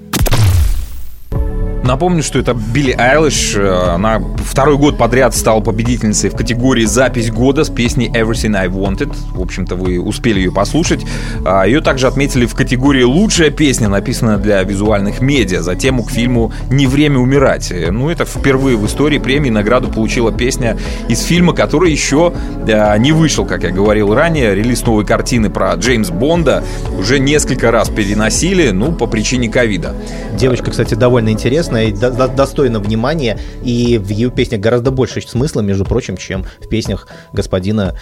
Напомню, 1.83 2.23
что 2.23 2.39
это 2.39 2.53
Билли 2.53 2.95
Айлиш. 2.97 3.55
Э, 3.57 3.93
она 3.95 4.21
второй 4.37 4.77
год 4.77 4.97
подряд 4.97 5.35
стала 5.35 5.59
победительницей 5.59 6.29
в 6.29 6.35
категории 6.35 6.85
«Запись 6.85 7.29
года» 7.29 7.65
с 7.65 7.69
песней 7.69 8.07
«Everything 8.07 8.55
I 8.55 8.67
Wanted». 8.67 9.13
В 9.33 9.41
общем-то, 9.41 9.75
вы 9.75 9.99
успели 9.99 10.39
ее 10.39 10.51
послушать. 10.53 11.05
А, 11.43 11.65
ее 11.65 11.81
также 11.81 12.07
отметили 12.07 12.45
в 12.45 12.55
категории 12.55 13.03
«Лучшая 13.03 13.49
песня», 13.49 13.89
написанная 13.89 14.37
для 14.37 14.63
визуальных 14.63 15.19
медиа, 15.19 15.61
за 15.61 15.75
тему 15.75 16.03
к 16.03 16.11
фильму 16.11 16.53
«Не 16.69 16.87
время 16.87 17.19
умирать». 17.19 17.69
Э, 17.69 17.91
ну, 17.91 18.09
это 18.09 18.23
впервые 18.23 18.77
в 18.77 18.85
истории 18.85 19.17
премии 19.17 19.49
награду 19.49 19.89
получила 19.89 20.31
песня 20.31 20.77
из 21.09 21.21
фильма, 21.23 21.51
который 21.53 21.91
еще 21.91 22.33
э, 22.65 22.97
не 22.97 23.11
вышел, 23.11 23.45
как 23.45 23.63
я 23.63 23.71
говорил 23.71 24.13
ранее. 24.13 24.55
Релиз 24.55 24.85
новой 24.85 25.05
картины 25.05 25.49
про 25.49 25.73
Джеймс 25.73 26.11
Бонда 26.11 26.63
уже 26.97 27.19
несколько 27.19 27.71
раз 27.71 27.89
переносили, 27.89 28.69
ну, 28.69 28.93
по 28.93 29.05
причине 29.05 29.49
ковида. 29.49 29.93
Девочка, 30.37 30.71
кстати, 30.71 30.93
довольно 30.93 31.27
интересная 31.73 31.85
и 31.85 31.91
до, 31.91 32.27
достойно 32.27 32.79
внимания, 32.79 33.39
и 33.63 33.97
в 33.97 34.09
ее 34.09 34.29
песнях 34.29 34.61
гораздо 34.61 34.91
больше 34.91 35.21
смысла, 35.21 35.61
между 35.61 35.85
прочим, 35.85 36.17
чем 36.17 36.45
в 36.59 36.67
песнях 36.67 37.07
господина 37.31 37.95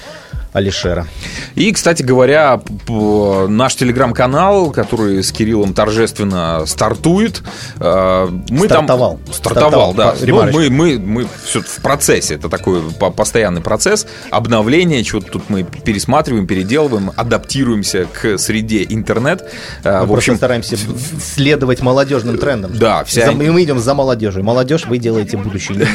Алишера. 0.53 1.07
И, 1.55 1.71
кстати 1.71 2.03
говоря, 2.03 2.61
наш 2.87 3.75
телеграм-канал, 3.75 4.71
который 4.71 5.23
с 5.23 5.31
Кириллом 5.31 5.73
торжественно 5.73 6.65
стартует, 6.65 7.41
э, 7.79 8.27
мы 8.49 8.65
стартовал. 8.65 9.17
там... 9.17 9.33
Стартовал. 9.33 9.93
Стартовал, 9.93 9.93
да. 9.93 10.15
Ну, 10.21 10.51
мы, 10.51 10.69
мы, 10.69 10.99
мы 10.99 11.27
все 11.45 11.61
в 11.61 11.81
процессе, 11.81 12.35
это 12.35 12.49
такой 12.49 12.81
постоянный 13.15 13.61
процесс 13.61 14.07
обновления, 14.29 15.03
чего-то 15.03 15.27
тут 15.31 15.49
мы 15.49 15.63
пересматриваем, 15.63 16.47
переделываем, 16.47 17.11
адаптируемся 17.15 18.05
к 18.05 18.37
среде 18.37 18.85
интернет. 18.89 19.49
Э, 19.83 20.01
мы 20.01 20.07
в 20.07 20.13
общем, 20.13 20.35
стараемся 20.35 20.77
следовать 21.21 21.81
молодежным 21.81 22.37
трендам. 22.37 22.77
Да, 22.77 23.05
вся... 23.05 23.31
мы, 23.31 23.51
мы 23.51 23.63
идем 23.63 23.79
за 23.79 23.93
молодежью. 23.93 24.43
Молодежь, 24.43 24.85
вы 24.85 24.97
делаете 24.97 25.37
будущее, 25.37 25.77
мы, 25.77 25.87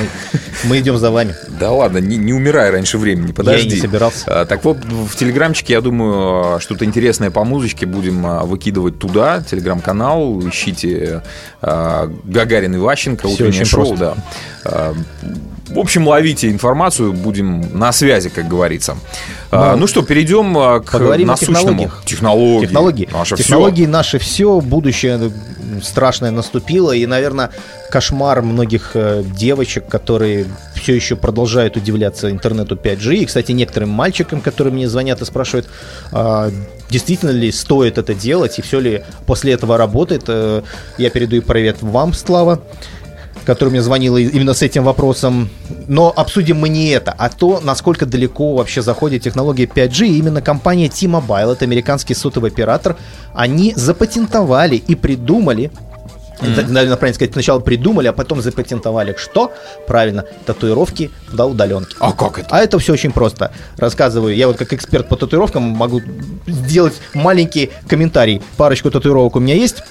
мы 0.64 0.78
идем 0.78 0.96
за 0.96 1.10
вами. 1.10 1.34
Да 1.60 1.72
ладно, 1.72 1.98
не, 1.98 2.16
не 2.16 2.32
умирай 2.32 2.70
раньше 2.70 2.96
времени, 2.96 3.32
подожди. 3.32 3.68
Я 3.68 3.74
не 3.74 3.80
собирался. 3.80 4.45
А, 4.46 4.48
так 4.48 4.64
вот, 4.64 4.78
в 4.84 5.16
Телеграмчике, 5.16 5.74
я 5.74 5.80
думаю, 5.80 6.60
что-то 6.60 6.84
интересное 6.84 7.30
по 7.30 7.44
музычке 7.44 7.86
будем 7.86 8.24
а, 8.26 8.44
выкидывать 8.44 8.98
туда. 8.98 9.42
Телеграм-канал, 9.42 10.40
ищите 10.48 11.22
а, 11.60 12.10
Гагарин 12.24 12.74
и 12.74 12.78
Ващенко, 12.78 13.26
утреннее 13.26 13.64
шоу. 13.64 13.96
Просто. 13.96 14.16
Да. 14.64 14.94
В 15.68 15.78
общем, 15.78 16.06
ловите 16.06 16.48
информацию, 16.48 17.12
будем 17.12 17.76
на 17.76 17.92
связи, 17.92 18.28
как 18.28 18.48
говорится. 18.48 18.96
Да. 19.50 19.76
Ну 19.76 19.86
что, 19.86 20.02
перейдем 20.02 20.54
к 20.82 20.92
Поговорим 20.92 21.28
насущному. 21.28 21.84
о. 21.84 22.04
Технологии. 22.04 22.66
Технологии. 22.66 23.08
Наше 23.12 23.36
технологии 23.36 23.82
все. 23.82 23.90
наше 23.90 24.18
все, 24.18 24.60
будущее 24.60 25.32
страшное 25.82 26.30
наступило, 26.30 26.92
и, 26.92 27.06
наверное, 27.06 27.50
кошмар 27.90 28.42
многих 28.42 28.92
э, 28.94 29.22
девочек, 29.24 29.86
которые 29.88 30.46
все 30.74 30.94
еще 30.94 31.16
продолжают 31.16 31.76
удивляться 31.76 32.30
интернету 32.30 32.76
5G. 32.76 33.16
И, 33.16 33.26
кстати, 33.26 33.52
некоторым 33.52 33.90
мальчикам, 33.90 34.40
которые 34.40 34.72
мне 34.72 34.88
звонят 34.88 35.20
и 35.20 35.24
спрашивают, 35.24 35.68
а, 36.12 36.50
действительно 36.90 37.30
ли 37.30 37.50
стоит 37.50 37.98
это 37.98 38.14
делать, 38.14 38.58
и 38.58 38.62
все 38.62 38.80
ли 38.80 39.02
после 39.26 39.52
этого 39.52 39.76
работает. 39.76 40.24
Э, 40.28 40.62
я 40.98 41.10
передаю 41.10 41.42
привет 41.42 41.78
вам, 41.80 42.12
Слава 42.12 42.60
который 43.46 43.70
мне 43.70 43.80
звонила 43.80 44.18
именно 44.18 44.52
с 44.52 44.62
этим 44.62 44.84
вопросом. 44.84 45.48
Но 45.86 46.12
обсудим 46.14 46.58
мы 46.58 46.68
не 46.68 46.88
это, 46.88 47.14
а 47.16 47.28
то, 47.30 47.60
насколько 47.62 48.04
далеко 48.04 48.54
вообще 48.54 48.82
заходит 48.82 49.22
технология 49.22 49.64
5G. 49.64 50.06
И 50.06 50.18
именно 50.18 50.42
компания 50.42 50.88
T-Mobile, 50.88 51.52
это 51.52 51.64
американский 51.64 52.14
сотовый 52.14 52.50
оператор, 52.50 52.96
они 53.34 53.72
запатентовали 53.76 54.76
и 54.76 54.94
придумали 54.94 55.70
Mm-hmm. 56.38 56.68
Наверное, 56.68 56.96
правильно 56.96 57.14
сказать, 57.14 57.32
сначала 57.32 57.60
придумали, 57.60 58.08
а 58.08 58.12
потом 58.12 58.42
запатентовали. 58.42 59.14
Что? 59.18 59.52
Правильно, 59.86 60.26
татуировки 60.44 61.10
до 61.32 61.46
удаленки. 61.46 61.96
А 61.98 62.12
как 62.12 62.38
это? 62.38 62.48
А 62.50 62.60
это 62.60 62.78
все 62.78 62.92
очень 62.92 63.10
просто. 63.10 63.52
Рассказываю. 63.78 64.36
Я 64.36 64.46
вот 64.46 64.58
как 64.58 64.72
эксперт 64.74 65.08
по 65.08 65.16
татуировкам 65.16 65.62
могу 65.62 66.02
сделать 66.46 66.94
маленький 67.14 67.70
комментарий. 67.88 68.42
Парочку 68.58 68.90
татуировок 68.90 69.36
у 69.36 69.40
меня 69.40 69.54
есть. 69.54 69.82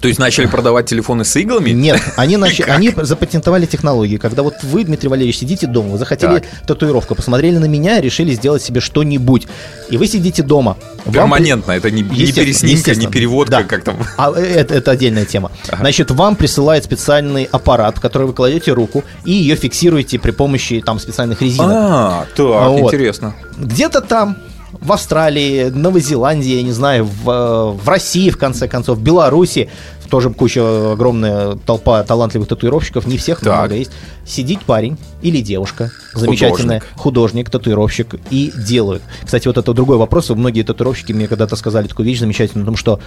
То 0.00 0.08
есть 0.08 0.18
начали 0.18 0.46
продавать 0.46 0.86
телефоны 0.86 1.24
с 1.24 1.36
иглами? 1.36 1.70
Нет, 1.70 2.00
они, 2.16 2.36
нач... 2.38 2.60
они 2.60 2.92
запатентовали 2.96 3.66
технологии. 3.66 4.16
Когда 4.16 4.42
вот 4.42 4.54
вы, 4.62 4.84
Дмитрий 4.84 5.08
Валерьевич, 5.08 5.38
сидите 5.38 5.66
дома, 5.66 5.90
вы 5.90 5.98
захотели 5.98 6.40
так. 6.40 6.66
татуировку, 6.66 7.14
посмотрели 7.14 7.58
на 7.58 7.66
меня 7.66 8.00
решили 8.00 8.32
сделать 8.32 8.62
себе 8.62 8.80
что-нибудь. 8.80 9.46
И 9.90 9.96
вы 9.96 10.06
сидите 10.06 10.42
дома. 10.42 10.76
Перманентно, 11.10 11.72
это 11.72 11.90
не, 11.90 12.02
не 12.02 12.32
переснимка, 12.32 12.94
не 12.94 13.06
переводка, 13.06 13.50
да. 13.50 13.62
как 13.64 13.84
там. 13.84 13.96
А 14.16 14.32
э, 14.34 14.40
это, 14.40 14.74
это 14.74 14.90
отдельная 14.92 15.24
тема. 15.24 15.50
Ага. 15.68 15.78
Значит, 15.80 16.10
вам 16.10 16.36
присылает 16.36 16.84
специальный 16.84 17.44
аппарат, 17.44 17.98
в 17.98 18.00
который 18.00 18.26
вы 18.26 18.32
кладете 18.32 18.72
руку 18.72 19.04
и 19.24 19.32
ее 19.32 19.56
фиксируете 19.56 20.18
при 20.18 20.30
помощи 20.30 20.82
там 20.84 20.98
специальных 20.98 21.42
резинок. 21.42 21.70
А, 21.70 22.26
так, 22.34 22.46
вот. 22.46 22.94
интересно. 22.94 23.34
Где-то 23.58 24.00
там 24.00 24.36
в 24.72 24.92
Австралии, 24.92 25.68
Новой 25.68 26.00
Зеландии, 26.00 26.56
я 26.56 26.62
не 26.62 26.72
знаю, 26.72 27.04
в, 27.04 27.72
в 27.72 27.88
России, 27.88 28.30
в 28.30 28.38
конце 28.38 28.68
концов, 28.68 28.98
в 28.98 29.02
Беларуси, 29.02 29.68
тоже 30.10 30.30
куча, 30.30 30.92
огромная 30.92 31.54
толпа 31.54 32.02
талантливых 32.02 32.48
татуировщиков, 32.48 33.06
не 33.06 33.16
всех 33.16 33.40
так. 33.40 33.56
много 33.56 33.74
есть. 33.76 33.92
Сидит 34.26 34.60
парень 34.62 34.98
или 35.22 35.40
девушка, 35.40 35.90
замечательная, 36.14 36.80
художник. 36.80 37.00
художник, 37.00 37.50
татуировщик, 37.50 38.14
и 38.30 38.52
делают. 38.54 39.02
Кстати, 39.24 39.46
вот 39.46 39.56
это 39.56 39.72
другой 39.72 39.96
вопрос. 39.96 40.28
Многие 40.30 40.62
татуировщики 40.62 41.12
мне 41.12 41.26
когда-то 41.26 41.56
сказали 41.56 41.86
такую 41.86 42.06
вещь 42.06 42.18
замечательную, 42.18 42.64
о 42.64 42.66
том, 42.66 42.76
что 42.76 43.00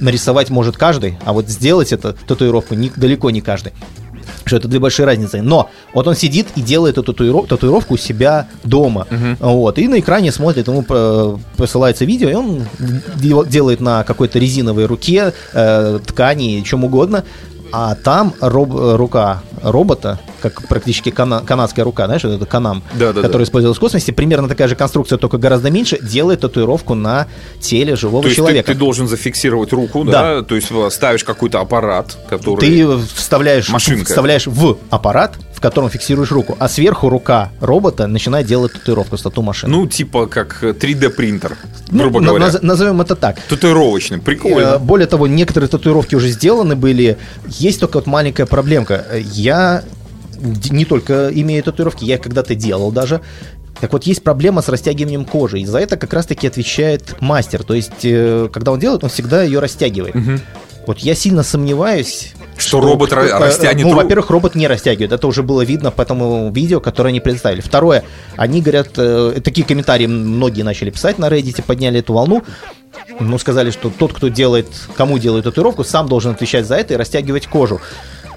нарисовать 0.00 0.50
может 0.50 0.76
каждый, 0.76 1.18
а 1.24 1.32
вот 1.32 1.48
сделать 1.48 1.92
это 1.92 2.12
татуировку 2.12 2.74
не, 2.74 2.90
далеко 2.94 3.30
не 3.30 3.40
каждый 3.40 3.72
что 4.44 4.56
это 4.56 4.68
две 4.68 4.78
большие 4.78 5.06
разницы. 5.06 5.42
Но 5.42 5.70
вот 5.94 6.06
он 6.06 6.14
сидит 6.14 6.48
и 6.56 6.60
делает 6.60 6.98
эту 6.98 7.12
татуиров, 7.12 7.46
татуировку 7.48 7.94
у 7.94 7.96
себя 7.96 8.48
дома. 8.64 9.06
Uh-huh. 9.10 9.36
Вот, 9.40 9.78
и 9.78 9.88
на 9.88 9.98
экране 9.98 10.32
смотрит, 10.32 10.68
ему 10.68 10.84
э, 10.88 11.36
посылается 11.56 12.04
видео, 12.04 12.28
и 12.30 12.34
он 12.34 12.64
делает 13.46 13.80
на 13.80 14.04
какой-то 14.04 14.38
резиновой 14.38 14.86
руке, 14.86 15.32
э, 15.52 15.98
ткани, 16.06 16.62
чем 16.64 16.84
угодно, 16.84 17.24
а 17.72 17.94
там 17.94 18.34
роб, 18.40 18.70
рука 18.72 19.42
робота, 19.62 20.18
как 20.40 20.66
практически 20.68 21.10
кана, 21.10 21.42
канадская 21.44 21.84
рука, 21.84 22.06
знаешь, 22.06 22.24
это 22.24 22.46
канам, 22.46 22.82
да, 22.94 23.12
да, 23.12 23.22
который 23.22 23.42
да. 23.42 23.44
использовался 23.44 23.78
в 23.78 23.80
космосе, 23.80 24.12
примерно 24.12 24.48
такая 24.48 24.68
же 24.68 24.74
конструкция, 24.74 25.18
только 25.18 25.38
гораздо 25.38 25.70
меньше, 25.70 25.98
делает 26.00 26.40
татуировку 26.40 26.94
на 26.94 27.26
теле 27.60 27.96
живого 27.96 28.22
то 28.22 28.28
есть 28.28 28.36
человека. 28.36 28.66
Ты, 28.66 28.72
ты 28.74 28.78
должен 28.78 29.08
зафиксировать 29.08 29.72
руку, 29.72 30.04
да. 30.04 30.36
да? 30.36 30.42
То 30.42 30.54
есть 30.54 30.68
ставишь 30.90 31.24
какой-то 31.24 31.60
аппарат, 31.60 32.16
который... 32.28 32.60
Ты 32.60 32.98
вставляешь, 33.14 33.68
Машинка. 33.68 34.06
вставляешь 34.06 34.46
в 34.46 34.78
аппарат, 34.90 35.36
в 35.58 35.60
котором 35.60 35.90
фиксируешь 35.90 36.30
руку, 36.30 36.56
а 36.60 36.68
сверху 36.68 37.08
рука 37.08 37.50
робота 37.60 38.06
начинает 38.06 38.46
делать 38.46 38.74
татуировку 38.74 39.16
с 39.16 39.22
тату-машины. 39.22 39.76
Ну, 39.76 39.88
типа 39.88 40.26
как 40.26 40.62
3D 40.62 41.10
принтер, 41.10 41.56
ну, 41.90 42.02
грубо 42.02 42.20
говоря. 42.20 42.46
Наз- 42.46 42.60
назовем 42.62 43.00
это 43.00 43.16
так. 43.16 43.40
Татуировочный, 43.48 44.20
прикольно. 44.20 44.76
Э, 44.76 44.78
более 44.78 45.08
того, 45.08 45.26
некоторые 45.26 45.68
татуировки 45.68 46.14
уже 46.14 46.28
сделаны 46.28 46.76
были. 46.76 47.18
Есть 47.48 47.80
только 47.80 47.96
вот 47.96 48.06
маленькая 48.06 48.46
проблемка. 48.46 49.04
Я 49.32 49.82
не 50.38 50.84
только 50.84 51.30
имею 51.32 51.62
татуировки, 51.62 52.04
я 52.04 52.18
когда-то 52.18 52.54
делал 52.54 52.92
даже. 52.92 53.20
Так 53.80 53.92
вот, 53.92 54.04
есть 54.04 54.22
проблема 54.22 54.60
с 54.60 54.68
растягиванием 54.68 55.24
кожи. 55.24 55.60
И 55.60 55.66
за 55.66 55.78
это 55.78 55.96
как 55.96 56.12
раз-таки 56.12 56.46
отвечает 56.46 57.20
мастер. 57.20 57.62
То 57.62 57.74
есть, 57.74 58.04
э, 58.04 58.48
когда 58.52 58.72
он 58.72 58.80
делает, 58.80 59.04
он 59.04 59.10
всегда 59.10 59.42
ее 59.42 59.60
растягивает. 59.60 60.16
Угу. 60.16 60.32
Вот 60.88 60.98
я 61.00 61.14
сильно 61.14 61.42
сомневаюсь, 61.42 62.32
что, 62.56 62.68
что 62.68 62.80
робот 62.80 63.10
кто, 63.10 63.20
растянет 63.20 63.84
Ну, 63.84 63.94
во-первых, 63.94 64.30
робот 64.30 64.54
не 64.54 64.66
растягивает. 64.66 65.12
Это 65.12 65.26
уже 65.26 65.42
было 65.42 65.62
видно 65.62 65.90
по 65.90 66.04
тому 66.04 66.50
видео, 66.50 66.80
которое 66.80 67.10
они 67.10 67.20
представили. 67.20 67.60
Второе, 67.60 68.04
они 68.36 68.62
говорят, 68.62 68.88
э, 68.96 69.40
такие 69.44 69.66
комментарии 69.66 70.06
многие 70.06 70.62
начали 70.62 70.90
писать 70.90 71.18
на 71.18 71.26
Reddit, 71.26 71.62
подняли 71.62 72.00
эту 72.00 72.14
волну. 72.14 72.42
Ну, 73.20 73.38
сказали, 73.38 73.70
что 73.70 73.90
тот, 73.90 74.12
кто 74.14 74.28
делает, 74.28 74.66
кому 74.96 75.18
делает 75.18 75.44
татуировку, 75.44 75.84
сам 75.84 76.08
должен 76.08 76.32
отвечать 76.32 76.66
за 76.66 76.76
это 76.76 76.94
и 76.94 76.96
растягивать 76.96 77.46
кожу. 77.46 77.80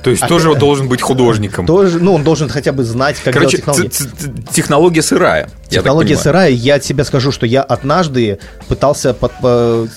То 0.03 0.09
есть 0.09 0.23
а 0.23 0.27
тоже 0.27 0.55
должен 0.55 0.87
быть 0.87 1.01
художником. 1.01 1.65
Тоже, 1.65 1.99
ну, 1.99 2.13
он 2.15 2.23
должен 2.23 2.49
хотя 2.49 2.71
бы 2.71 2.83
знать, 2.83 3.17
как 3.23 3.33
Короче, 3.33 3.57
делать 3.57 3.91
технологии. 3.91 4.51
технология 4.51 5.01
сырая. 5.01 5.49
Технология 5.69 6.17
сырая. 6.17 6.49
Я 6.49 6.79
тебе 6.79 7.03
скажу, 7.03 7.31
что 7.31 7.45
я 7.45 7.61
однажды 7.61 8.39
пытался... 8.67 9.13
Под, 9.13 9.31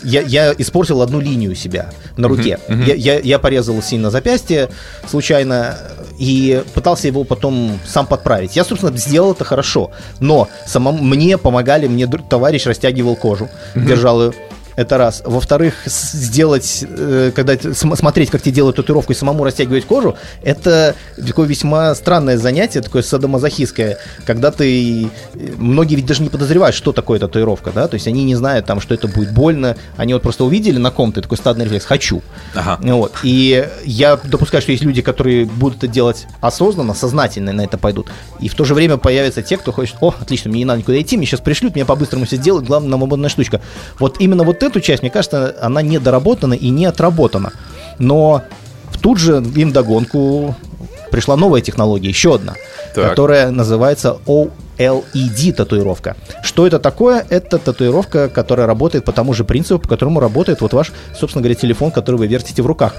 я, 0.02 0.20
я 0.20 0.54
испортил 0.56 1.02
одну 1.02 1.20
линию 1.20 1.54
себя 1.54 1.90
на 2.16 2.28
руке. 2.28 2.58
Uh-huh, 2.68 2.78
uh-huh. 2.78 2.86
Я, 2.86 3.14
я, 3.14 3.20
я 3.20 3.38
порезал 3.38 3.82
сильно 3.82 4.10
запястье 4.10 4.68
случайно 5.08 5.78
и 6.18 6.62
пытался 6.74 7.08
его 7.08 7.24
потом 7.24 7.78
сам 7.86 8.06
подправить. 8.06 8.56
Я, 8.56 8.64
собственно, 8.64 8.96
сделал 8.96 9.32
это 9.32 9.44
хорошо. 9.44 9.90
Но 10.20 10.48
самому, 10.66 11.02
мне 11.02 11.38
помогали, 11.38 11.88
мне 11.88 12.06
товарищ 12.06 12.66
растягивал 12.66 13.16
кожу, 13.16 13.48
uh-huh. 13.74 13.86
держал 13.86 14.22
ее 14.22 14.32
это 14.76 14.98
раз. 14.98 15.22
Во-вторых, 15.24 15.74
сделать, 15.86 16.84
э, 16.88 17.32
когда 17.34 17.56
смотреть, 17.72 18.30
как 18.30 18.42
тебе 18.42 18.52
делают 18.52 18.76
татуировку 18.76 19.12
и 19.12 19.14
самому 19.14 19.44
растягивать 19.44 19.84
кожу, 19.84 20.16
это 20.42 20.94
такое 21.16 21.46
весьма 21.46 21.94
странное 21.94 22.38
занятие, 22.38 22.80
такое 22.80 23.02
садомазохистское, 23.02 23.98
когда 24.24 24.50
ты... 24.50 25.08
Многие 25.56 25.96
ведь 25.96 26.06
даже 26.06 26.22
не 26.22 26.28
подозревают, 26.28 26.74
что 26.74 26.92
такое 26.92 27.18
татуировка, 27.18 27.72
да, 27.72 27.88
то 27.88 27.94
есть 27.94 28.06
они 28.06 28.24
не 28.24 28.34
знают 28.34 28.66
там, 28.66 28.80
что 28.80 28.94
это 28.94 29.08
будет 29.08 29.32
больно, 29.32 29.76
они 29.96 30.12
вот 30.14 30.22
просто 30.22 30.44
увидели 30.44 30.78
на 30.78 30.90
ком-то 30.90 31.22
такой 31.22 31.38
стадный 31.38 31.64
рефлекс 31.64 31.84
«хочу». 31.84 32.22
Ага. 32.54 32.78
Вот. 32.82 33.12
И 33.22 33.68
я 33.84 34.18
допускаю, 34.22 34.62
что 34.62 34.72
есть 34.72 34.84
люди, 34.84 35.02
которые 35.02 35.44
будут 35.44 35.78
это 35.78 35.88
делать 35.88 36.26
осознанно, 36.40 36.94
сознательно 36.94 37.52
на 37.52 37.62
это 37.62 37.78
пойдут, 37.78 38.08
и 38.40 38.48
в 38.48 38.54
то 38.54 38.64
же 38.64 38.74
время 38.74 38.96
появятся 38.96 39.42
те, 39.42 39.56
кто 39.56 39.72
хочет, 39.72 39.96
о, 40.00 40.14
отлично, 40.20 40.50
мне 40.50 40.60
не 40.60 40.64
надо 40.64 40.80
никуда 40.80 41.00
идти, 41.00 41.16
мне 41.16 41.26
сейчас 41.26 41.40
пришлют, 41.40 41.74
мне 41.74 41.84
по-быстрому 41.84 42.26
все 42.26 42.36
сделают, 42.36 42.66
главное, 42.66 42.90
нам 42.90 43.28
штучка. 43.28 43.60
Вот 43.98 44.20
именно 44.20 44.44
вот 44.44 44.62
эту 44.64 44.80
часть, 44.80 45.02
мне 45.02 45.10
кажется, 45.10 45.54
она 45.60 45.82
не 45.82 45.98
доработана 45.98 46.54
и 46.54 46.70
не 46.70 46.86
отработана. 46.86 47.52
Но 47.98 48.42
тут 49.00 49.18
же 49.18 49.44
им 49.54 49.72
догонку 49.72 50.54
пришла 51.10 51.36
новая 51.36 51.60
технология, 51.60 52.08
еще 52.08 52.34
одна, 52.34 52.54
так. 52.94 53.10
которая 53.10 53.50
называется 53.50 54.18
OLED 54.26 55.52
татуировка. 55.52 56.16
Что 56.42 56.66
это 56.66 56.80
такое? 56.80 57.24
Это 57.28 57.58
татуировка, 57.58 58.28
которая 58.28 58.66
работает 58.66 59.04
по 59.04 59.12
тому 59.12 59.32
же 59.32 59.44
принципу, 59.44 59.78
по 59.78 59.88
которому 59.88 60.18
работает 60.18 60.60
вот 60.60 60.72
ваш, 60.72 60.92
собственно 61.16 61.42
говоря, 61.42 61.54
телефон, 61.54 61.92
который 61.92 62.16
вы 62.16 62.26
вертите 62.26 62.62
в 62.62 62.66
руках. 62.66 62.94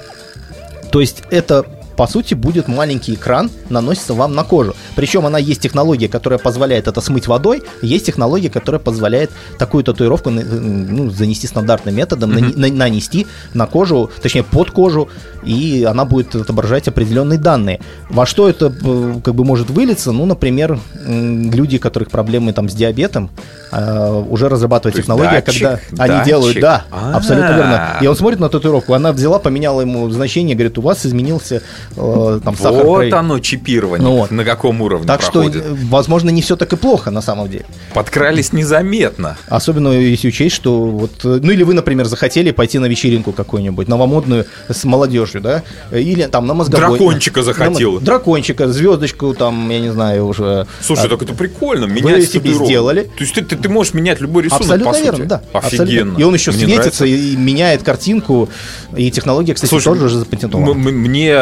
То 0.91 1.01
есть 1.01 1.23
это 1.29 1.65
по 1.95 2.07
сути, 2.07 2.33
будет 2.33 2.67
маленький 2.67 3.13
экран, 3.13 3.49
наносится 3.69 4.13
вам 4.13 4.35
на 4.35 4.43
кожу. 4.43 4.75
Причем 4.95 5.25
она 5.25 5.37
есть 5.37 5.61
технология, 5.61 6.07
которая 6.07 6.39
позволяет 6.39 6.87
это 6.87 7.01
смыть 7.01 7.27
водой, 7.27 7.63
есть 7.81 8.05
технология, 8.05 8.49
которая 8.49 8.79
позволяет 8.79 9.31
такую 9.57 9.83
татуировку 9.83 10.29
ну, 10.29 11.09
занести 11.09 11.47
стандартным 11.47 11.95
методом, 11.95 12.31
mm-hmm. 12.31 12.57
на, 12.57 12.67
нанести 12.67 13.27
на 13.53 13.65
кожу, 13.65 14.11
точнее 14.21 14.43
под 14.43 14.71
кожу, 14.71 15.09
и 15.43 15.85
она 15.89 16.05
будет 16.05 16.35
отображать 16.35 16.87
определенные 16.87 17.39
данные. 17.39 17.79
Во 18.09 18.25
что 18.25 18.49
это 18.49 18.73
э, 18.83 19.15
как 19.23 19.35
бы 19.35 19.45
может 19.45 19.69
вылиться? 19.69 20.11
Ну, 20.11 20.25
например, 20.25 20.79
люди, 21.05 21.77
у 21.77 21.79
которых 21.79 22.09
проблемы 22.09 22.53
там 22.53 22.69
с 22.69 22.73
диабетом, 22.73 23.29
э, 23.71 24.23
уже 24.29 24.49
разрабатывают 24.49 24.95
технологию, 24.95 25.43
когда 25.43 25.71
датчик. 25.71 25.99
они 25.99 26.25
делают, 26.25 26.59
да, 26.59 26.85
А-а-а. 26.91 27.17
абсолютно 27.17 27.55
верно. 27.55 27.97
И 28.01 28.07
он 28.07 28.15
смотрит 28.15 28.39
на 28.39 28.49
татуировку, 28.49 28.93
она 28.93 29.11
взяла, 29.11 29.39
поменяла 29.39 29.81
ему 29.81 30.09
значение, 30.09 30.55
говорит, 30.55 30.77
у 30.77 30.81
вас 30.81 31.05
изменился 31.05 31.61
там 31.95 32.55
сахар. 32.57 32.83
Вот 32.83 33.13
оно 33.13 33.39
чипирование, 33.39 34.07
ну, 34.07 34.17
вот. 34.17 34.31
на 34.31 34.43
каком 34.43 34.81
уровне 34.81 35.07
Так 35.07 35.21
проходит. 35.21 35.63
что, 35.63 35.75
возможно, 35.89 36.29
не 36.29 36.41
все 36.41 36.55
так 36.55 36.71
и 36.73 36.75
плохо 36.75 37.11
на 37.11 37.21
самом 37.21 37.49
деле. 37.49 37.65
Подкрались 37.93 38.53
незаметно. 38.53 39.37
Особенно 39.47 39.89
если 39.89 40.27
учесть, 40.27 40.55
что 40.55 40.85
вот, 40.85 41.23
ну 41.23 41.51
или 41.51 41.63
вы, 41.63 41.73
например, 41.73 42.05
захотели 42.05 42.51
пойти 42.51 42.79
на 42.79 42.85
вечеринку 42.87 43.31
какую-нибудь, 43.31 43.87
новомодную 43.87 44.45
с 44.69 44.83
молодежью, 44.83 45.41
да, 45.41 45.63
или 45.91 46.23
там 46.23 46.47
на 46.47 46.53
мозговой. 46.53 46.97
Дракончика 46.97 47.43
захотел. 47.43 47.93
На, 47.93 47.99
дракончика, 48.01 48.67
звездочку 48.67 49.33
там, 49.33 49.69
я 49.69 49.79
не 49.79 49.91
знаю, 49.91 50.25
уже. 50.27 50.67
Слушай, 50.81 51.05
а, 51.05 51.09
так 51.09 51.21
это 51.21 51.33
прикольно, 51.33 51.85
менять 51.85 52.17
вы 52.17 52.25
себе 52.25 52.53
сделали. 52.53 53.03
То 53.03 53.23
есть 53.23 53.33
ты, 53.33 53.41
ты, 53.43 53.55
ты 53.55 53.69
можешь 53.69 53.93
менять 53.93 54.19
любой 54.21 54.43
рисунок, 54.43 54.61
Абсолютно 54.63 54.91
по 54.91 54.97
верно, 54.97 55.17
сути. 55.17 55.27
да. 55.27 55.41
Офигенно. 55.53 55.83
Абсолютно. 55.83 56.21
И 56.21 56.23
он 56.23 56.33
еще 56.33 56.51
Мне 56.51 56.59
светится 56.65 57.03
нравится. 57.03 57.05
и 57.05 57.35
меняет 57.35 57.83
картинку. 57.83 58.49
И 58.95 59.11
технология, 59.11 59.53
кстати, 59.53 59.69
Слушай, 59.69 59.85
тоже 59.85 60.05
уже 60.05 60.19
запатентована. 60.19 60.73
Мне 60.73 61.33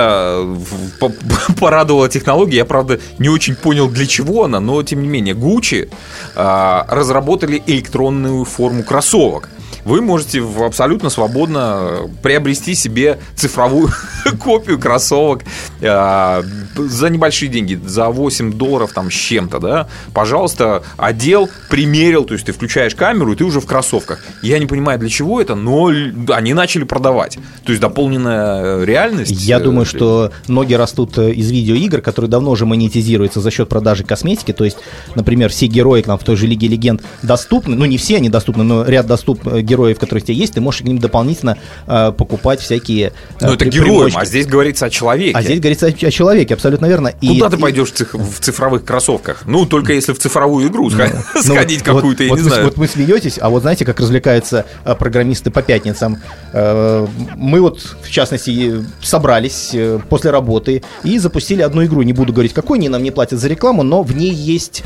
порадовала 1.59 2.09
технология. 2.09 2.57
Я, 2.57 2.65
правда, 2.65 2.99
не 3.19 3.29
очень 3.29 3.55
понял, 3.55 3.89
для 3.89 4.05
чего 4.05 4.45
она, 4.45 4.59
но, 4.59 4.81
тем 4.84 5.01
не 5.01 5.07
менее, 5.07 5.36
Gucci 5.36 5.89
а, 6.36 6.86
разработали 6.89 7.61
электронную 7.65 8.45
форму 8.45 8.84
кроссовок 8.84 9.49
вы 9.86 10.01
можете 10.01 10.43
абсолютно 10.59 11.09
свободно 11.09 12.09
приобрести 12.21 12.75
себе 12.75 13.19
цифровую 13.36 13.89
копию 14.39 14.79
кроссовок 14.79 15.43
э, 15.81 16.43
за 16.75 17.09
небольшие 17.09 17.49
деньги, 17.49 17.79
за 17.86 18.09
8 18.09 18.53
долларов 18.53 18.91
там 18.93 19.11
с 19.11 19.13
чем-то, 19.13 19.59
да. 19.59 19.88
Пожалуйста, 20.13 20.84
одел, 20.97 21.49
примерил, 21.69 22.23
то 22.25 22.34
есть 22.34 22.45
ты 22.45 22.53
включаешь 22.53 22.95
камеру, 22.95 23.34
и 23.34 23.36
ты 23.36 23.43
уже 23.43 23.59
в 23.59 23.65
кроссовках. 23.65 24.23
Я 24.41 24.59
не 24.59 24.65
понимаю, 24.65 24.99
для 24.99 25.09
чего 25.09 25.41
это, 25.41 25.55
но 25.55 25.91
они 26.29 26.53
начали 26.53 26.84
продавать. 26.84 27.38
То 27.63 27.71
есть 27.71 27.81
дополненная 27.81 28.84
реальность. 28.84 29.31
Я 29.31 29.57
э, 29.57 29.63
думаю, 29.63 29.86
что 29.86 30.31
ноги 30.47 30.73
растут 30.73 31.17
э, 31.17 31.31
из 31.31 31.51
видеоигр, 31.51 32.01
которые 32.01 32.29
давно 32.29 32.51
уже 32.51 32.65
монетизируются 32.65 33.41
за 33.41 33.51
счет 33.51 33.69
продажи 33.69 34.03
косметики. 34.03 34.53
То 34.53 34.63
есть, 34.63 34.77
например, 35.15 35.49
все 35.49 35.67
герои 35.67 36.01
к 36.01 36.07
нам 36.07 36.17
в 36.17 36.23
той 36.23 36.36
же 36.36 36.47
Лиге 36.47 36.67
Легенд 36.67 37.01
доступны, 37.21 37.75
ну 37.75 37.86
не 37.86 37.97
все 37.97 38.17
они 38.17 38.29
доступны, 38.29 38.63
но 38.63 38.86
ряд 38.86 39.07
доступ 39.07 39.45
э, 39.47 39.61
героев, 39.74 39.99
которые 39.99 40.24
у 40.24 40.26
тебя 40.26 40.38
есть, 40.38 40.53
ты 40.53 40.61
можешь 40.61 40.82
к 40.82 40.84
ним 40.84 40.99
дополнительно 40.99 41.57
э, 41.88 42.11
покупать 42.15 42.59
всякие... 42.59 43.13
Э, 43.39 43.47
ну, 43.47 43.53
это 43.53 43.65
герои, 43.65 44.11
а 44.15 44.26
здесь 44.26 44.45
говорится 44.45 44.86
о 44.86 44.89
человеке. 44.89 45.38
А 45.38 45.41
здесь 45.41 45.59
говорится 45.59 45.88
о, 45.88 45.89
о 45.89 46.11
человеке, 46.11 46.53
абсолютно 46.53 46.86
верно. 46.86 47.11
Куда 47.11 47.47
и, 47.47 47.49
ты 47.49 47.57
пойдешь 47.57 47.93
и... 47.99 48.03
в 48.03 48.39
цифровых 48.39 48.86
кроссовках? 48.86 49.43
Ну, 49.45 49.65
только 49.65 49.93
если 49.93 50.13
в 50.13 50.19
цифровую 50.19 50.67
игру 50.67 50.89
ну, 50.89 51.05
сходить 51.41 51.86
ну, 51.86 51.95
какую-то, 51.95 52.24
вот, 52.24 52.28
я 52.28 52.30
вот 52.30 52.38
не 52.38 52.43
вы, 52.43 52.49
знаю. 52.49 52.65
Вот 52.65 52.78
вы 52.78 52.88
смеетесь, 52.88 53.39
а 53.41 53.49
вот 53.49 53.61
знаете, 53.61 53.86
как 53.86 53.99
развлекаются 53.99 54.65
э, 54.86 54.95
программисты 54.95 55.49
по 55.49 55.61
пятницам? 55.61 56.17
Э, 56.53 57.07
мы 57.36 57.61
вот, 57.61 57.95
в 58.03 58.09
частности, 58.09 58.84
собрались 59.01 59.71
э, 59.74 59.99
после 60.09 60.32
работы 60.32 60.84
и 61.03 61.17
запустили 61.17 61.61
одну 61.61 61.84
игру. 61.86 62.01
Не 62.03 62.13
буду 62.13 62.34
говорить, 62.34 62.53
какой, 62.53 62.78
они 62.78 62.89
нам 62.89 63.03
не 63.03 63.11
платят 63.11 63.39
за 63.39 63.47
рекламу, 63.47 63.84
но 63.84 64.03
в 64.03 64.15
ней 64.15 64.32
есть 64.32 64.84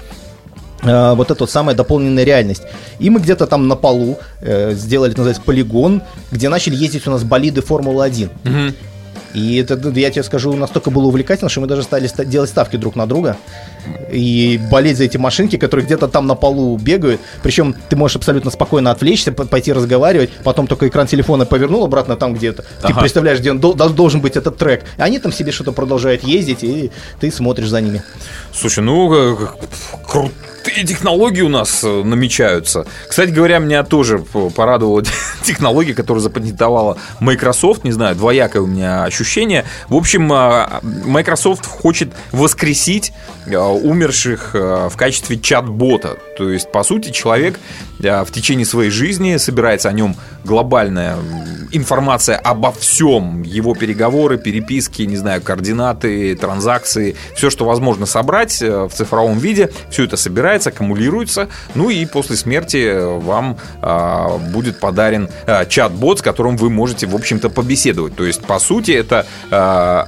вот 0.88 1.32
эта 1.32 1.40
вот 1.42 1.52
самая 1.52 1.76
дополненная 1.76 2.24
реальность. 2.24 2.64
И 3.00 3.10
мы 3.10 3.20
где-то 3.20 3.48
там 3.48 3.68
на 3.68 3.76
полу 3.76 4.18
э, 4.42 4.74
сделали, 4.74 5.12
называется, 5.12 5.42
полигон, 5.42 6.02
где 6.32 6.50
начали 6.50 6.76
ездить 6.76 7.08
у 7.08 7.12
нас 7.12 7.24
болиды 7.24 7.62
Формулы-1. 7.62 8.30
Угу. 8.46 8.76
И 9.34 9.58
это, 9.58 9.78
ну, 9.78 9.92
я 9.92 10.10
тебе 10.10 10.24
скажу, 10.24 10.56
настолько 10.56 10.90
было 10.90 11.06
увлекательно, 11.06 11.50
что 11.50 11.62
мы 11.62 11.68
даже 11.68 11.84
стали 11.84 12.10
делать 12.26 12.50
ставки 12.50 12.76
друг 12.76 12.96
на 12.96 13.06
друга 13.06 13.38
и 14.12 14.60
болеть 14.72 14.98
за 14.98 15.04
эти 15.04 15.18
машинки, 15.18 15.58
которые 15.58 15.86
где-то 15.86 16.08
там 16.08 16.28
на 16.28 16.36
полу 16.36 16.78
бегают. 16.78 17.22
Причем 17.44 17.76
ты 17.90 17.96
можешь 17.96 18.18
абсолютно 18.18 18.52
спокойно 18.52 18.90
отвлечься, 18.90 19.32
пойти 19.32 19.74
разговаривать, 19.74 20.32
потом 20.44 20.66
только 20.66 20.88
экран 20.88 21.08
телефона 21.08 21.46
повернул 21.46 21.84
обратно 21.84 22.16
там 22.16 22.34
где-то. 22.34 22.64
Ты 22.64 22.88
ага. 22.88 23.00
представляешь, 23.00 23.40
где 23.40 23.52
он 23.52 23.60
должен 23.60 24.22
быть 24.22 24.38
этот 24.38 24.58
трек. 24.58 24.86
И 24.98 25.02
они 25.02 25.20
там 25.20 25.32
себе 25.32 25.52
что-то 25.52 25.72
продолжают 25.72 26.24
ездить, 26.24 26.64
и 26.64 26.92
ты 27.20 27.32
смотришь 27.32 27.70
за 27.70 27.82
ними. 27.82 28.02
Слушай, 28.54 28.84
ну 28.84 29.38
круто 30.08 30.34
крутые 30.78 30.96
технологии 30.96 31.42
у 31.42 31.50
нас 31.50 31.84
э, 31.84 32.04
намечаются. 32.04 32.86
Кстати 33.10 33.32
говоря, 33.32 33.58
меня 33.58 33.84
тоже 33.84 34.20
порадовала 34.20 35.04
технология, 35.44 35.96
которую 35.96 36.22
запатентовала 36.22 36.98
Microsoft. 37.20 37.84
Не 37.84 37.92
знаю, 37.92 38.16
двоякое 38.16 38.62
у 38.62 38.68
меня 38.68 39.04
ощущение. 39.04 39.66
В 39.90 39.96
общем, 39.96 40.32
а, 40.32 40.80
Microsoft 40.84 41.66
хочет 41.66 42.10
воскресить 42.32 43.12
а, 43.52 43.72
умерших 43.72 44.52
в 44.54 44.94
качестве 44.96 45.40
чат-бота. 45.40 46.18
То 46.38 46.52
есть, 46.52 46.72
по 46.72 46.84
сути, 46.84 47.12
человек 47.12 47.60
в 48.00 48.28
течение 48.32 48.66
своей 48.66 48.92
жизни 48.92 49.38
собирается 49.38 49.90
о 49.90 49.94
нем 49.94 50.16
глобальная 50.44 51.18
информация 51.72 52.38
обо 52.38 52.72
всем, 52.72 53.42
его 53.44 53.76
переговоры, 53.76 54.38
переписки, 54.38 55.04
не 55.04 55.18
знаю, 55.18 55.42
координаты, 55.42 56.36
транзакции, 56.36 57.16
все, 57.36 57.50
что 57.50 57.66
возможно 57.66 58.06
собрать 58.06 58.62
э, 58.62 58.86
в 58.86 58.92
цифровом 58.94 59.40
виде, 59.40 59.72
все 59.90 60.06
это 60.06 60.18
собирается, 60.18 60.66
аккумулируется, 60.68 61.49
ну 61.76 61.89
и 61.89 62.05
после 62.05 62.36
смерти 62.36 63.18
вам 63.20 63.57
а, 63.82 64.38
будет 64.38 64.80
подарен 64.80 65.30
а, 65.45 65.65
чат-бот, 65.65 66.20
с 66.20 66.22
которым 66.22 66.57
вы 66.57 66.70
можете, 66.70 67.07
в 67.07 67.15
общем-то, 67.15 67.49
побеседовать. 67.49 68.15
То 68.15 68.26
есть, 68.26 68.43
по 68.43 68.59
сути, 68.59 68.91
это 68.91 69.26
а, 69.51 70.07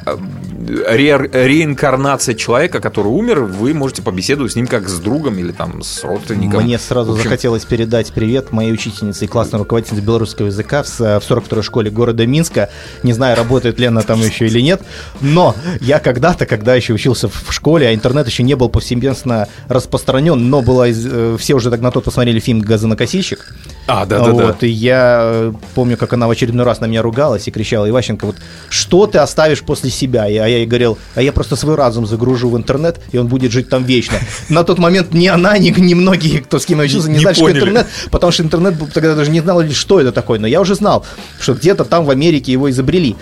ре 0.70 1.18
реинкарнация 1.32 2.36
человека, 2.36 2.80
который 2.80 3.08
умер, 3.08 3.42
вы 3.42 3.74
можете 3.74 4.02
побеседовать 4.02 4.54
с 4.54 4.56
ним 4.56 4.68
как 4.68 4.88
с 4.88 5.00
другом 5.00 5.38
или 5.40 5.52
там 5.52 5.82
с 5.82 6.04
родственником. 6.04 6.64
Мне 6.64 6.78
сразу 6.78 7.14
общем... 7.14 7.24
захотелось 7.24 7.66
передать 7.66 8.12
привет 8.14 8.52
моей 8.52 8.72
учительнице 8.72 9.26
и 9.26 9.28
классной 9.28 9.60
руководительнице 9.60 10.06
белорусского 10.06 10.48
языка 10.48 10.84
в 10.84 10.88
42-й 10.88 11.64
школе 11.64 11.92
города 11.92 12.26
Минска. 12.26 12.70
Не 13.04 13.14
знаю, 13.14 13.38
работает 13.38 13.80
ли 13.80 13.86
она 13.86 14.02
там 14.02 14.22
еще 14.22 14.48
или 14.48 14.60
нет, 14.60 14.82
но 15.22 15.56
я 15.82 16.00
когда-то, 16.00 16.46
когда 16.46 16.76
еще 16.76 16.94
учился 16.94 17.30
в 17.30 17.52
школе, 17.52 17.88
а 17.88 17.94
интернет 17.94 18.28
еще 18.28 18.44
не 18.44 18.56
был 18.56 18.70
повсеместно 18.70 19.48
распространен, 19.68 20.49
но 20.50 20.62
было, 20.62 20.90
э, 20.90 21.38
все 21.40 21.54
уже 21.54 21.70
так 21.70 21.82
на 21.82 21.92
тот 21.92 22.04
посмотрели 22.04 22.40
фильм 22.40 22.62
«Газонокосильщик», 22.62 23.54
а, 23.90 24.06
да, 24.06 24.20
да, 24.20 24.32
вот, 24.32 24.58
да. 24.60 24.68
И 24.68 24.70
я 24.70 25.20
э, 25.24 25.54
помню, 25.74 25.98
как 25.98 26.14
она 26.14 26.28
в 26.28 26.30
очередной 26.30 26.64
раз 26.64 26.80
на 26.80 26.86
меня 26.86 27.02
ругалась 27.02 27.48
и 27.48 27.52
кричала, 27.52 27.90
Иващенко, 27.90 28.26
вот 28.28 28.36
что 28.70 29.08
ты 29.08 29.18
оставишь 29.18 29.64
после 29.64 29.90
себя? 29.90 30.28
И, 30.30 30.38
а 30.38 30.48
я 30.48 30.58
ей 30.58 30.68
говорил, 30.68 31.00
а 31.16 31.24
я 31.24 31.32
просто 31.32 31.56
свой 31.56 31.74
разум 31.74 32.06
загружу 32.06 32.50
в 32.50 32.58
интернет, 32.58 33.00
и 33.12 33.18
он 33.18 33.28
будет 33.28 33.52
жить 33.52 33.68
там 33.68 33.84
вечно. 33.84 34.20
На 34.50 34.64
тот 34.64 34.78
момент 34.78 35.12
ни 35.14 35.26
она, 35.26 35.58
ни, 35.58 35.72
ни 35.72 35.96
многие, 35.96 36.38
кто 36.38 36.60
с 36.60 36.68
кем 36.68 36.80
я 36.80 36.86
учился, 36.86 37.08
не, 37.10 37.16
не 37.16 37.22
знали, 37.22 37.36
поняли. 37.36 37.58
что 37.58 37.60
интернет, 37.60 37.88
потому 38.12 38.32
что 38.32 38.44
интернет 38.44 38.76
тогда 38.94 39.16
даже 39.16 39.32
не 39.32 39.42
знал, 39.42 39.64
что 39.72 40.00
это 40.00 40.12
такое. 40.12 40.38
Но 40.38 40.46
я 40.46 40.62
уже 40.62 40.76
знал, 40.76 41.04
что 41.40 41.56
где-то 41.56 41.84
там 41.84 42.06
в 42.06 42.12
Америке 42.12 42.52
его 42.52 42.70
изобрели. 42.70 43.16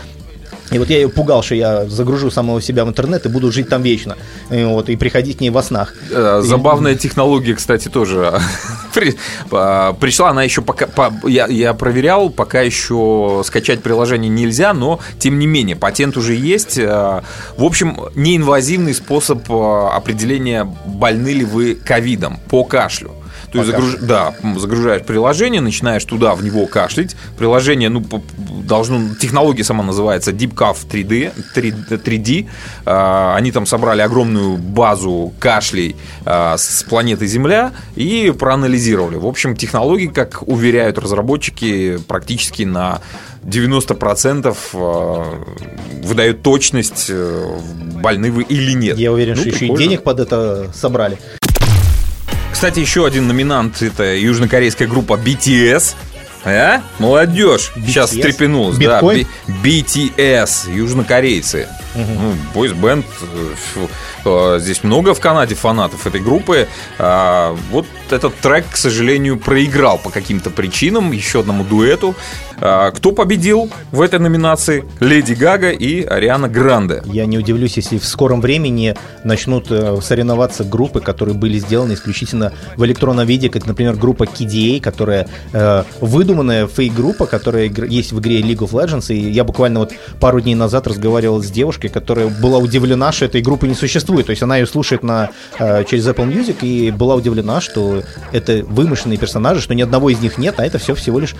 И 0.72 0.78
вот 0.80 0.90
я 0.90 0.98
ее 0.98 1.10
пугал, 1.10 1.44
что 1.44 1.56
я 1.56 1.86
загружу 1.86 2.30
самого 2.30 2.62
себя 2.62 2.84
в 2.84 2.90
интернет 2.90 3.26
и 3.26 3.30
буду 3.30 3.52
жить 3.52 3.70
там 3.70 3.82
вечно. 3.84 4.18
И, 4.50 4.64
вот, 4.64 4.90
и 4.90 4.96
приходить 4.96 5.38
к 5.38 5.42
ней 5.42 5.50
во 5.50 5.64
снах. 5.64 5.94
Э, 6.12 6.42
забавная 6.44 6.94
и... 6.94 6.98
технология, 6.98 7.56
кстати, 7.56 7.88
тоже. 7.88 8.40
Пришла 8.94 10.30
она 10.30 10.44
еще 10.44 10.62
пока... 10.62 10.88
Я, 11.26 11.48
я 11.48 11.74
проверял, 11.74 12.30
пока 12.30 12.62
еще 12.62 13.44
скачать 13.46 13.82
приложение 13.82 14.30
нельзя, 14.30 14.74
но 14.74 15.00
тем 15.20 15.40
не 15.40 15.48
менее, 15.48 15.76
патент 15.76 16.18
уже 16.18 16.36
есть. 16.36 16.78
Э, 16.78 17.22
в 17.58 17.64
общем, 17.64 17.98
неинвазивный 18.16 18.94
способ 18.94 19.50
э, 19.50 19.88
определения, 19.94 20.66
больны 20.86 21.30
ли 21.30 21.46
вы 21.46 21.76
ковидом 21.76 22.40
по 22.50 22.66
кашлю. 22.66 23.14
То 23.58 23.72
есть 23.72 23.72
загруж... 23.72 23.96
да, 24.02 24.34
загружаешь 24.58 25.04
приложение, 25.04 25.62
начинаешь 25.62 26.04
туда 26.06 26.36
в 26.36 26.44
него 26.44 26.66
кашлять. 26.66 27.16
Приложение, 27.38 27.90
ну, 27.90 28.04
должно, 28.64 29.16
технология 29.16 29.64
сама 29.64 29.84
называется 29.84 30.32
Deep 30.32 30.54
Cuff 30.54 30.78
3D, 30.90 31.32
3, 31.54 31.72
3D. 31.90 32.48
А, 32.86 33.36
они 33.36 33.52
там 33.52 33.66
собрали 33.66 34.02
огромную 34.02 34.58
базу 34.58 35.34
кашлей 35.40 35.96
а, 36.26 36.58
с 36.58 36.84
планеты 36.84 37.26
Земля 37.28 37.72
и 37.96 38.34
проанализировали. 38.38 39.16
В 39.16 39.26
общем, 39.26 39.56
технологии, 39.56 40.08
как 40.08 40.48
уверяют 40.48 40.98
разработчики, 40.98 41.98
практически 42.08 42.64
на 42.64 43.02
90% 43.44 44.58
а, 44.74 45.44
выдают 46.04 46.42
точность, 46.42 47.08
э, 47.10 47.60
больны 48.02 48.32
вы 48.32 48.44
или 48.44 48.74
нет. 48.74 48.98
Я 48.98 49.12
уверен, 49.12 49.36
ну, 49.36 49.42
что 49.42 49.50
прикольно. 49.52 49.74
еще 49.74 49.84
и 49.84 49.88
денег 49.88 50.04
под 50.04 50.20
это 50.20 50.72
собрали. 50.74 51.18
Кстати, 52.58 52.80
еще 52.80 53.06
один 53.06 53.28
номинант 53.28 53.84
это 53.84 54.16
южнокорейская 54.16 54.88
группа 54.88 55.14
BTS. 55.14 55.94
А? 56.44 56.82
Молодежь 57.00 57.72
BTS? 57.76 57.88
сейчас 57.88 58.10
встрепенулась. 58.12 58.78
Да, 58.78 59.02
BTS, 59.02 60.74
южнокорейцы. 60.74 61.68
Угу. 61.98 62.12
Ну, 62.14 62.34
бойс-бенд. 62.54 63.06
Э, 63.76 63.88
э, 64.26 64.60
здесь 64.60 64.84
много 64.84 65.14
в 65.14 65.20
Канаде 65.20 65.56
фанатов 65.56 66.06
этой 66.06 66.22
группы. 66.22 66.68
А, 67.00 67.56
вот 67.72 67.86
этот 68.10 68.36
трек, 68.36 68.66
к 68.70 68.78
сожалению, 68.78 69.38
проиграл 69.38 69.98
по 69.98 70.10
каким-то 70.10 70.50
причинам 70.50 71.12
еще 71.12 71.40
одному 71.40 71.64
дуэту. 71.64 72.16
А, 72.60 72.92
кто 72.92 73.12
победил 73.12 73.70
в 73.92 74.02
этой 74.02 74.20
номинации? 74.20 74.86
Леди 75.00 75.34
Гага 75.34 75.72
и 75.72 76.04
Ариана 76.04 76.48
Гранде. 76.48 77.02
Я 77.06 77.26
не 77.26 77.38
удивлюсь, 77.38 77.78
если 77.78 77.98
в 77.98 78.06
скором 78.06 78.42
времени 78.42 78.96
начнут 79.24 79.68
соревноваться 80.04 80.64
группы, 80.64 81.02
которые 81.02 81.36
были 81.36 81.58
сделаны 81.58 81.94
исключительно 81.94 82.54
в 82.76 82.86
электронном 82.86 83.26
виде, 83.26 83.50
как, 83.50 83.66
например, 83.66 83.96
группа 83.96 84.24
KDA, 84.24 84.80
которая 84.82 85.28
э, 85.54 85.84
выдуманная 86.38 86.68
фейк-группа, 86.68 87.26
которая 87.26 87.70
есть 87.90 88.12
в 88.12 88.20
игре 88.20 88.42
League 88.42 88.60
of 88.60 88.72
Legends. 88.72 89.14
И 89.14 89.32
я 89.32 89.44
буквально 89.44 89.80
вот 89.80 89.94
пару 90.20 90.40
дней 90.40 90.56
назад 90.56 90.88
разговаривал 90.88 91.42
с 91.42 91.48
девушкой, 91.48 91.90
которая 91.90 92.28
была 92.28 92.60
удивлена, 92.60 93.12
что 93.12 93.26
этой 93.26 93.42
группы 93.42 93.68
не 93.68 93.74
существует. 93.74 94.28
То 94.28 94.32
есть 94.32 94.44
она 94.44 94.58
ее 94.58 94.68
слушает 94.68 95.04
на, 95.04 95.32
э, 95.60 95.84
через 95.86 96.08
Apple 96.08 96.28
Music 96.28 96.58
и 96.62 96.92
была 96.92 97.16
удивлена, 97.16 97.60
что 97.62 98.04
это 98.32 98.64
вымышленные 98.68 99.18
персонажи, 99.18 99.62
что 99.62 99.74
ни 99.74 99.82
одного 99.82 100.10
из 100.10 100.20
них 100.20 100.38
нет, 100.38 100.60
а 100.60 100.66
это 100.66 100.78
все 100.78 100.94
всего 100.94 101.20
лишь 101.20 101.36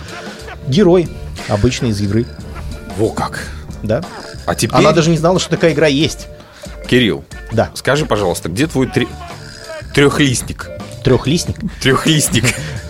герой 0.66 1.08
обычный 1.48 1.90
из 1.90 2.00
игры. 2.00 2.26
Во 2.96 3.10
как. 3.10 3.48
Да. 3.82 4.02
А 4.46 4.54
теперь... 4.54 4.78
Она 4.78 4.92
даже 4.92 5.10
не 5.10 5.18
знала, 5.18 5.38
что 5.38 5.50
такая 5.50 5.72
игра 5.72 5.86
есть. 5.86 6.26
Кирилл. 6.88 7.24
Да. 7.52 7.70
Скажи, 7.74 8.04
пожалуйста, 8.04 8.48
где 8.48 8.66
твой 8.66 8.88
три... 8.88 9.06
трехлистник? 9.94 10.68
Трехлистник? 11.04 11.56
Трехлистник. 11.80 12.44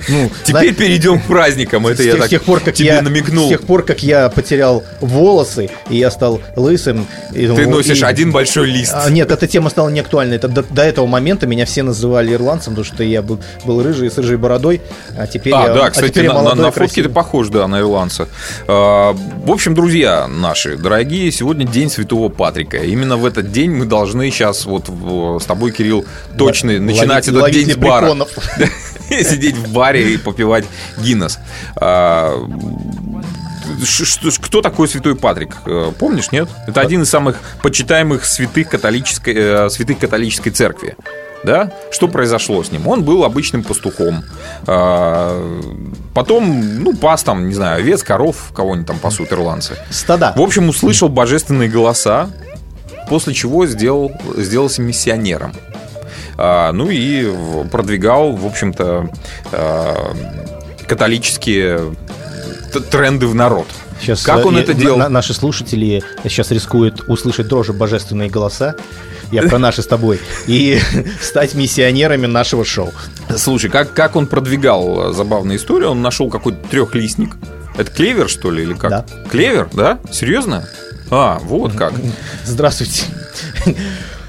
Ну, 0.09 0.31
Теперь 0.45 0.75
перейдем 0.75 1.21
к 1.21 1.25
праздникам. 1.25 1.87
Это 1.87 2.03
я 2.03 2.17
так 2.17 2.43
пор, 2.43 2.61
как 2.61 2.75
тебе 2.75 3.01
намекнул. 3.01 3.47
С 3.47 3.51
тех 3.51 3.63
пор, 3.63 3.85
как 3.85 4.03
я 4.03 4.29
потерял 4.29 4.85
волосы, 5.01 5.71
и 5.91 5.97
я 5.97 6.11
стал 6.11 6.41
лысым. 6.57 7.07
Ты 7.33 7.67
носишь 7.67 8.03
один 8.03 8.33
большой 8.33 8.71
лист. 8.71 8.93
А, 8.95 9.11
нет, 9.11 9.31
эта 9.31 9.47
тема 9.47 9.71
стала 9.71 9.89
не 9.89 10.01
актуальной. 10.01 10.37
Это 10.37 10.49
до, 10.49 10.83
этого 10.83 11.07
момента 11.07 11.47
меня 11.47 11.67
все 11.67 11.83
называли 11.83 12.33
ирландцем, 12.33 12.75
потому 12.75 12.85
что 12.85 13.03
я 13.05 13.23
был, 13.23 13.41
рыжий, 13.83 14.11
с 14.11 14.19
рыжей 14.19 14.37
бородой, 14.37 14.81
а 15.17 15.27
теперь 15.27 15.53
а, 15.55 15.67
я... 15.67 15.75
да, 15.75 15.87
а 15.87 15.91
кстати, 15.91 16.21
на, 16.21 16.35
молодой, 16.35 16.65
на, 16.65 16.71
фотке 16.71 17.03
ты 17.03 17.09
похож, 17.09 17.49
да, 17.49 17.67
на 17.69 17.81
ирландца. 17.81 18.29
А, 18.67 19.13
в 19.13 19.51
общем, 19.51 19.75
друзья 19.75 20.27
наши, 20.29 20.77
дорогие, 20.77 21.31
сегодня 21.31 21.67
день 21.67 21.91
Святого 21.91 22.29
Патрика. 22.29 22.79
Именно 22.79 23.17
в 23.17 23.27
этот 23.27 23.53
день 23.53 23.71
мы 23.71 23.85
должны 23.85 24.31
сейчас 24.31 24.65
вот 24.65 24.87
с 25.43 25.45
тобой, 25.45 25.73
Кирилл, 25.73 26.05
точно 26.37 26.79
начинать 26.79 27.29
этот 27.29 27.51
день 27.51 27.73
с 27.73 27.77
бара. 27.77 28.15
Сидеть 29.09 29.57
в 29.57 29.73
баре 29.73 29.98
и 29.99 30.17
попивать 30.17 30.65
Гиннес. 30.99 31.39
А, 31.77 32.35
кто 34.41 34.63
такой 34.63 34.89
святой 34.89 35.15
Патрик? 35.15 35.57
Э, 35.67 35.93
помнишь, 35.99 36.33
нет? 36.33 36.49
Это 36.67 36.81
один 36.81 37.03
из 37.03 37.11
самых 37.11 37.37
почитаемых 37.63 38.25
святых 38.25 38.69
католической, 38.69 39.35
э, 39.37 39.71
святых 39.71 39.99
католической 39.99 40.51
церкви. 40.51 40.97
Да? 41.45 41.73
Что 41.91 42.09
произошло 42.09 42.65
с 42.65 42.73
ним? 42.73 42.89
Он 42.89 43.05
был 43.05 43.25
обычным 43.25 43.63
пастухом. 43.63 44.25
А, 44.67 45.61
потом, 46.15 46.83
ну, 46.83 46.95
пас 46.95 47.23
там, 47.23 47.49
не 47.49 47.55
знаю, 47.55 47.79
овец, 47.79 48.03
коров, 48.03 48.51
кого-нибудь 48.55 48.87
там 48.89 48.99
пасут 48.99 49.33
ирландцы. 49.33 49.77
Стада. 49.91 50.33
В 50.37 50.41
общем, 50.41 50.69
услышал 50.69 51.09
божественные 51.09 51.69
голоса, 51.69 52.31
после 53.09 53.35
чего 53.35 53.67
сделал, 53.67 54.11
сделался 54.37 54.83
миссионером. 54.83 55.53
А, 56.39 56.71
ну 56.73 56.89
и 56.89 57.29
продвигал, 57.69 58.33
в 58.33 58.47
общем-то, 58.47 59.11
а, 59.53 60.15
католические 60.87 61.97
тренды 62.91 63.27
в 63.27 63.35
народ. 63.35 63.67
Сейчас 64.01 64.23
как 64.23 64.47
он 64.47 64.57
э, 64.57 64.61
это 64.61 64.73
делал? 64.73 65.11
наши 65.11 65.35
слушатели 65.35 66.05
сейчас 66.23 66.53
рискуют 66.53 67.03
услышать 67.09 67.49
дрожи 67.49 67.73
божественные 67.73 68.31
голоса. 68.31 68.77
я 69.33 69.43
про 69.43 69.59
наши 69.59 69.83
с 69.83 69.87
тобой, 69.87 70.21
и 70.47 70.79
стать 71.21 71.55
миссионерами 71.55 72.27
нашего 72.27 72.65
шоу. 72.65 72.93
Слушай, 73.37 73.69
как, 73.69 73.93
как 73.93 74.15
он 74.15 74.29
продвигал 74.29 75.13
забавную 75.13 75.59
историю? 75.59 75.91
Он 75.91 76.03
нашел 76.03 76.31
какой-то 76.31 76.59
трехлистник. 76.69 77.37
Это 77.77 77.91
клевер, 77.91 78.29
что 78.29 78.53
ли, 78.53 78.63
или 78.63 78.75
как? 78.75 78.91
Да. 78.91 79.07
Клевер, 79.29 79.69
да? 79.73 79.99
Серьезно? 80.13 80.69
А, 81.11 81.41
вот 81.43 81.73
как. 81.73 81.93
Здравствуйте. 82.45 83.05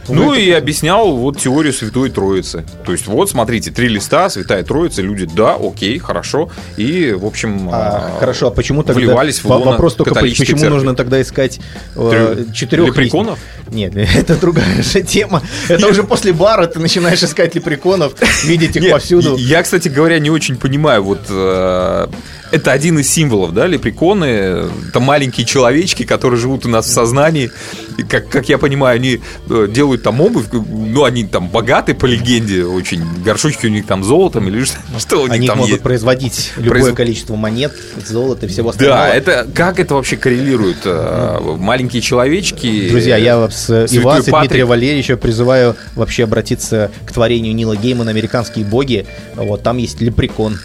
Ну 0.09 0.33
и 0.33 0.51
объяснял 0.51 1.15
вот 1.15 1.39
теорию 1.39 1.73
Святой 1.73 2.09
Троицы. 2.09 2.65
То 2.85 2.91
есть 2.91 3.07
вот, 3.07 3.29
смотрите, 3.29 3.71
три 3.71 3.87
листа, 3.87 4.29
Святая 4.29 4.63
Троица, 4.63 5.01
люди, 5.01 5.25
да, 5.25 5.55
окей, 5.55 5.97
хорошо. 5.99 6.49
И, 6.77 7.11
в 7.11 7.25
общем, 7.25 7.69
а, 7.71 8.17
хорошо, 8.19 8.47
а 8.47 8.51
почему 8.51 8.83
тогда... 8.83 8.99
Вливались 8.99 9.43
в 9.43 9.45
Вопрос 9.45 9.95
только, 9.95 10.15
почему 10.15 10.57
церкви. 10.57 10.67
нужно 10.67 10.95
тогда 10.95 11.21
искать 11.21 11.59
э, 11.95 12.45
четырех... 12.53 12.87
Лепреконов? 12.87 13.39
Нет, 13.71 13.95
это 14.15 14.35
другая 14.35 14.81
же 14.81 15.01
тема. 15.01 15.41
Это 15.67 15.87
уже 15.87 16.03
после 16.03 16.33
бара 16.33 16.67
ты 16.67 16.79
начинаешь 16.79 17.23
искать 17.23 17.55
лепреконов, 17.55 18.13
видеть 18.43 18.75
их 18.75 18.91
повсюду. 18.91 19.35
Я, 19.37 19.63
кстати 19.63 19.89
говоря, 19.89 20.19
не 20.19 20.29
очень 20.29 20.57
понимаю, 20.57 21.03
вот 21.03 21.21
э, 21.29 22.07
это 22.51 22.71
один 22.71 22.99
из 22.99 23.09
символов, 23.09 23.53
да, 23.53 23.67
лепреконы. 23.67 24.69
Это 24.89 24.99
маленькие 24.99 25.45
человечки, 25.45 26.03
которые 26.03 26.39
живут 26.39 26.65
у 26.65 26.69
нас 26.69 26.85
в 26.85 26.89
сознании. 26.89 27.51
И 27.99 28.03
как, 28.03 28.29
как 28.29 28.47
я 28.47 28.57
понимаю, 28.57 28.95
они 28.95 29.19
э, 29.49 29.67
делают 29.69 30.03
там 30.03 30.21
обувь, 30.21 30.45
ну, 30.51 31.03
они 31.03 31.25
там 31.25 31.49
богаты 31.49 31.93
по 31.93 32.05
легенде 32.05 32.63
очень. 32.63 33.03
Горшочки 33.23 33.65
у 33.65 33.69
них 33.69 33.85
там 33.85 34.03
золотом 34.03 34.47
или 34.47 34.63
что, 34.63 34.77
что 34.99 35.21
у 35.21 35.23
них 35.23 35.33
они 35.33 35.47
там 35.47 35.57
могут 35.57 35.71
есть. 35.71 35.83
производить 35.83 36.53
любое 36.57 36.81
Произ... 36.81 36.95
количество 36.95 37.35
монет, 37.35 37.73
золота 38.05 38.45
и 38.45 38.49
всего 38.49 38.69
остального. 38.69 38.99
Да, 38.99 39.09
это 39.09 39.47
как 39.53 39.79
это 39.79 39.95
вообще 39.95 40.15
коррелирует? 40.17 40.77
Э, 40.85 41.39
маленькие 41.57 42.01
человечки. 42.01 42.89
Друзья, 42.89 43.17
я 43.17 43.37
вас 43.37 43.69
и 43.69 43.99
вас, 43.99 44.27
и 44.27 44.31
Дмитрия 44.31 44.65
Валерьевича 44.65 45.17
призываю 45.17 45.75
вообще 45.95 46.23
обратиться 46.23 46.91
к 47.05 47.11
творению 47.11 47.53
Нила 47.53 47.75
Геймана 47.75 48.11
«Американские 48.11 48.65
боги». 48.65 49.05
Вот 49.35 49.63
там 49.63 49.77
есть 49.77 49.99
лепрекон 50.01 50.57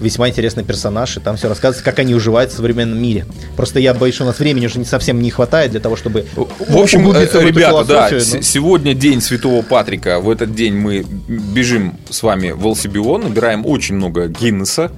весьма 0.00 0.28
интересный 0.28 0.64
персонаж, 0.64 1.16
и 1.16 1.20
там 1.20 1.36
все 1.36 1.48
рассказывается, 1.48 1.84
как 1.84 1.98
они 1.98 2.14
уживаются 2.14 2.56
в 2.56 2.58
современном 2.58 3.00
мире. 3.00 3.26
Просто 3.56 3.80
я 3.80 3.94
боюсь, 3.94 4.14
что 4.14 4.24
у 4.24 4.26
нас 4.26 4.38
времени 4.38 4.66
уже 4.66 4.78
не 4.78 4.84
совсем 4.84 5.20
не 5.20 5.30
хватает 5.30 5.70
для 5.70 5.80
того, 5.80 5.96
чтобы 5.96 6.26
В 6.34 6.76
общем, 6.76 7.10
э, 7.10 7.24
ребята, 7.42 7.84
да, 7.84 8.08
но... 8.10 8.18
сегодня 8.18 8.94
день 8.94 9.20
Святого 9.20 9.62
Патрика. 9.62 10.20
В 10.20 10.30
этот 10.30 10.54
день 10.54 10.74
мы 10.74 11.04
бежим 11.28 11.96
с 12.10 12.22
вами 12.22 12.50
в 12.50 12.66
Алсибион, 12.66 13.22
набираем 13.22 13.66
очень 13.66 13.96
много 13.96 14.28
Гиннеса, 14.28 14.90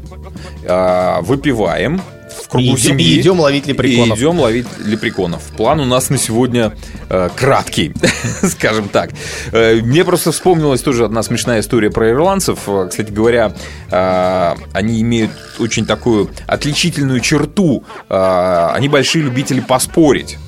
а, 0.65 1.21
выпиваем, 1.23 2.01
в 2.47 2.49
кругу 2.49 2.77
и, 2.77 2.77
семьи. 2.77 3.07
И 3.07 3.21
идем 3.21 3.41
ловить 3.41 3.67
лепреконов. 3.67 4.17
И 4.17 4.21
идем 4.21 4.39
ловить 4.39 4.67
лепреконов. 4.85 5.43
План 5.57 5.81
у 5.81 5.85
нас 5.85 6.11
на 6.11 6.19
сегодня 6.19 6.73
э, 7.09 7.29
краткий, 7.35 7.93
скажем 8.43 8.89
так. 8.89 9.11
Э, 9.53 9.81
мне 9.83 10.05
просто 10.05 10.31
вспомнилась 10.31 10.81
тоже 10.81 11.05
одна 11.05 11.23
смешная 11.23 11.61
история 11.61 11.91
про 11.91 12.11
ирландцев. 12.11 12.61
Э, 12.69 12.87
кстати 12.89 13.11
говоря, 13.11 13.53
э, 13.91 14.55
они 14.73 15.01
имеют 15.03 15.33
очень 15.59 15.87
такую 15.87 16.31
отличительную 16.47 17.21
черту. 17.21 17.83
Э, 18.09 18.69
они 18.73 18.89
большие 18.89 19.25
любители 19.25 19.61
поспорить 19.61 20.39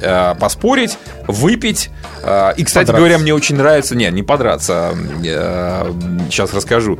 э, 0.00 0.34
поспорить, 0.38 0.98
выпить. 1.26 1.90
Э, 2.22 2.52
и, 2.56 2.62
кстати 2.62 2.86
подраться. 2.86 3.00
говоря, 3.00 3.18
мне 3.18 3.34
очень 3.34 3.56
нравится... 3.56 3.96
Не, 3.96 4.10
не 4.10 4.22
подраться. 4.22 4.94
Сейчас 6.30 6.54
расскажу 6.54 6.98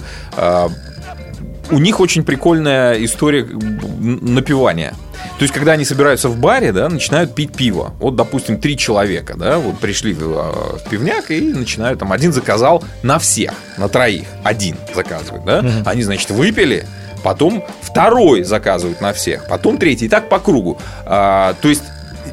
у 1.71 1.79
них 1.79 2.01
очень 2.01 2.25
прикольная 2.25 3.05
история 3.05 3.45
напивания. 3.45 4.95
То 5.39 5.43
есть, 5.43 5.55
когда 5.55 5.73
они 5.73 5.85
собираются 5.85 6.29
в 6.29 6.39
баре, 6.39 6.73
да, 6.73 6.89
начинают 6.89 7.35
пить 7.35 7.55
пиво. 7.55 7.95
Вот, 7.99 8.15
допустим, 8.15 8.59
три 8.59 8.77
человека, 8.77 9.35
да, 9.37 9.59
вот 9.59 9.79
пришли 9.79 10.13
в, 10.13 10.23
э, 10.23 10.79
в 10.79 10.89
пивняк 10.91 11.31
и 11.31 11.41
начинают 11.41 11.99
там 11.99 12.13
один 12.13 12.33
заказал 12.33 12.85
на 13.03 13.19
всех, 13.19 13.53
на 13.79 13.89
троих, 13.89 14.27
один 14.43 14.77
заказывает, 14.95 15.45
да. 15.45 15.59
Угу. 15.61 15.69
Они, 15.87 16.03
значит, 16.03 16.31
выпили, 16.31 16.87
потом 17.23 17.65
второй 17.81 18.45
заказывают 18.45 19.01
на 19.01 19.13
всех, 19.13 19.49
потом 19.49 19.79
третий, 19.79 20.07
и 20.07 20.09
так 20.09 20.29
по 20.29 20.39
кругу. 20.39 20.79
А, 21.07 21.55
то 21.61 21.69
есть 21.69 21.83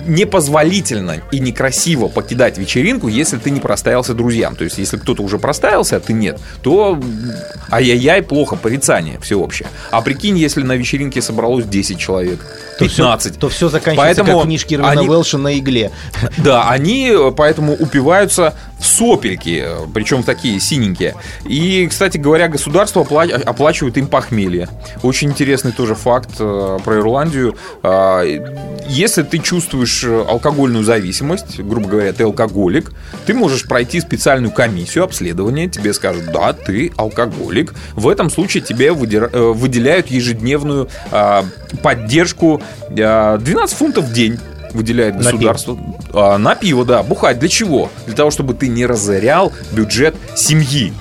непозволительно 0.05 1.21
и 1.31 1.39
некрасиво 1.39 2.07
покидать 2.07 2.57
вечеринку, 2.57 3.07
если 3.07 3.37
ты 3.37 3.51
не 3.51 3.59
проставился 3.59 4.13
друзьям. 4.13 4.55
То 4.55 4.63
есть, 4.63 4.77
если 4.77 4.97
кто-то 4.97 5.23
уже 5.23 5.37
проставился, 5.37 5.97
а 5.97 5.99
ты 5.99 6.13
нет, 6.13 6.39
то 6.61 6.99
ай-яй-яй, 7.71 8.21
плохо, 8.21 8.55
порицание 8.55 9.19
всеобщее. 9.19 9.69
А 9.91 10.01
прикинь, 10.01 10.37
если 10.37 10.63
на 10.63 10.73
вечеринке 10.73 11.21
собралось 11.21 11.65
10 11.65 11.97
человек, 11.97 12.39
15. 12.79 13.23
То 13.23 13.29
все, 13.29 13.39
то 13.39 13.49
все 13.49 13.69
заканчивается 13.69 14.23
поэтому 14.23 14.39
как 14.39 14.47
книжки 14.47 14.73
Ирвина 14.73 14.91
они, 14.91 15.09
Уэлша 15.09 15.37
на 15.37 15.57
игле. 15.57 15.91
Да, 16.37 16.69
они 16.69 17.13
поэтому 17.37 17.73
упиваются 17.73 18.55
в 18.79 18.85
сопельки, 18.85 19.67
причем 19.93 20.23
такие 20.23 20.59
синенькие. 20.59 21.15
И, 21.45 21.87
кстати 21.87 22.17
говоря, 22.17 22.47
государство 22.47 23.01
оплачивает 23.01 23.97
им 23.97 24.07
похмелье. 24.07 24.67
Очень 25.03 25.29
интересный 25.29 25.71
тоже 25.71 25.93
факт 25.93 26.31
э, 26.39 26.79
про 26.83 26.97
Ирландию. 26.97 27.55
А, 27.83 28.23
если 28.87 29.21
ты 29.21 29.37
чувствуешь 29.37 29.90
э, 30.03 30.25
алкогольную 30.27 30.83
зависимость, 30.83 31.59
грубо 31.59 31.87
говоря, 31.87 32.13
ты 32.13 32.23
алкоголик, 32.23 32.91
ты 33.25 33.33
можешь 33.33 33.65
пройти 33.65 33.99
специальную 33.99 34.51
комиссию 34.51 35.03
обследования, 35.03 35.67
тебе 35.69 35.93
скажут, 35.93 36.31
да, 36.31 36.53
ты 36.53 36.91
алкоголик. 36.97 37.73
В 37.93 38.07
этом 38.07 38.29
случае 38.29 38.63
тебе 38.63 38.87
э, 38.87 38.91
выделяют 38.93 40.07
ежедневную 40.07 40.89
а, 41.11 41.45
поддержку 41.83 42.61
12 42.89 43.77
фунтов 43.77 44.05
в 44.05 44.13
день 44.13 44.39
выделяет 44.73 45.17
государство. 45.17 45.75
На 45.75 45.81
пиво. 45.81 45.97
А, 46.13 46.37
на 46.37 46.55
пиво, 46.55 46.85
да. 46.85 47.03
Бухать 47.03 47.39
для 47.39 47.49
чего? 47.49 47.89
Для 48.05 48.15
того, 48.15 48.31
чтобы 48.31 48.53
ты 48.53 48.67
не 48.67 48.85
разорял 48.85 49.51
бюджет 49.71 50.15
семьи 50.35 50.93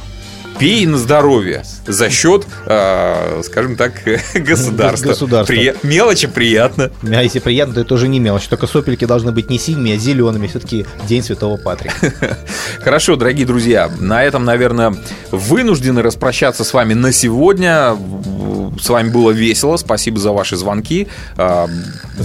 пей 0.58 0.84
на 0.84 0.98
здоровье 0.98 1.62
за 1.90 2.10
счет, 2.10 2.46
э, 2.66 3.42
скажем 3.44 3.76
так, 3.76 3.92
государства. 4.34 5.08
Государство. 5.08 5.52
При... 5.52 5.74
Мелочи 5.82 6.26
приятно. 6.26 6.90
А 7.02 7.22
если 7.22 7.38
приятно, 7.38 7.74
то 7.74 7.80
это 7.80 7.94
уже 7.94 8.08
не 8.08 8.20
мелочь. 8.20 8.44
Только 8.48 8.66
сопельки 8.66 9.04
должны 9.04 9.32
быть 9.32 9.50
не 9.50 9.58
синими, 9.58 9.94
а 9.94 9.96
зелеными. 9.96 10.46
Все-таки 10.46 10.86
День 11.08 11.22
Святого 11.22 11.56
Патрика. 11.56 11.94
Хорошо, 12.80 13.16
дорогие 13.16 13.46
друзья, 13.46 13.90
на 13.98 14.22
этом, 14.22 14.44
наверное, 14.44 14.94
вынуждены 15.30 16.02
распрощаться 16.02 16.64
с 16.64 16.72
вами 16.72 16.94
на 16.94 17.12
сегодня. 17.12 17.96
С 18.80 18.88
вами 18.88 19.10
было 19.10 19.30
весело. 19.30 19.76
Спасибо 19.76 20.18
за 20.18 20.32
ваши 20.32 20.56
звонки. 20.56 21.08
А, 21.36 21.68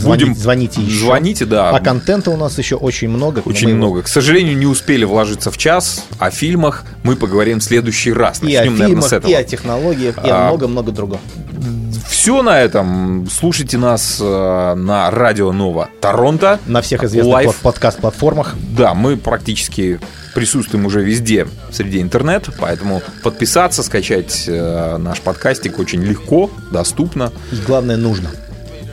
будем... 0.03 0.35
Звоните 0.35 0.81
еще. 0.81 1.05
Звоните, 1.05 1.45
да. 1.45 1.71
А 1.71 1.79
контента 1.79 2.31
у 2.31 2.37
нас 2.37 2.57
еще 2.57 2.75
очень 2.75 3.09
много. 3.09 3.41
Очень 3.45 3.75
много. 3.75 4.03
К 4.03 4.07
сожалению, 4.07 4.57
не 4.57 4.65
успели 4.65 5.05
вложиться 5.05 5.51
в 5.51 5.57
час. 5.57 6.05
О 6.19 6.29
фильмах 6.29 6.83
мы 7.03 7.15
поговорим 7.15 7.59
в 7.59 7.63
следующий 7.63 8.13
раз 8.13 8.25
раз. 8.25 8.41
Начнем, 8.41 8.51
и 8.51 8.55
о 8.55 8.63
фильмах, 8.63 8.79
наверное, 8.79 9.09
с 9.09 9.13
этого. 9.13 9.31
И 9.31 9.33
о 9.33 9.43
технологиях, 9.55 10.17
и 10.17 10.29
а, 10.29 10.47
много-много 10.47 10.91
другого. 10.91 11.19
Все 12.07 12.41
на 12.41 12.59
этом. 12.61 13.27
Слушайте 13.29 13.77
нас 13.77 14.19
э, 14.21 14.73
на 14.75 15.11
Радио 15.11 15.51
Нова 15.51 15.89
Торонто. 16.01 16.59
На 16.65 16.81
всех 16.81 17.03
известных 17.03 17.55
подкаст-платформах. 17.57 18.55
Да, 18.75 18.93
мы 18.93 19.17
практически 19.17 19.99
присутствуем 20.33 20.85
уже 20.85 21.03
везде 21.03 21.47
среди 21.71 22.01
интернет, 22.01 22.49
поэтому 22.59 23.01
подписаться, 23.23 23.83
скачать 23.83 24.45
э, 24.47 24.97
наш 24.97 25.21
подкастик 25.21 25.79
очень 25.79 26.03
легко, 26.03 26.49
доступно. 26.71 27.31
И 27.51 27.55
главное, 27.55 27.97
нужно. 27.97 28.29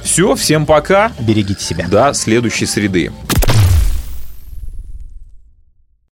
Все, 0.03 0.35
всем 0.35 0.67
пока. 0.67 1.13
Берегите 1.21 1.65
себя. 1.65 1.87
До 1.89 2.13
следующей 2.13 2.67
среды. 2.67 3.13